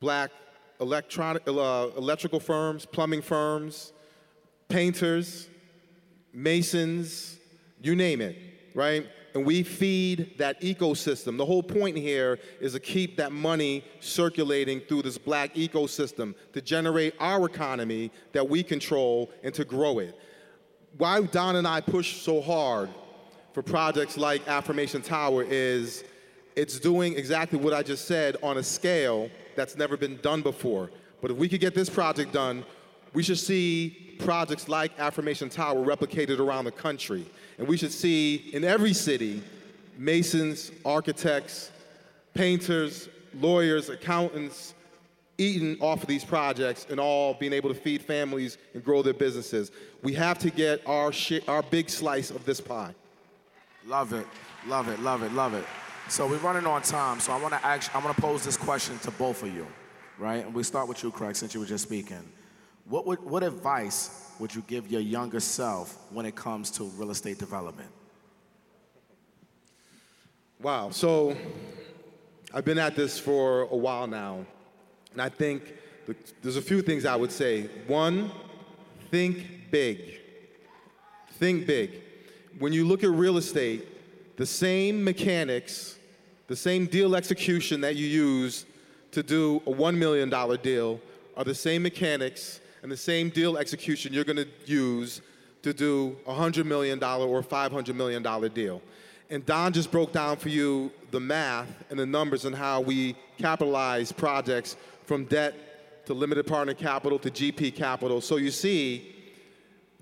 black 0.00 0.30
electronic, 0.80 1.42
uh, 1.46 1.88
electrical 1.96 2.40
firms, 2.40 2.86
plumbing 2.86 3.22
firms, 3.22 3.92
painters, 4.68 5.48
masons, 6.32 7.38
you 7.80 7.96
name 7.96 8.20
it, 8.20 8.36
right? 8.74 9.06
And 9.38 9.46
we 9.46 9.62
feed 9.62 10.36
that 10.38 10.60
ecosystem. 10.62 11.38
The 11.38 11.46
whole 11.46 11.62
point 11.62 11.96
here 11.96 12.40
is 12.60 12.72
to 12.72 12.80
keep 12.80 13.16
that 13.18 13.30
money 13.30 13.84
circulating 14.00 14.80
through 14.80 15.02
this 15.02 15.16
black 15.16 15.54
ecosystem 15.54 16.34
to 16.54 16.60
generate 16.60 17.14
our 17.20 17.46
economy 17.46 18.10
that 18.32 18.48
we 18.48 18.64
control 18.64 19.30
and 19.44 19.54
to 19.54 19.64
grow 19.64 20.00
it. 20.00 20.18
Why 20.96 21.22
Don 21.22 21.54
and 21.54 21.68
I 21.68 21.80
push 21.80 22.16
so 22.16 22.40
hard 22.40 22.90
for 23.52 23.62
projects 23.62 24.16
like 24.16 24.48
Affirmation 24.48 25.02
Tower 25.02 25.44
is 25.44 26.02
it's 26.56 26.80
doing 26.80 27.16
exactly 27.16 27.60
what 27.60 27.72
I 27.72 27.84
just 27.84 28.06
said 28.06 28.38
on 28.42 28.58
a 28.58 28.62
scale 28.64 29.30
that's 29.54 29.76
never 29.76 29.96
been 29.96 30.16
done 30.16 30.42
before. 30.42 30.90
But 31.22 31.30
if 31.30 31.36
we 31.36 31.48
could 31.48 31.60
get 31.60 31.76
this 31.76 31.88
project 31.88 32.32
done, 32.32 32.64
we 33.14 33.22
should 33.22 33.38
see 33.38 34.16
projects 34.18 34.68
like 34.68 34.98
Affirmation 34.98 35.48
Tower 35.48 35.86
replicated 35.86 36.40
around 36.40 36.64
the 36.64 36.72
country. 36.72 37.24
And 37.58 37.66
we 37.66 37.76
should 37.76 37.92
see 37.92 38.50
in 38.52 38.64
every 38.64 38.92
city 38.92 39.42
masons, 39.98 40.70
architects, 40.84 41.72
painters, 42.32 43.08
lawyers, 43.34 43.88
accountants 43.88 44.74
eating 45.38 45.76
off 45.80 46.02
of 46.02 46.08
these 46.08 46.24
projects 46.24 46.86
and 46.90 46.98
all 46.98 47.34
being 47.34 47.52
able 47.52 47.68
to 47.68 47.74
feed 47.74 48.02
families 48.02 48.58
and 48.74 48.84
grow 48.84 49.02
their 49.02 49.14
businesses. 49.14 49.70
We 50.02 50.12
have 50.14 50.38
to 50.38 50.50
get 50.50 50.86
our, 50.86 51.12
shi 51.12 51.40
our 51.46 51.62
big 51.62 51.90
slice 51.90 52.30
of 52.30 52.44
this 52.44 52.60
pie. 52.60 52.94
Love 53.86 54.12
it, 54.12 54.26
love 54.66 54.88
it, 54.88 55.00
love 55.00 55.22
it, 55.22 55.32
love 55.32 55.54
it. 55.54 55.64
So 56.08 56.26
we're 56.26 56.38
running 56.38 56.66
on 56.66 56.82
time, 56.82 57.20
so 57.20 57.32
I 57.32 57.40
want 57.40 57.54
to 57.54 57.64
ask, 57.64 57.94
I 57.94 58.02
want 58.02 58.16
to 58.16 58.20
pose 58.20 58.44
this 58.44 58.56
question 58.56 58.98
to 59.00 59.10
both 59.12 59.42
of 59.42 59.54
you, 59.54 59.66
right? 60.18 60.44
And 60.44 60.54
we 60.54 60.62
start 60.62 60.88
with 60.88 61.02
you, 61.02 61.10
Craig, 61.10 61.36
since 61.36 61.54
you 61.54 61.60
were 61.60 61.66
just 61.66 61.84
speaking. 61.84 62.24
What 62.88 63.06
would, 63.06 63.22
what 63.22 63.42
advice 63.42 64.32
would 64.38 64.54
you 64.54 64.62
give 64.66 64.90
your 64.90 65.00
younger 65.00 65.40
self 65.40 65.98
when 66.10 66.24
it 66.24 66.34
comes 66.34 66.70
to 66.72 66.84
real 66.84 67.10
estate 67.10 67.38
development? 67.38 67.90
Wow. 70.60 70.90
So 70.90 71.36
I've 72.52 72.64
been 72.64 72.78
at 72.78 72.96
this 72.96 73.18
for 73.18 73.62
a 73.62 73.76
while 73.76 74.06
now, 74.06 74.44
and 75.12 75.20
I 75.20 75.28
think 75.28 75.74
the, 76.06 76.16
there's 76.42 76.56
a 76.56 76.62
few 76.62 76.80
things 76.80 77.04
I 77.04 77.14
would 77.14 77.30
say. 77.30 77.68
One, 77.86 78.30
think 79.10 79.70
big. 79.70 80.20
Think 81.32 81.66
big. 81.66 82.02
When 82.58 82.72
you 82.72 82.86
look 82.86 83.04
at 83.04 83.10
real 83.10 83.36
estate, 83.36 83.86
the 84.38 84.46
same 84.46 85.04
mechanics, 85.04 85.98
the 86.46 86.56
same 86.56 86.86
deal 86.86 87.14
execution 87.14 87.82
that 87.82 87.96
you 87.96 88.06
use 88.06 88.64
to 89.12 89.22
do 89.22 89.56
a 89.66 89.70
$1 89.70 89.96
million 89.96 90.30
deal 90.62 91.00
are 91.36 91.44
the 91.44 91.54
same 91.54 91.82
mechanics 91.82 92.60
and 92.88 92.92
the 92.94 92.96
same 92.96 93.28
deal 93.28 93.58
execution 93.58 94.14
you're 94.14 94.24
going 94.24 94.38
to 94.38 94.48
use 94.64 95.20
to 95.60 95.74
do 95.74 96.16
a 96.26 96.32
$100 96.32 96.64
million 96.64 96.96
or 97.04 97.42
$500 97.42 97.94
million 97.94 98.22
deal. 98.54 98.80
And 99.28 99.44
Don 99.44 99.74
just 99.74 99.90
broke 99.90 100.10
down 100.10 100.38
for 100.38 100.48
you 100.48 100.90
the 101.10 101.20
math 101.20 101.68
and 101.90 101.98
the 101.98 102.06
numbers 102.06 102.46
and 102.46 102.56
how 102.56 102.80
we 102.80 103.14
capitalize 103.36 104.10
projects 104.10 104.76
from 105.04 105.26
debt 105.26 106.06
to 106.06 106.14
limited 106.14 106.46
partner 106.46 106.72
capital 106.72 107.18
to 107.18 107.30
GP 107.30 107.74
capital. 107.74 108.22
So 108.22 108.36
you 108.36 108.50
see, 108.50 109.14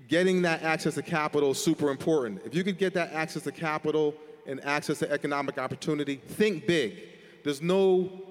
getting 0.07 0.41
that 0.43 0.63
access 0.63 0.95
to 0.95 1.01
capital 1.01 1.51
is 1.51 1.61
super 1.61 1.89
important. 1.89 2.39
If 2.45 2.55
you 2.55 2.63
could 2.63 2.77
get 2.77 2.93
that 2.93 3.11
access 3.11 3.43
to 3.43 3.51
capital 3.51 4.15
and 4.45 4.63
access 4.63 4.99
to 4.99 5.11
economic 5.11 5.57
opportunity, 5.57 6.21
think 6.25 6.65
big. 6.65 6.99
There's 7.43 7.61
no 7.61 8.26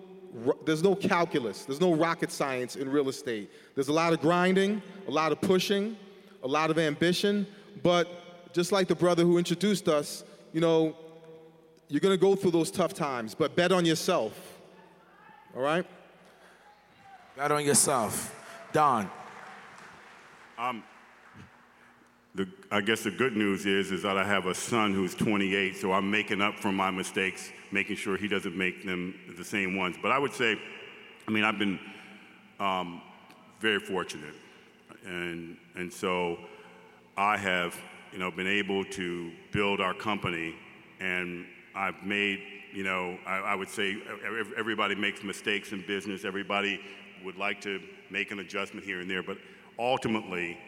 there's 0.64 0.82
no 0.82 0.94
calculus, 0.94 1.64
there's 1.64 1.80
no 1.80 1.94
rocket 1.94 2.30
science 2.30 2.76
in 2.76 2.90
real 2.90 3.08
estate. 3.08 3.50
There's 3.74 3.88
a 3.88 3.92
lot 3.92 4.12
of 4.12 4.20
grinding, 4.20 4.82
a 5.08 5.10
lot 5.10 5.32
of 5.32 5.40
pushing, 5.40 5.96
a 6.42 6.48
lot 6.48 6.70
of 6.70 6.78
ambition, 6.78 7.46
but 7.82 8.52
just 8.52 8.72
like 8.72 8.88
the 8.88 8.94
brother 8.94 9.22
who 9.22 9.38
introduced 9.38 9.88
us, 9.88 10.24
you 10.52 10.60
know, 10.60 10.96
you're 11.88 12.00
gonna 12.00 12.16
go 12.16 12.34
through 12.34 12.50
those 12.50 12.70
tough 12.70 12.94
times, 12.94 13.34
but 13.34 13.54
bet 13.56 13.72
on 13.72 13.84
yourself. 13.84 14.32
All 15.54 15.62
right? 15.62 15.86
Bet 17.36 17.52
on 17.52 17.64
yourself. 17.64 18.34
Don, 18.72 19.10
um, 20.58 20.82
The, 22.36 22.46
I 22.70 22.82
guess 22.82 23.02
the 23.02 23.10
good 23.10 23.34
news 23.34 23.64
is, 23.64 23.90
is 23.92 24.02
that 24.02 24.18
I 24.18 24.24
have 24.24 24.44
a 24.44 24.54
son 24.54 24.92
who's 24.92 25.14
28, 25.14 25.74
so 25.74 25.90
I'm 25.92 26.10
making 26.10 26.42
up 26.42 26.58
for 26.58 26.70
my 26.70 26.90
mistakes, 26.90 27.50
making 27.72 27.96
sure 27.96 28.18
he 28.18 28.28
doesn't 28.28 28.54
make 28.54 28.84
them 28.84 29.14
the 29.38 29.44
same 29.44 29.74
ones. 29.74 29.96
But 30.02 30.12
I 30.12 30.18
would 30.18 30.34
say, 30.34 30.60
I 31.26 31.30
mean, 31.30 31.44
I've 31.44 31.58
been 31.58 31.80
um, 32.60 33.00
very 33.58 33.80
fortunate, 33.80 34.34
and 35.06 35.56
and 35.76 35.90
so 35.90 36.36
I 37.16 37.38
have, 37.38 37.74
you 38.12 38.18
know, 38.18 38.30
been 38.30 38.46
able 38.46 38.84
to 38.84 39.32
build 39.50 39.80
our 39.80 39.94
company, 39.94 40.54
and 41.00 41.46
I've 41.74 42.02
made, 42.04 42.42
you 42.74 42.82
know, 42.82 43.16
I, 43.26 43.38
I 43.38 43.54
would 43.54 43.70
say 43.70 43.96
everybody 44.58 44.94
makes 44.94 45.22
mistakes 45.22 45.72
in 45.72 45.86
business. 45.86 46.26
Everybody 46.26 46.82
would 47.24 47.36
like 47.36 47.62
to 47.62 47.80
make 48.10 48.30
an 48.30 48.40
adjustment 48.40 48.84
here 48.84 49.00
and 49.00 49.10
there, 49.10 49.22
but 49.22 49.38
ultimately 49.78 50.58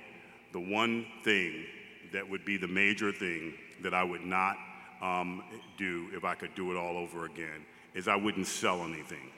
the 0.52 0.60
one 0.60 1.06
thing 1.24 1.64
that 2.12 2.28
would 2.28 2.44
be 2.44 2.56
the 2.56 2.68
major 2.68 3.12
thing 3.12 3.54
that 3.82 3.94
I 3.94 4.02
would 4.02 4.24
not 4.24 4.56
um, 5.02 5.42
do 5.76 6.08
if 6.14 6.24
I 6.24 6.34
could 6.34 6.54
do 6.54 6.72
it 6.72 6.76
all 6.76 6.96
over 6.96 7.26
again 7.26 7.64
is 7.94 8.08
I 8.08 8.16
wouldn't 8.16 8.46
sell 8.46 8.82
anything. 8.84 9.30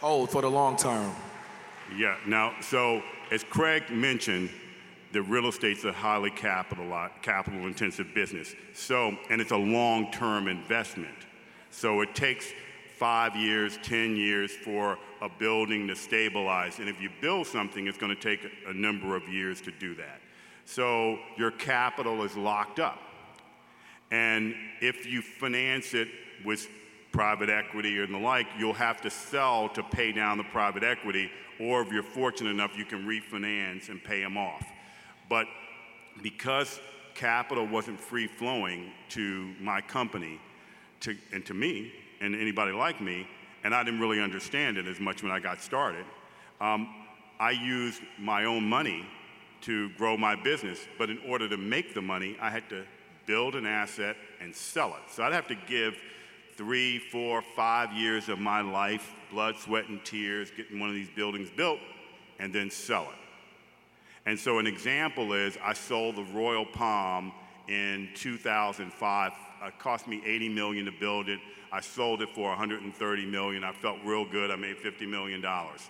hold 0.00 0.30
for 0.30 0.42
the 0.42 0.50
long 0.50 0.76
term. 0.76 1.12
Yeah, 1.96 2.16
now, 2.26 2.54
so 2.60 3.02
as 3.30 3.44
Craig 3.44 3.90
mentioned, 3.90 4.50
the 5.12 5.22
real 5.22 5.48
estate's 5.48 5.84
a 5.84 5.92
highly 5.92 6.30
capital, 6.30 7.08
capital 7.22 7.66
intensive 7.66 8.14
business. 8.14 8.54
So, 8.74 9.16
and 9.30 9.40
it's 9.40 9.52
a 9.52 9.56
long 9.56 10.10
term 10.12 10.48
investment. 10.48 11.16
So 11.70 12.02
it 12.02 12.14
takes 12.14 12.46
five 12.98 13.36
years, 13.36 13.78
10 13.82 14.16
years 14.16 14.50
for 14.52 14.98
a 15.20 15.28
building 15.28 15.88
to 15.88 15.96
stabilize. 15.96 16.78
And 16.78 16.88
if 16.88 17.00
you 17.00 17.10
build 17.20 17.46
something, 17.46 17.86
it's 17.86 17.98
going 17.98 18.14
to 18.14 18.20
take 18.20 18.50
a 18.66 18.72
number 18.72 19.16
of 19.16 19.28
years 19.28 19.60
to 19.62 19.70
do 19.72 19.94
that. 19.96 20.20
So 20.64 21.18
your 21.36 21.50
capital 21.50 22.22
is 22.22 22.36
locked 22.36 22.78
up. 22.78 22.98
And 24.10 24.54
if 24.80 25.06
you 25.06 25.22
finance 25.22 25.94
it 25.94 26.08
with 26.44 26.66
private 27.12 27.50
equity 27.50 28.00
and 28.00 28.14
the 28.14 28.18
like, 28.18 28.46
you'll 28.58 28.72
have 28.74 29.00
to 29.02 29.10
sell 29.10 29.68
to 29.70 29.82
pay 29.82 30.12
down 30.12 30.38
the 30.38 30.44
private 30.44 30.82
equity, 30.82 31.30
or 31.60 31.82
if 31.82 31.90
you're 31.90 32.02
fortunate 32.02 32.50
enough, 32.50 32.76
you 32.76 32.84
can 32.84 33.06
refinance 33.06 33.88
and 33.88 34.02
pay 34.02 34.22
them 34.22 34.36
off. 34.36 34.64
But 35.28 35.46
because 36.22 36.80
capital 37.14 37.66
wasn't 37.66 37.98
free 37.98 38.26
flowing 38.26 38.92
to 39.10 39.52
my 39.60 39.80
company 39.80 40.40
to, 41.00 41.16
and 41.32 41.44
to 41.46 41.54
me 41.54 41.92
and 42.20 42.34
anybody 42.34 42.72
like 42.72 43.00
me, 43.00 43.26
and 43.64 43.74
I 43.74 43.82
didn't 43.82 44.00
really 44.00 44.20
understand 44.20 44.76
it 44.76 44.86
as 44.86 45.00
much 45.00 45.22
when 45.22 45.32
I 45.32 45.40
got 45.40 45.60
started, 45.60 46.04
um, 46.60 46.88
I 47.40 47.50
used 47.50 48.02
my 48.18 48.44
own 48.44 48.68
money 48.68 49.06
to 49.62 49.90
grow 49.90 50.16
my 50.16 50.34
business. 50.34 50.80
But 50.98 51.10
in 51.10 51.18
order 51.26 51.48
to 51.48 51.56
make 51.56 51.94
the 51.94 52.02
money, 52.02 52.36
I 52.40 52.50
had 52.50 52.68
to 52.70 52.84
build 53.26 53.54
an 53.54 53.66
asset 53.66 54.16
and 54.40 54.54
sell 54.54 54.90
it. 54.90 55.12
So 55.12 55.22
I'd 55.22 55.32
have 55.32 55.48
to 55.48 55.56
give 55.66 55.96
three, 56.56 56.98
four, 56.98 57.42
five 57.54 57.92
years 57.92 58.28
of 58.28 58.38
my 58.38 58.60
life, 58.60 59.12
blood, 59.30 59.56
sweat, 59.58 59.88
and 59.88 60.04
tears, 60.04 60.50
getting 60.56 60.80
one 60.80 60.88
of 60.88 60.94
these 60.94 61.10
buildings 61.10 61.50
built, 61.56 61.78
and 62.38 62.52
then 62.52 62.70
sell 62.70 63.04
it. 63.04 63.18
And 64.26 64.38
so 64.38 64.58
an 64.58 64.66
example 64.66 65.32
is 65.32 65.56
I 65.62 65.72
sold 65.72 66.16
the 66.16 66.24
Royal 66.24 66.66
Palm 66.66 67.32
in 67.68 68.08
2005. 68.14 69.32
It 69.62 69.78
cost 69.78 70.08
me 70.08 70.22
80 70.24 70.48
million 70.48 70.84
to 70.86 70.92
build 70.92 71.28
it. 71.28 71.38
I 71.72 71.80
sold 71.80 72.22
it 72.22 72.30
for 72.34 72.48
130 72.48 73.26
million. 73.26 73.64
I 73.64 73.72
felt 73.72 73.98
real 74.04 74.24
good. 74.24 74.50
I 74.50 74.56
made 74.56 74.78
50 74.78 75.06
million 75.06 75.40
dollars. 75.40 75.88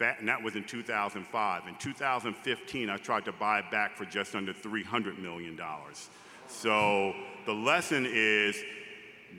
And 0.00 0.28
that 0.28 0.42
was 0.42 0.56
in 0.56 0.64
2005. 0.64 1.68
In 1.68 1.76
2015, 1.76 2.90
I 2.90 2.96
tried 2.96 3.24
to 3.26 3.32
buy 3.32 3.60
it 3.60 3.70
back 3.70 3.96
for 3.96 4.04
just 4.04 4.34
under 4.34 4.52
300 4.52 5.18
million 5.18 5.54
dollars. 5.56 6.08
So 6.48 7.14
the 7.46 7.52
lesson 7.52 8.06
is 8.08 8.56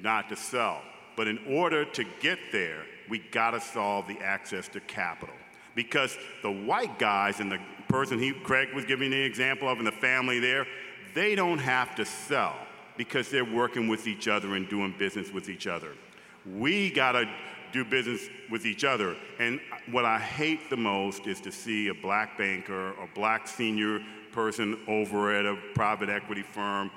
not 0.01 0.29
to 0.29 0.35
sell. 0.35 0.81
But 1.15 1.27
in 1.27 1.39
order 1.47 1.85
to 1.85 2.05
get 2.21 2.39
there, 2.51 2.85
we 3.09 3.19
got 3.19 3.51
to 3.51 3.61
solve 3.61 4.07
the 4.07 4.17
access 4.19 4.67
to 4.69 4.79
capital. 4.79 5.35
Because 5.75 6.17
the 6.41 6.51
white 6.51 6.97
guys 6.97 7.39
and 7.39 7.51
the 7.51 7.59
person 7.87 8.17
he, 8.19 8.31
Craig 8.31 8.73
was 8.73 8.85
giving 8.85 9.11
the 9.11 9.21
example 9.21 9.67
of 9.69 9.77
and 9.77 9.85
the 9.85 9.91
family 9.91 10.39
there, 10.39 10.65
they 11.13 11.35
don't 11.35 11.59
have 11.59 11.95
to 11.95 12.05
sell 12.05 12.55
because 12.97 13.29
they're 13.29 13.45
working 13.45 13.87
with 13.87 14.07
each 14.07 14.27
other 14.27 14.55
and 14.55 14.69
doing 14.69 14.93
business 14.97 15.31
with 15.31 15.49
each 15.49 15.67
other. 15.67 15.89
We 16.45 16.91
got 16.91 17.13
to 17.13 17.29
do 17.71 17.83
business 17.83 18.29
with 18.51 18.65
each 18.65 18.83
other. 18.83 19.15
And 19.39 19.59
what 19.91 20.05
I 20.05 20.19
hate 20.19 20.69
the 20.69 20.77
most 20.77 21.25
is 21.27 21.41
to 21.41 21.51
see 21.51 21.87
a 21.87 21.93
black 21.93 22.37
banker 22.37 22.91
or 22.93 23.09
black 23.15 23.47
senior 23.47 23.99
person 24.31 24.79
over 24.87 25.33
at 25.33 25.45
a 25.45 25.57
private 25.73 26.09
equity 26.09 26.43
firm 26.43 26.91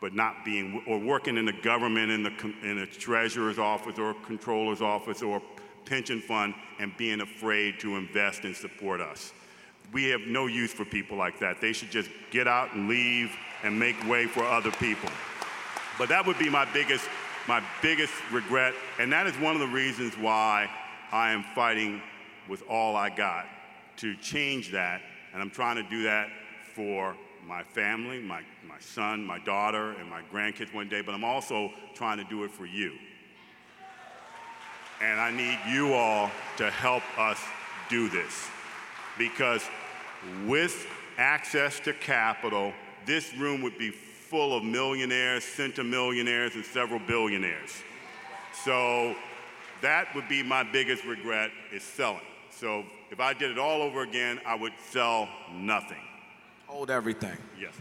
but 0.00 0.14
not 0.14 0.44
being, 0.44 0.82
or 0.86 0.98
working 0.98 1.36
in 1.36 1.46
the 1.46 1.52
government 1.52 2.10
in 2.10 2.22
the, 2.22 2.32
in 2.62 2.78
the 2.78 2.86
treasurer's 2.86 3.58
office 3.58 3.98
or 3.98 4.10
a 4.10 4.14
controller's 4.14 4.82
office 4.82 5.22
or 5.22 5.38
a 5.38 5.42
pension 5.86 6.20
fund 6.20 6.54
and 6.78 6.94
being 6.96 7.22
afraid 7.22 7.80
to 7.80 7.96
invest 7.96 8.44
and 8.44 8.54
support 8.54 9.00
us. 9.00 9.32
We 9.92 10.04
have 10.10 10.20
no 10.22 10.46
use 10.46 10.72
for 10.72 10.84
people 10.84 11.16
like 11.16 11.38
that. 11.40 11.60
They 11.60 11.72
should 11.72 11.90
just 11.90 12.10
get 12.30 12.46
out 12.46 12.74
and 12.74 12.88
leave 12.88 13.34
and 13.62 13.78
make 13.78 13.96
way 14.06 14.26
for 14.26 14.44
other 14.44 14.70
people. 14.72 15.08
But 15.98 16.08
that 16.10 16.26
would 16.26 16.38
be 16.38 16.50
my 16.50 16.64
biggest, 16.72 17.08
my 17.48 17.62
biggest 17.80 18.12
regret, 18.32 18.74
and 18.98 19.12
that 19.12 19.26
is 19.26 19.36
one 19.38 19.54
of 19.54 19.60
the 19.60 19.66
reasons 19.66 20.16
why 20.18 20.68
I 21.10 21.30
am 21.30 21.42
fighting 21.54 22.02
with 22.48 22.62
all 22.68 22.96
I 22.96 23.10
got 23.10 23.46
to 23.98 24.14
change 24.16 24.72
that, 24.72 25.00
and 25.32 25.40
I'm 25.40 25.50
trying 25.50 25.76
to 25.76 25.88
do 25.88 26.02
that 26.02 26.28
for 26.74 27.16
my 27.46 27.62
family, 27.62 28.20
my, 28.20 28.42
my 28.68 28.78
son, 28.80 29.24
my 29.24 29.38
daughter, 29.38 29.92
and 29.92 30.10
my 30.10 30.20
grandkids 30.32 30.74
one 30.74 30.88
day, 30.88 31.00
but 31.00 31.14
I'm 31.14 31.24
also 31.24 31.70
trying 31.94 32.18
to 32.18 32.24
do 32.24 32.44
it 32.44 32.50
for 32.50 32.66
you. 32.66 32.92
And 35.00 35.20
I 35.20 35.30
need 35.30 35.58
you 35.68 35.94
all 35.94 36.30
to 36.56 36.70
help 36.70 37.02
us 37.18 37.38
do 37.88 38.08
this. 38.08 38.48
Because 39.16 39.62
with 40.46 40.86
access 41.18 41.80
to 41.80 41.92
capital, 41.92 42.72
this 43.04 43.34
room 43.34 43.62
would 43.62 43.78
be 43.78 43.90
full 44.28 44.56
of 44.56 44.64
millionaires, 44.64 45.44
centimillionaires, 45.44 46.54
and 46.54 46.64
several 46.64 47.00
billionaires. 47.00 47.70
So 48.64 49.14
that 49.82 50.12
would 50.14 50.28
be 50.28 50.42
my 50.42 50.62
biggest 50.64 51.04
regret 51.04 51.50
is 51.72 51.82
selling. 51.82 52.20
So 52.50 52.84
if 53.10 53.20
I 53.20 53.34
did 53.34 53.50
it 53.50 53.58
all 53.58 53.82
over 53.82 54.02
again, 54.02 54.40
I 54.44 54.54
would 54.54 54.72
sell 54.90 55.28
nothing. 55.52 56.00
Hold 56.66 56.90
everything. 56.90 57.36
Yes. 57.60 57.74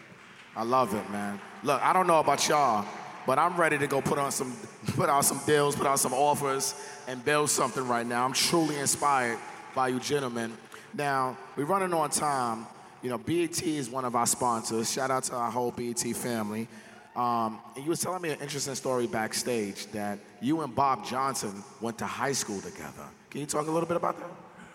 I 0.55 0.63
love 0.63 0.93
it, 0.93 1.09
man. 1.09 1.39
Look, 1.63 1.81
I 1.81 1.93
don't 1.93 2.07
know 2.07 2.19
about 2.19 2.47
y'all, 2.47 2.85
but 3.25 3.39
I'm 3.39 3.57
ready 3.57 3.77
to 3.79 3.87
go 3.87 4.01
put 4.01 4.19
on 4.19 4.31
some, 4.31 4.55
put 4.95 5.09
out 5.09 5.25
some 5.25 5.41
deals, 5.45 5.75
put 5.75 5.87
out 5.87 5.99
some 5.99 6.13
offers, 6.13 6.75
and 7.07 7.23
build 7.25 7.49
something 7.49 7.87
right 7.87 8.05
now. 8.05 8.23
I'm 8.23 8.33
truly 8.33 8.77
inspired 8.77 9.39
by 9.73 9.87
you 9.87 9.99
gentlemen. 9.99 10.55
Now, 10.93 11.37
we're 11.55 11.65
running 11.65 11.93
on 11.93 12.09
time. 12.09 12.67
You 13.05 13.11
know, 13.11 13.19
BET 13.19 13.61
is 13.61 13.87
one 13.87 14.03
of 14.03 14.15
our 14.15 14.25
sponsors. 14.25 14.91
Shout 14.91 15.11
out 15.11 15.25
to 15.25 15.35
our 15.35 15.51
whole 15.51 15.69
BET 15.69 15.99
family. 16.15 16.67
Um, 17.15 17.59
and 17.75 17.83
you 17.83 17.91
were 17.91 17.95
telling 17.95 18.23
me 18.23 18.31
an 18.31 18.39
interesting 18.39 18.73
story 18.73 19.05
backstage 19.05 19.85
that 19.91 20.17
you 20.41 20.61
and 20.61 20.73
Bob 20.73 21.05
Johnson 21.05 21.63
went 21.81 21.99
to 21.99 22.05
high 22.07 22.31
school 22.31 22.59
together. 22.61 23.05
Can 23.29 23.41
you 23.41 23.45
talk 23.45 23.67
a 23.67 23.71
little 23.71 23.87
bit 23.87 23.97
about 23.97 24.17
that? 24.17 24.29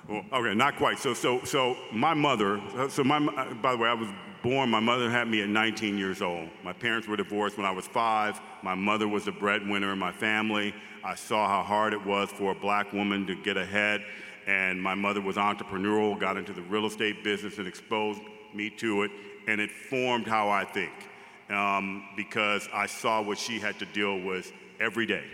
Well, 0.09 0.25
okay, 0.33 0.55
not 0.55 0.77
quite. 0.77 1.01
So, 1.01 1.13
so, 1.13 1.43
so 1.43 1.77
my 1.93 2.15
mother. 2.15 2.61
So 2.89 3.03
my, 3.03 3.19
by 3.55 3.73
the 3.73 3.79
way, 3.79 3.89
I 3.89 3.95
was 3.95 4.09
born. 4.45 4.71
My 4.71 4.79
mother 4.79 5.11
had 5.11 5.27
me 5.27 5.43
at 5.43 5.49
19 5.49 5.99
years 5.99 6.23
old. 6.23 6.51
My 6.63 6.73
parents 6.73 7.09
were 7.09 7.17
divorced 7.17 7.57
when 7.57 7.67
I 7.67 7.73
was 7.73 7.89
five. 7.89 8.41
My 8.63 8.77
mother 8.77 9.09
was 9.09 9.25
the 9.25 9.33
breadwinner 9.33 9.93
in 9.93 9.99
my 9.99 10.13
family. 10.13 10.73
I 11.03 11.17
saw 11.17 11.49
how 11.49 11.65
hard 11.65 11.95
it 11.95 12.07
was 12.07 12.31
for 12.31 12.53
a 12.53 12.55
black 12.55 12.93
woman 12.93 13.27
to 13.27 13.35
get 13.35 13.57
ahead, 13.57 14.05
and 14.47 14.81
my 14.81 14.95
mother 14.95 15.21
was 15.21 15.37
entrepreneurial, 15.37 16.19
got 16.19 16.37
into 16.37 16.53
the 16.53 16.63
real 16.63 16.87
estate 16.87 17.23
business, 17.23 17.59
and 17.59 17.67
exposed 17.67 18.21
me 18.55 18.71
to 18.71 19.03
it, 19.03 19.11
and 19.47 19.61
it 19.61 19.71
formed 19.71 20.27
how 20.27 20.49
I 20.49 20.65
think. 20.65 20.93
Um, 21.49 22.05
because 22.17 22.69
I 22.73 22.87
saw 22.87 23.21
what 23.21 23.37
she 23.37 23.59
had 23.59 23.79
to 23.81 23.87
deal 23.87 24.21
with 24.21 24.53
every 24.79 25.05
day. 25.05 25.25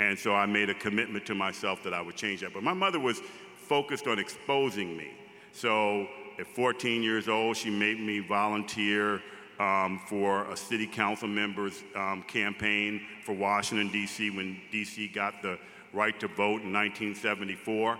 And 0.00 0.18
so 0.18 0.34
I 0.34 0.46
made 0.46 0.68
a 0.68 0.74
commitment 0.74 1.26
to 1.26 1.34
myself 1.34 1.84
that 1.84 1.94
I 1.94 2.00
would 2.00 2.16
change 2.16 2.40
that. 2.40 2.52
But 2.52 2.64
my 2.64 2.72
mother 2.72 2.98
was 2.98 3.20
focused 3.54 4.08
on 4.08 4.18
exposing 4.18 4.96
me. 4.96 5.12
So 5.52 6.08
at 6.40 6.46
14 6.48 7.02
years 7.02 7.28
old, 7.28 7.56
she 7.56 7.70
made 7.70 8.00
me 8.00 8.18
volunteer 8.18 9.22
um, 9.60 10.00
for 10.08 10.50
a 10.50 10.56
city 10.56 10.86
council 10.86 11.28
member's 11.28 11.84
um, 11.94 12.22
campaign 12.22 13.02
for 13.24 13.34
Washington, 13.34 13.88
D.C., 13.88 14.30
when 14.30 14.58
D.C. 14.72 15.08
got 15.08 15.42
the 15.42 15.58
right 15.92 16.18
to 16.18 16.28
vote 16.28 16.62
in 16.62 16.72
1974. 16.72 17.98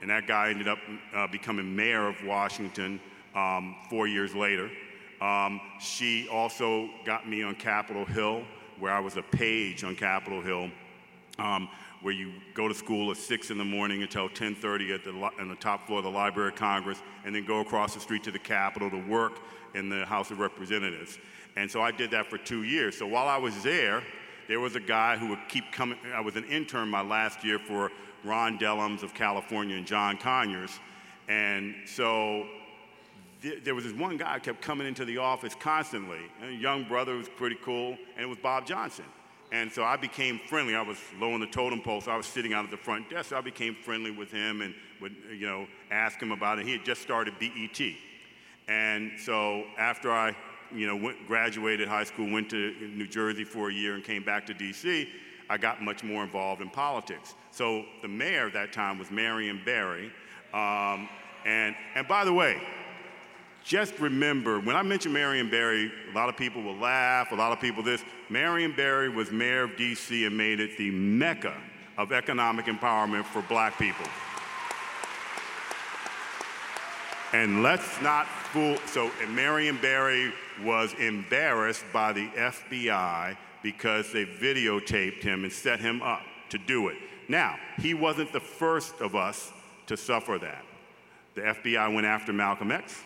And 0.00 0.10
that 0.10 0.26
guy 0.26 0.50
ended 0.50 0.68
up 0.68 0.78
uh, 1.14 1.26
becoming 1.26 1.74
mayor 1.74 2.08
of 2.08 2.16
Washington 2.24 3.00
um, 3.34 3.76
four 3.88 4.06
years 4.06 4.34
later. 4.34 4.70
Um, 5.20 5.60
she 5.78 6.28
also 6.28 6.88
got 7.04 7.28
me 7.28 7.42
on 7.42 7.54
Capitol 7.54 8.06
Hill, 8.06 8.42
where 8.78 8.92
I 8.92 9.00
was 9.00 9.16
a 9.16 9.22
page 9.22 9.84
on 9.84 9.94
Capitol 9.94 10.40
Hill. 10.40 10.70
Um, 11.38 11.68
where 12.02 12.14
you 12.14 12.32
go 12.54 12.66
to 12.66 12.74
school 12.74 13.10
at 13.10 13.16
6 13.16 13.50
in 13.50 13.58
the 13.58 13.64
morning 13.64 14.02
until 14.02 14.28
10.30 14.28 14.94
at 14.94 15.04
the, 15.04 15.10
on 15.38 15.48
the 15.48 15.54
top 15.56 15.86
floor 15.86 15.98
of 15.98 16.04
the 16.04 16.10
Library 16.10 16.48
of 16.48 16.56
Congress, 16.56 17.02
and 17.24 17.34
then 17.34 17.44
go 17.44 17.60
across 17.60 17.94
the 17.94 18.00
street 18.00 18.24
to 18.24 18.30
the 18.30 18.38
Capitol 18.38 18.90
to 18.90 19.06
work 19.06 19.40
in 19.74 19.88
the 19.88 20.04
House 20.06 20.30
of 20.30 20.38
Representatives. 20.38 21.18
And 21.56 21.70
so 21.70 21.82
I 21.82 21.90
did 21.90 22.10
that 22.12 22.26
for 22.26 22.38
two 22.38 22.62
years. 22.62 22.96
So 22.96 23.06
while 23.06 23.28
I 23.28 23.36
was 23.36 23.62
there, 23.62 24.02
there 24.48 24.60
was 24.60 24.76
a 24.76 24.80
guy 24.80 25.16
who 25.16 25.28
would 25.28 25.46
keep 25.48 25.70
coming. 25.72 25.98
I 26.14 26.20
was 26.20 26.36
an 26.36 26.44
intern 26.44 26.88
my 26.88 27.02
last 27.02 27.44
year 27.44 27.58
for 27.58 27.92
Ron 28.24 28.58
Dellums 28.58 29.02
of 29.02 29.14
California 29.14 29.76
and 29.76 29.86
John 29.86 30.16
Conyers. 30.16 30.78
And 31.28 31.74
so 31.86 32.46
th- 33.42 33.62
there 33.64 33.74
was 33.74 33.84
this 33.84 33.92
one 33.92 34.16
guy 34.16 34.38
kept 34.38 34.60
coming 34.60 34.86
into 34.86 35.04
the 35.04 35.18
office 35.18 35.54
constantly. 35.58 36.20
A 36.42 36.50
young 36.50 36.84
brother 36.84 37.16
was 37.16 37.28
pretty 37.28 37.56
cool, 37.62 37.96
and 38.16 38.24
it 38.24 38.28
was 38.28 38.38
Bob 38.38 38.66
Johnson. 38.66 39.04
And 39.52 39.70
so 39.72 39.82
I 39.82 39.96
became 39.96 40.38
friendly. 40.38 40.76
I 40.76 40.82
was 40.82 40.98
low 41.18 41.32
on 41.32 41.40
the 41.40 41.46
totem 41.46 41.80
pole, 41.80 42.00
so 42.00 42.12
I 42.12 42.16
was 42.16 42.26
sitting 42.26 42.52
out 42.52 42.64
at 42.64 42.70
the 42.70 42.76
front 42.76 43.10
desk. 43.10 43.30
So 43.30 43.36
I 43.36 43.40
became 43.40 43.74
friendly 43.74 44.10
with 44.12 44.30
him 44.30 44.62
and 44.62 44.74
would, 45.00 45.16
you 45.30 45.46
know, 45.46 45.66
ask 45.90 46.20
him 46.20 46.30
about 46.30 46.58
it. 46.60 46.66
He 46.66 46.72
had 46.72 46.84
just 46.84 47.02
started 47.02 47.34
BET. 47.40 47.80
And 48.68 49.10
so 49.18 49.64
after 49.76 50.12
I, 50.12 50.36
you 50.72 50.86
know, 50.86 50.94
went, 50.94 51.26
graduated 51.26 51.88
high 51.88 52.04
school, 52.04 52.30
went 52.30 52.48
to 52.50 52.74
New 52.94 53.08
Jersey 53.08 53.42
for 53.42 53.70
a 53.70 53.72
year 53.72 53.94
and 53.94 54.04
came 54.04 54.22
back 54.22 54.46
to 54.46 54.54
DC, 54.54 55.08
I 55.50 55.58
got 55.58 55.82
much 55.82 56.04
more 56.04 56.22
involved 56.22 56.62
in 56.62 56.70
politics. 56.70 57.34
So 57.50 57.84
the 58.02 58.08
mayor 58.08 58.46
at 58.46 58.52
that 58.52 58.72
time 58.72 59.00
was 59.00 59.10
Marion 59.10 59.60
Barry. 59.64 60.12
Um, 60.54 61.08
and, 61.44 61.74
and 61.96 62.06
by 62.06 62.24
the 62.24 62.32
way, 62.32 62.62
just 63.64 63.98
remember, 63.98 64.60
when 64.60 64.76
I 64.76 64.82
mention 64.82 65.12
Marion 65.12 65.50
Barry, 65.50 65.90
a 66.10 66.14
lot 66.14 66.28
of 66.28 66.36
people 66.36 66.62
will 66.62 66.78
laugh, 66.78 67.32
a 67.32 67.34
lot 67.34 67.50
of 67.50 67.60
people 67.60 67.82
this. 67.82 68.04
Marion 68.28 68.72
Barry 68.76 69.08
was 69.08 69.32
mayor 69.32 69.64
of 69.64 69.72
DC 69.72 70.24
and 70.24 70.36
made 70.36 70.60
it 70.60 70.78
the 70.78 70.92
mecca 70.92 71.56
of 71.98 72.12
economic 72.12 72.66
empowerment 72.66 73.24
for 73.24 73.42
black 73.42 73.76
people. 73.76 74.06
And 77.32 77.62
let's 77.62 78.00
not 78.00 78.26
fool, 78.26 78.76
so 78.86 79.10
Marion 79.30 79.78
Barry 79.82 80.32
was 80.62 80.94
embarrassed 80.94 81.84
by 81.92 82.12
the 82.12 82.28
FBI 82.28 83.36
because 83.62 84.12
they 84.12 84.24
videotaped 84.24 85.22
him 85.22 85.44
and 85.44 85.52
set 85.52 85.80
him 85.80 86.02
up 86.02 86.22
to 86.50 86.58
do 86.58 86.88
it. 86.88 86.96
Now, 87.28 87.56
he 87.78 87.94
wasn't 87.94 88.32
the 88.32 88.40
first 88.40 89.00
of 89.00 89.14
us 89.14 89.52
to 89.86 89.96
suffer 89.96 90.38
that. 90.38 90.64
The 91.34 91.42
FBI 91.42 91.94
went 91.94 92.06
after 92.06 92.32
Malcolm 92.32 92.72
X. 92.72 93.02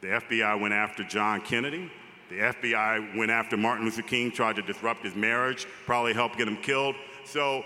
The 0.00 0.08
FBI 0.08 0.60
went 0.60 0.74
after 0.74 1.04
John 1.04 1.40
Kennedy. 1.40 1.90
The 2.30 2.36
FBI 2.36 3.16
went 3.16 3.30
after 3.30 3.56
Martin 3.56 3.84
Luther 3.84 4.02
King, 4.02 4.30
tried 4.30 4.56
to 4.56 4.62
disrupt 4.62 5.02
his 5.02 5.14
marriage, 5.14 5.66
probably 5.86 6.12
helped 6.12 6.36
get 6.36 6.46
him 6.46 6.58
killed. 6.58 6.94
So 7.24 7.64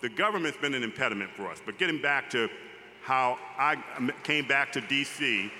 the 0.00 0.08
government's 0.08 0.58
been 0.58 0.74
an 0.74 0.82
impediment 0.82 1.30
for 1.30 1.50
us. 1.50 1.62
But 1.64 1.78
getting 1.78 2.02
back 2.02 2.28
to 2.30 2.48
how 3.02 3.38
I 3.58 3.76
came 4.22 4.46
back 4.46 4.72
to 4.72 4.80
DC, 4.82 5.50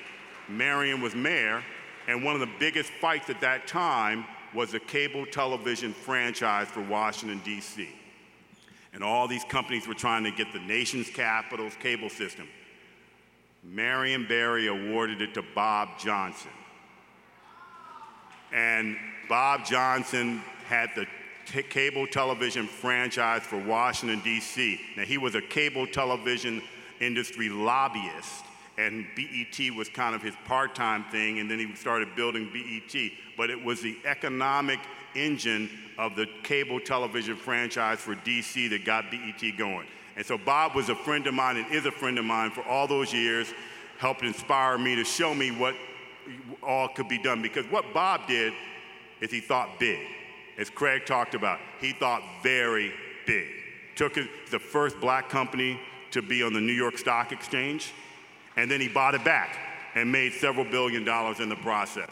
Marion 0.49 1.01
was 1.01 1.15
mayor, 1.15 1.63
and 2.09 2.25
one 2.25 2.35
of 2.35 2.41
the 2.41 2.51
biggest 2.59 2.91
fights 3.01 3.31
at 3.31 3.41
that 3.41 3.67
time 3.67 4.25
was 4.55 4.75
a 4.75 4.81
cable 4.81 5.27
television 5.27 5.93
franchise 5.93 6.69
for 6.69 6.83
Washington, 6.83 7.41
D.C. 7.45 7.89
And 8.93 9.03
all 9.03 9.27
these 9.27 9.45
companies 9.45 9.87
were 9.87 9.95
trying 9.95 10.25
to 10.25 10.31
get 10.31 10.53
the 10.53 10.61
nation's 10.61 11.09
capital's 11.09 11.75
cable 11.77 12.11
system. 12.11 12.47
Marion 13.65 14.27
Barry 14.27 14.67
awarded 14.67 15.23
it 15.23 15.35
to 15.35 15.43
Bob 15.55 15.99
Johnson. 15.99 16.51
And 18.53 18.97
Bob 19.29 19.65
Johnson 19.65 20.43
had 20.67 20.91
the 20.95 21.07
t- 21.47 21.63
cable 21.63 22.07
television 22.07 22.67
franchise 22.67 23.43
for 23.43 23.59
Washington, 23.59 24.21
D.C. 24.23 24.81
Now, 24.97 25.05
he 25.05 25.17
was 25.17 25.35
a 25.35 25.41
cable 25.41 25.87
television 25.87 26.63
industry 27.01 27.49
lobbyist, 27.49 28.45
and 28.79 29.07
BET 29.17 29.75
was 29.77 29.89
kind 29.89 30.15
of 30.15 30.23
his 30.23 30.35
part 30.45 30.75
time 30.75 31.05
thing, 31.11 31.39
and 31.39 31.51
then 31.51 31.59
he 31.59 31.75
started 31.75 32.15
building 32.17 32.51
BET. 32.53 33.11
But 33.37 33.51
it 33.51 33.63
was 33.63 33.81
the 33.81 33.97
economic 34.05 34.81
engine 35.15 35.69
of 35.99 36.17
the 36.17 36.27
cable 36.43 36.81
television 36.81 37.37
franchise 37.37 37.99
for 38.01 38.15
DC 38.15 38.71
that 38.71 38.85
got 38.85 39.11
BET 39.11 39.57
going. 39.59 39.87
And 40.17 40.25
so 40.25 40.39
Bob 40.39 40.75
was 40.75 40.89
a 40.89 40.95
friend 40.95 41.27
of 41.27 41.35
mine 41.35 41.57
and 41.57 41.73
is 41.73 41.87
a 41.87 41.91
friend 41.91 42.19
of 42.19 42.25
mine 42.25 42.51
for 42.51 42.63
all 42.63 42.87
those 42.87 43.13
years, 43.13 43.53
helped 43.99 44.23
inspire 44.23 44.79
me 44.79 44.95
to 44.97 45.05
show 45.05 45.35
me 45.35 45.51
what 45.51 45.75
all 46.63 46.89
could 46.89 47.09
be 47.09 47.19
done. 47.19 47.43
Because 47.43 47.67
what 47.67 47.93
Bob 47.95 48.27
did 48.27 48.53
is 49.21 49.31
he 49.31 49.41
thought 49.41 49.79
big. 49.79 50.07
As 50.59 50.69
Craig 50.69 51.07
talked 51.07 51.35
about, 51.35 51.61
he 51.81 51.93
thought 51.93 52.23
very 52.43 52.93
big. 53.27 53.49
Took 53.97 54.15
the 54.51 54.59
first 54.59 55.01
black 55.01 55.29
company 55.29 55.81
to 56.11 56.21
be 56.21 56.43
on 56.43 56.53
the 56.53 56.61
New 56.61 56.73
York 56.73 56.99
Stock 56.99 57.33
Exchange, 57.33 57.93
and 58.57 58.71
then 58.71 58.81
he 58.81 58.89
bought 58.89 59.15
it 59.15 59.25
back 59.25 59.59
and 59.95 60.11
made 60.11 60.33
several 60.33 60.65
billion 60.65 61.05
dollars 61.05 61.41
in 61.41 61.49
the 61.49 61.57
process. 61.57 62.11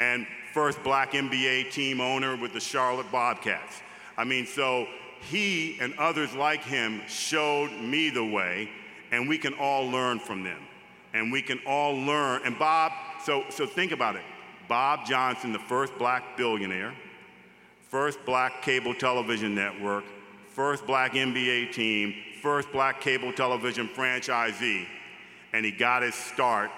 And 0.00 0.26
first 0.54 0.82
black 0.82 1.12
NBA 1.12 1.70
team 1.72 2.00
owner 2.00 2.36
with 2.36 2.52
the 2.52 2.60
Charlotte 2.60 3.10
Bobcats. 3.10 3.82
I 4.16 4.24
mean, 4.24 4.46
so 4.46 4.86
he 5.20 5.78
and 5.80 5.94
others 5.98 6.34
like 6.34 6.62
him 6.62 7.02
showed 7.06 7.70
me 7.72 8.10
the 8.10 8.24
way, 8.24 8.70
and 9.10 9.28
we 9.28 9.38
can 9.38 9.54
all 9.54 9.88
learn 9.88 10.18
from 10.18 10.42
them. 10.44 10.60
And 11.14 11.32
we 11.32 11.42
can 11.42 11.60
all 11.66 11.94
learn. 11.94 12.42
And 12.44 12.58
Bob, 12.58 12.92
so, 13.24 13.44
so 13.48 13.66
think 13.66 13.92
about 13.92 14.16
it. 14.16 14.22
Bob 14.68 15.06
Johnson, 15.06 15.52
the 15.52 15.58
first 15.58 15.96
black 15.98 16.36
billionaire, 16.36 16.94
first 17.88 18.18
black 18.26 18.62
cable 18.62 18.94
television 18.94 19.54
network, 19.54 20.04
first 20.48 20.86
black 20.86 21.12
NBA 21.12 21.72
team, 21.72 22.14
first 22.42 22.70
black 22.70 23.00
cable 23.00 23.32
television 23.32 23.88
franchisee, 23.88 24.86
and 25.52 25.64
he 25.64 25.70
got 25.70 26.02
his 26.02 26.14
start 26.14 26.70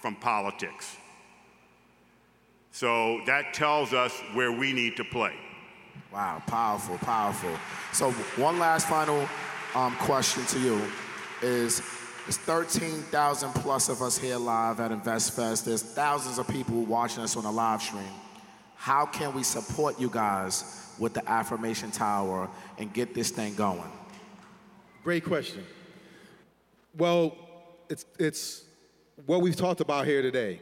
from 0.00 0.16
politics. 0.16 0.96
So 2.72 3.20
that 3.26 3.54
tells 3.54 3.92
us 3.92 4.12
where 4.32 4.50
we 4.50 4.72
need 4.72 4.96
to 4.96 5.04
play. 5.04 5.34
Wow, 6.12 6.42
powerful, 6.46 6.98
powerful. 6.98 7.54
So 7.92 8.10
one 8.40 8.58
last 8.58 8.88
final 8.88 9.28
um, 9.74 9.94
question 9.96 10.44
to 10.46 10.58
you 10.58 10.82
is, 11.42 11.82
there's 12.24 12.36
13,000 12.36 13.52
plus 13.54 13.88
of 13.88 14.00
us 14.00 14.16
here 14.16 14.36
live 14.36 14.78
at 14.78 14.90
InvestFest. 14.92 15.64
There's 15.64 15.82
thousands 15.82 16.38
of 16.38 16.46
people 16.48 16.82
watching 16.82 17.22
us 17.22 17.36
on 17.36 17.42
the 17.42 17.50
live 17.50 17.82
stream. 17.82 18.04
How 18.76 19.06
can 19.06 19.34
we 19.34 19.42
support 19.42 19.98
you 19.98 20.08
guys 20.08 20.86
with 20.98 21.14
the 21.14 21.28
Affirmation 21.28 21.90
Tower 21.90 22.48
and 22.78 22.92
get 22.92 23.14
this 23.14 23.30
thing 23.30 23.54
going? 23.54 23.90
Great 25.02 25.24
question. 25.24 25.64
Well, 26.96 27.36
it's, 27.92 28.06
it's 28.18 28.64
what 29.26 29.42
we've 29.42 29.54
talked 29.54 29.82
about 29.82 30.06
here 30.06 30.22
today. 30.22 30.60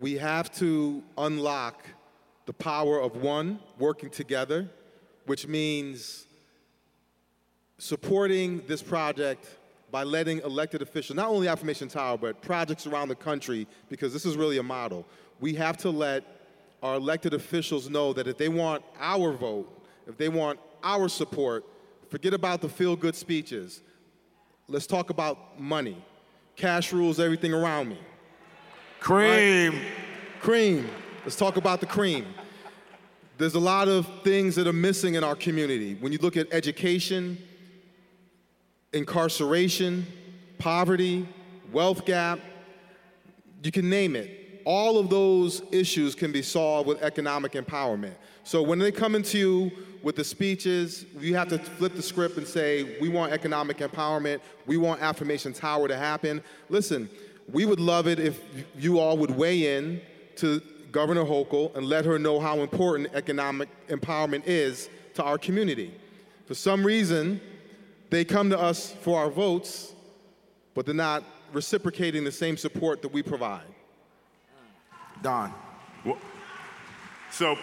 We 0.00 0.14
have 0.14 0.50
to 0.54 1.02
unlock 1.18 1.84
the 2.46 2.54
power 2.54 2.98
of 2.98 3.16
one 3.16 3.60
working 3.78 4.08
together, 4.08 4.66
which 5.26 5.46
means 5.46 6.24
supporting 7.76 8.62
this 8.66 8.82
project 8.82 9.46
by 9.90 10.04
letting 10.04 10.38
elected 10.38 10.80
officials, 10.80 11.14
not 11.14 11.28
only 11.28 11.48
Affirmation 11.48 11.88
Tower, 11.88 12.16
but 12.16 12.40
projects 12.40 12.86
around 12.86 13.08
the 13.08 13.14
country, 13.14 13.66
because 13.90 14.14
this 14.14 14.24
is 14.24 14.34
really 14.38 14.56
a 14.56 14.62
model. 14.62 15.06
We 15.38 15.52
have 15.56 15.76
to 15.78 15.90
let 15.90 16.24
our 16.82 16.94
elected 16.94 17.34
officials 17.34 17.90
know 17.90 18.14
that 18.14 18.26
if 18.26 18.38
they 18.38 18.48
want 18.48 18.82
our 18.98 19.32
vote, 19.32 19.68
if 20.06 20.16
they 20.16 20.30
want 20.30 20.58
our 20.82 21.10
support, 21.10 21.62
forget 22.08 22.32
about 22.32 22.62
the 22.62 22.70
feel 22.70 22.96
good 22.96 23.14
speeches. 23.14 23.82
Let's 24.66 24.86
talk 24.86 25.10
about 25.10 25.60
money. 25.60 26.02
Cash 26.56 26.92
rules 26.92 27.18
everything 27.18 27.52
around 27.52 27.88
me. 27.88 27.98
Cream. 29.00 29.72
Right? 29.72 29.82
Cream. 30.40 30.88
Let's 31.24 31.36
talk 31.36 31.56
about 31.56 31.80
the 31.80 31.86
cream. 31.86 32.26
There's 33.38 33.54
a 33.54 33.60
lot 33.60 33.88
of 33.88 34.08
things 34.22 34.54
that 34.56 34.66
are 34.66 34.72
missing 34.72 35.14
in 35.14 35.24
our 35.24 35.34
community. 35.34 35.94
When 35.94 36.12
you 36.12 36.18
look 36.18 36.36
at 36.36 36.52
education, 36.52 37.38
incarceration, 38.92 40.06
poverty, 40.58 41.28
wealth 41.72 42.04
gap, 42.04 42.38
you 43.62 43.72
can 43.72 43.88
name 43.88 44.14
it. 44.16 44.41
All 44.64 44.98
of 44.98 45.10
those 45.10 45.62
issues 45.72 46.14
can 46.14 46.32
be 46.32 46.42
solved 46.42 46.88
with 46.88 47.02
economic 47.02 47.52
empowerment. 47.52 48.14
So 48.44 48.62
when 48.62 48.78
they 48.78 48.92
come 48.92 49.14
into 49.14 49.38
you 49.38 49.72
with 50.02 50.16
the 50.16 50.24
speeches, 50.24 51.06
you 51.18 51.36
have 51.36 51.48
to 51.48 51.58
flip 51.58 51.94
the 51.94 52.02
script 52.02 52.36
and 52.36 52.46
say, 52.46 52.98
we 53.00 53.08
want 53.08 53.32
economic 53.32 53.78
empowerment, 53.78 54.40
we 54.66 54.76
want 54.76 55.00
Affirmation 55.00 55.52
Tower 55.52 55.88
to 55.88 55.96
happen. 55.96 56.42
Listen, 56.68 57.08
we 57.50 57.66
would 57.66 57.80
love 57.80 58.06
it 58.06 58.18
if 58.18 58.40
you 58.76 58.98
all 58.98 59.16
would 59.18 59.30
weigh 59.30 59.76
in 59.76 60.00
to 60.36 60.60
Governor 60.90 61.24
Hochul 61.24 61.74
and 61.76 61.86
let 61.86 62.04
her 62.04 62.18
know 62.18 62.40
how 62.40 62.60
important 62.60 63.08
economic 63.14 63.68
empowerment 63.88 64.42
is 64.46 64.88
to 65.14 65.22
our 65.22 65.38
community. 65.38 65.94
For 66.46 66.54
some 66.54 66.84
reason, 66.84 67.40
they 68.10 68.24
come 68.24 68.50
to 68.50 68.58
us 68.58 68.92
for 69.02 69.18
our 69.18 69.30
votes, 69.30 69.94
but 70.74 70.84
they're 70.84 70.94
not 70.94 71.24
reciprocating 71.52 72.24
the 72.24 72.32
same 72.32 72.56
support 72.56 73.02
that 73.02 73.12
we 73.12 73.22
provide. 73.22 73.64
Don. 75.22 75.54
Well, 76.04 76.18
so, 77.30 77.56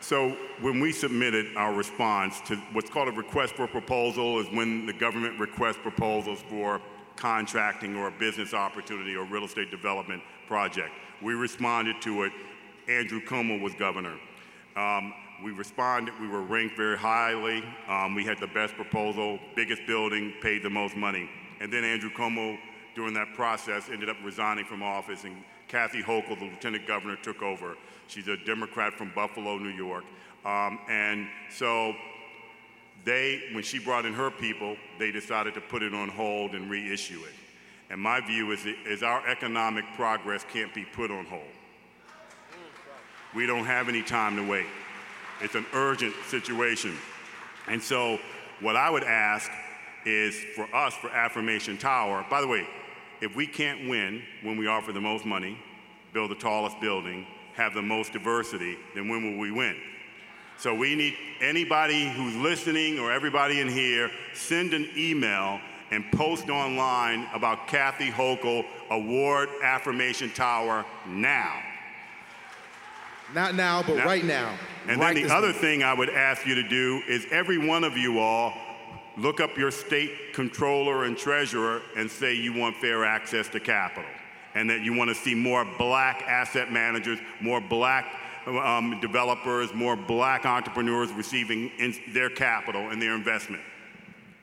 so 0.00 0.36
when 0.60 0.80
we 0.80 0.92
submitted 0.92 1.56
our 1.56 1.72
response 1.72 2.40
to 2.42 2.56
what's 2.72 2.90
called 2.90 3.08
a 3.08 3.12
request 3.12 3.54
for 3.54 3.66
proposal 3.66 4.40
is 4.40 4.46
when 4.52 4.86
the 4.86 4.92
government 4.92 5.38
requests 5.38 5.78
proposals 5.78 6.40
for 6.48 6.80
contracting 7.16 7.96
or 7.96 8.08
a 8.08 8.10
business 8.10 8.54
opportunity 8.54 9.14
or 9.14 9.24
real 9.24 9.44
estate 9.44 9.70
development 9.70 10.22
project. 10.48 10.90
We 11.22 11.34
responded 11.34 12.02
to 12.02 12.24
it. 12.24 12.32
Andrew 12.88 13.20
Cuomo 13.20 13.60
was 13.60 13.74
governor. 13.74 14.16
Um, 14.74 15.12
we 15.44 15.52
responded, 15.52 16.14
we 16.20 16.28
were 16.28 16.42
ranked 16.42 16.76
very 16.76 16.98
highly. 16.98 17.62
Um, 17.88 18.14
we 18.14 18.24
had 18.24 18.38
the 18.40 18.46
best 18.48 18.74
proposal, 18.74 19.38
biggest 19.54 19.82
building, 19.86 20.34
paid 20.42 20.62
the 20.62 20.70
most 20.70 20.96
money. 20.96 21.30
And 21.60 21.72
then 21.72 21.84
Andrew 21.84 22.10
Cuomo, 22.10 22.58
during 22.94 23.14
that 23.14 23.32
process, 23.34 23.88
ended 23.90 24.08
up 24.08 24.16
resigning 24.24 24.64
from 24.64 24.82
office, 24.82 25.24
and 25.24 25.36
Kathy 25.70 26.02
Hochul, 26.02 26.38
the 26.38 26.46
lieutenant 26.46 26.86
governor, 26.86 27.16
took 27.16 27.42
over. 27.42 27.76
She's 28.08 28.26
a 28.26 28.36
Democrat 28.36 28.92
from 28.92 29.12
Buffalo, 29.14 29.56
New 29.56 29.70
York. 29.70 30.04
Um, 30.44 30.80
and 30.88 31.28
so 31.48 31.94
they, 33.04 33.42
when 33.52 33.62
she 33.62 33.78
brought 33.78 34.04
in 34.04 34.12
her 34.12 34.30
people, 34.30 34.76
they 34.98 35.12
decided 35.12 35.54
to 35.54 35.60
put 35.60 35.82
it 35.82 35.94
on 35.94 36.08
hold 36.08 36.52
and 36.52 36.68
reissue 36.68 37.20
it. 37.20 37.34
And 37.88 38.00
my 38.00 38.20
view 38.20 38.50
is, 38.50 38.66
is 38.84 39.02
our 39.04 39.26
economic 39.28 39.84
progress 39.94 40.44
can't 40.52 40.74
be 40.74 40.84
put 40.84 41.10
on 41.10 41.24
hold. 41.26 41.42
We 43.34 43.46
don't 43.46 43.64
have 43.64 43.88
any 43.88 44.02
time 44.02 44.36
to 44.36 44.48
wait. 44.48 44.66
It's 45.40 45.54
an 45.54 45.66
urgent 45.72 46.14
situation. 46.28 46.96
And 47.68 47.80
so, 47.80 48.18
what 48.60 48.74
I 48.74 48.90
would 48.90 49.04
ask 49.04 49.50
is 50.04 50.34
for 50.56 50.72
us, 50.74 50.94
for 50.94 51.10
Affirmation 51.10 51.78
Tower, 51.78 52.26
by 52.28 52.40
the 52.40 52.46
way, 52.48 52.66
if 53.20 53.36
we 53.36 53.46
can't 53.46 53.88
win 53.88 54.22
when 54.42 54.56
we 54.56 54.66
offer 54.66 54.92
the 54.92 55.00
most 55.00 55.24
money, 55.24 55.58
build 56.12 56.30
the 56.30 56.36
tallest 56.36 56.80
building, 56.80 57.26
have 57.54 57.74
the 57.74 57.82
most 57.82 58.12
diversity, 58.12 58.76
then 58.94 59.08
when 59.08 59.22
will 59.22 59.38
we 59.38 59.50
win? 59.50 59.76
So 60.58 60.74
we 60.74 60.94
need 60.94 61.16
anybody 61.40 62.08
who's 62.08 62.36
listening 62.36 62.98
or 62.98 63.10
everybody 63.10 63.60
in 63.60 63.68
here, 63.68 64.10
send 64.34 64.74
an 64.74 64.88
email 64.96 65.60
and 65.90 66.04
post 66.12 66.48
online 66.48 67.26
about 67.34 67.66
Kathy 67.66 68.10
Hochul 68.10 68.64
Award 68.90 69.48
Affirmation 69.62 70.30
Tower 70.30 70.84
now. 71.06 71.62
Not 73.34 73.54
now, 73.54 73.82
but 73.82 73.96
now. 73.96 74.04
right 74.04 74.24
now. 74.24 74.54
And 74.86 75.00
right 75.00 75.14
then 75.14 75.28
the 75.28 75.34
other 75.34 75.52
thing 75.52 75.82
I 75.82 75.94
would 75.94 76.10
ask 76.10 76.46
you 76.46 76.54
to 76.56 76.68
do 76.68 77.02
is 77.08 77.26
every 77.30 77.58
one 77.58 77.84
of 77.84 77.96
you 77.96 78.18
all 78.18 78.52
look 79.16 79.40
up 79.40 79.56
your 79.56 79.70
state 79.70 80.32
controller 80.34 81.04
and 81.04 81.16
treasurer 81.16 81.82
and 81.96 82.10
say 82.10 82.34
you 82.34 82.52
want 82.52 82.76
fair 82.76 83.04
access 83.04 83.48
to 83.48 83.60
capital 83.60 84.10
and 84.54 84.68
that 84.68 84.80
you 84.80 84.94
want 84.94 85.08
to 85.08 85.14
see 85.14 85.34
more 85.34 85.64
black 85.78 86.22
asset 86.26 86.72
managers, 86.72 87.18
more 87.40 87.60
black 87.60 88.06
um, 88.46 88.98
developers, 89.00 89.72
more 89.74 89.96
black 89.96 90.44
entrepreneurs 90.44 91.12
receiving 91.12 91.70
their 92.12 92.30
capital 92.30 92.90
and 92.90 93.00
their 93.00 93.14
investment. 93.14 93.62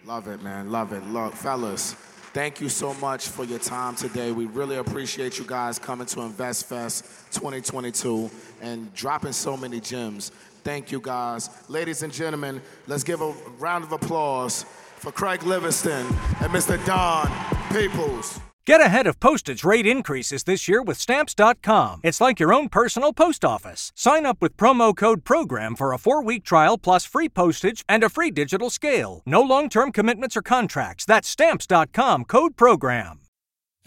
Love 0.06 0.28
it, 0.28 0.42
man. 0.42 0.72
Love 0.72 0.94
it. 0.94 1.06
Look, 1.08 1.34
fellas, 1.34 1.94
thank 2.34 2.62
you 2.62 2.70
so 2.70 2.94
much 2.96 3.28
for 3.28 3.44
your 3.44 3.60
time 3.60 3.96
today. 3.96 4.32
We 4.32 4.46
really 4.46 4.78
appreciate 4.78 5.38
you 5.38 5.46
guys 5.46 5.78
coming 5.80 6.08
to 6.08 6.18
InvestFest 6.18 7.32
2022 7.34 8.30
and 8.62 8.94
dropping 8.94 9.34
so 9.34 9.58
many 9.58 9.82
gems. 9.82 10.32
Thank 10.68 10.92
you, 10.92 11.00
guys. 11.00 11.50
Ladies 11.70 12.04
and 12.04 12.12
gentlemen, 12.12 12.62
let's 12.88 13.06
give 13.06 13.22
a 13.22 13.34
round 13.58 13.86
of 13.86 13.94
applause 13.94 14.64
for 14.98 15.14
Craig 15.14 15.44
Livingston 15.44 16.06
and 16.42 16.52
Mr. 16.52 16.76
Don 16.86 17.32
Peebles. 17.72 18.42
Get 18.66 18.82
ahead 18.82 19.08
of 19.08 19.18
postage 19.22 19.64
rate 19.64 19.88
increases 19.88 20.44
this 20.44 20.68
year 20.68 20.84
with 20.84 20.98
Stamps.com. 20.98 22.02
It's 22.04 22.20
like 22.20 22.38
your 22.42 22.54
own 22.54 22.68
personal 22.68 23.14
post 23.14 23.46
office. 23.46 23.94
Sign 23.96 24.26
up 24.26 24.42
with 24.42 24.58
promo 24.58 24.94
code 24.94 25.24
PROGRAM 25.24 25.78
for 25.78 25.94
a 25.94 25.98
four 25.98 26.22
week 26.22 26.44
trial 26.44 26.78
plus 26.78 27.06
free 27.06 27.30
postage 27.30 27.86
and 27.88 28.04
a 28.04 28.10
free 28.10 28.30
digital 28.30 28.70
scale. 28.70 29.22
No 29.26 29.42
long 29.42 29.70
term 29.70 29.94
commitments 29.94 30.36
or 30.36 30.42
contracts. 30.42 31.06
That's 31.06 31.30
Stamps.com 31.30 32.26
code 32.26 32.58
PROGRAM. 32.58 33.27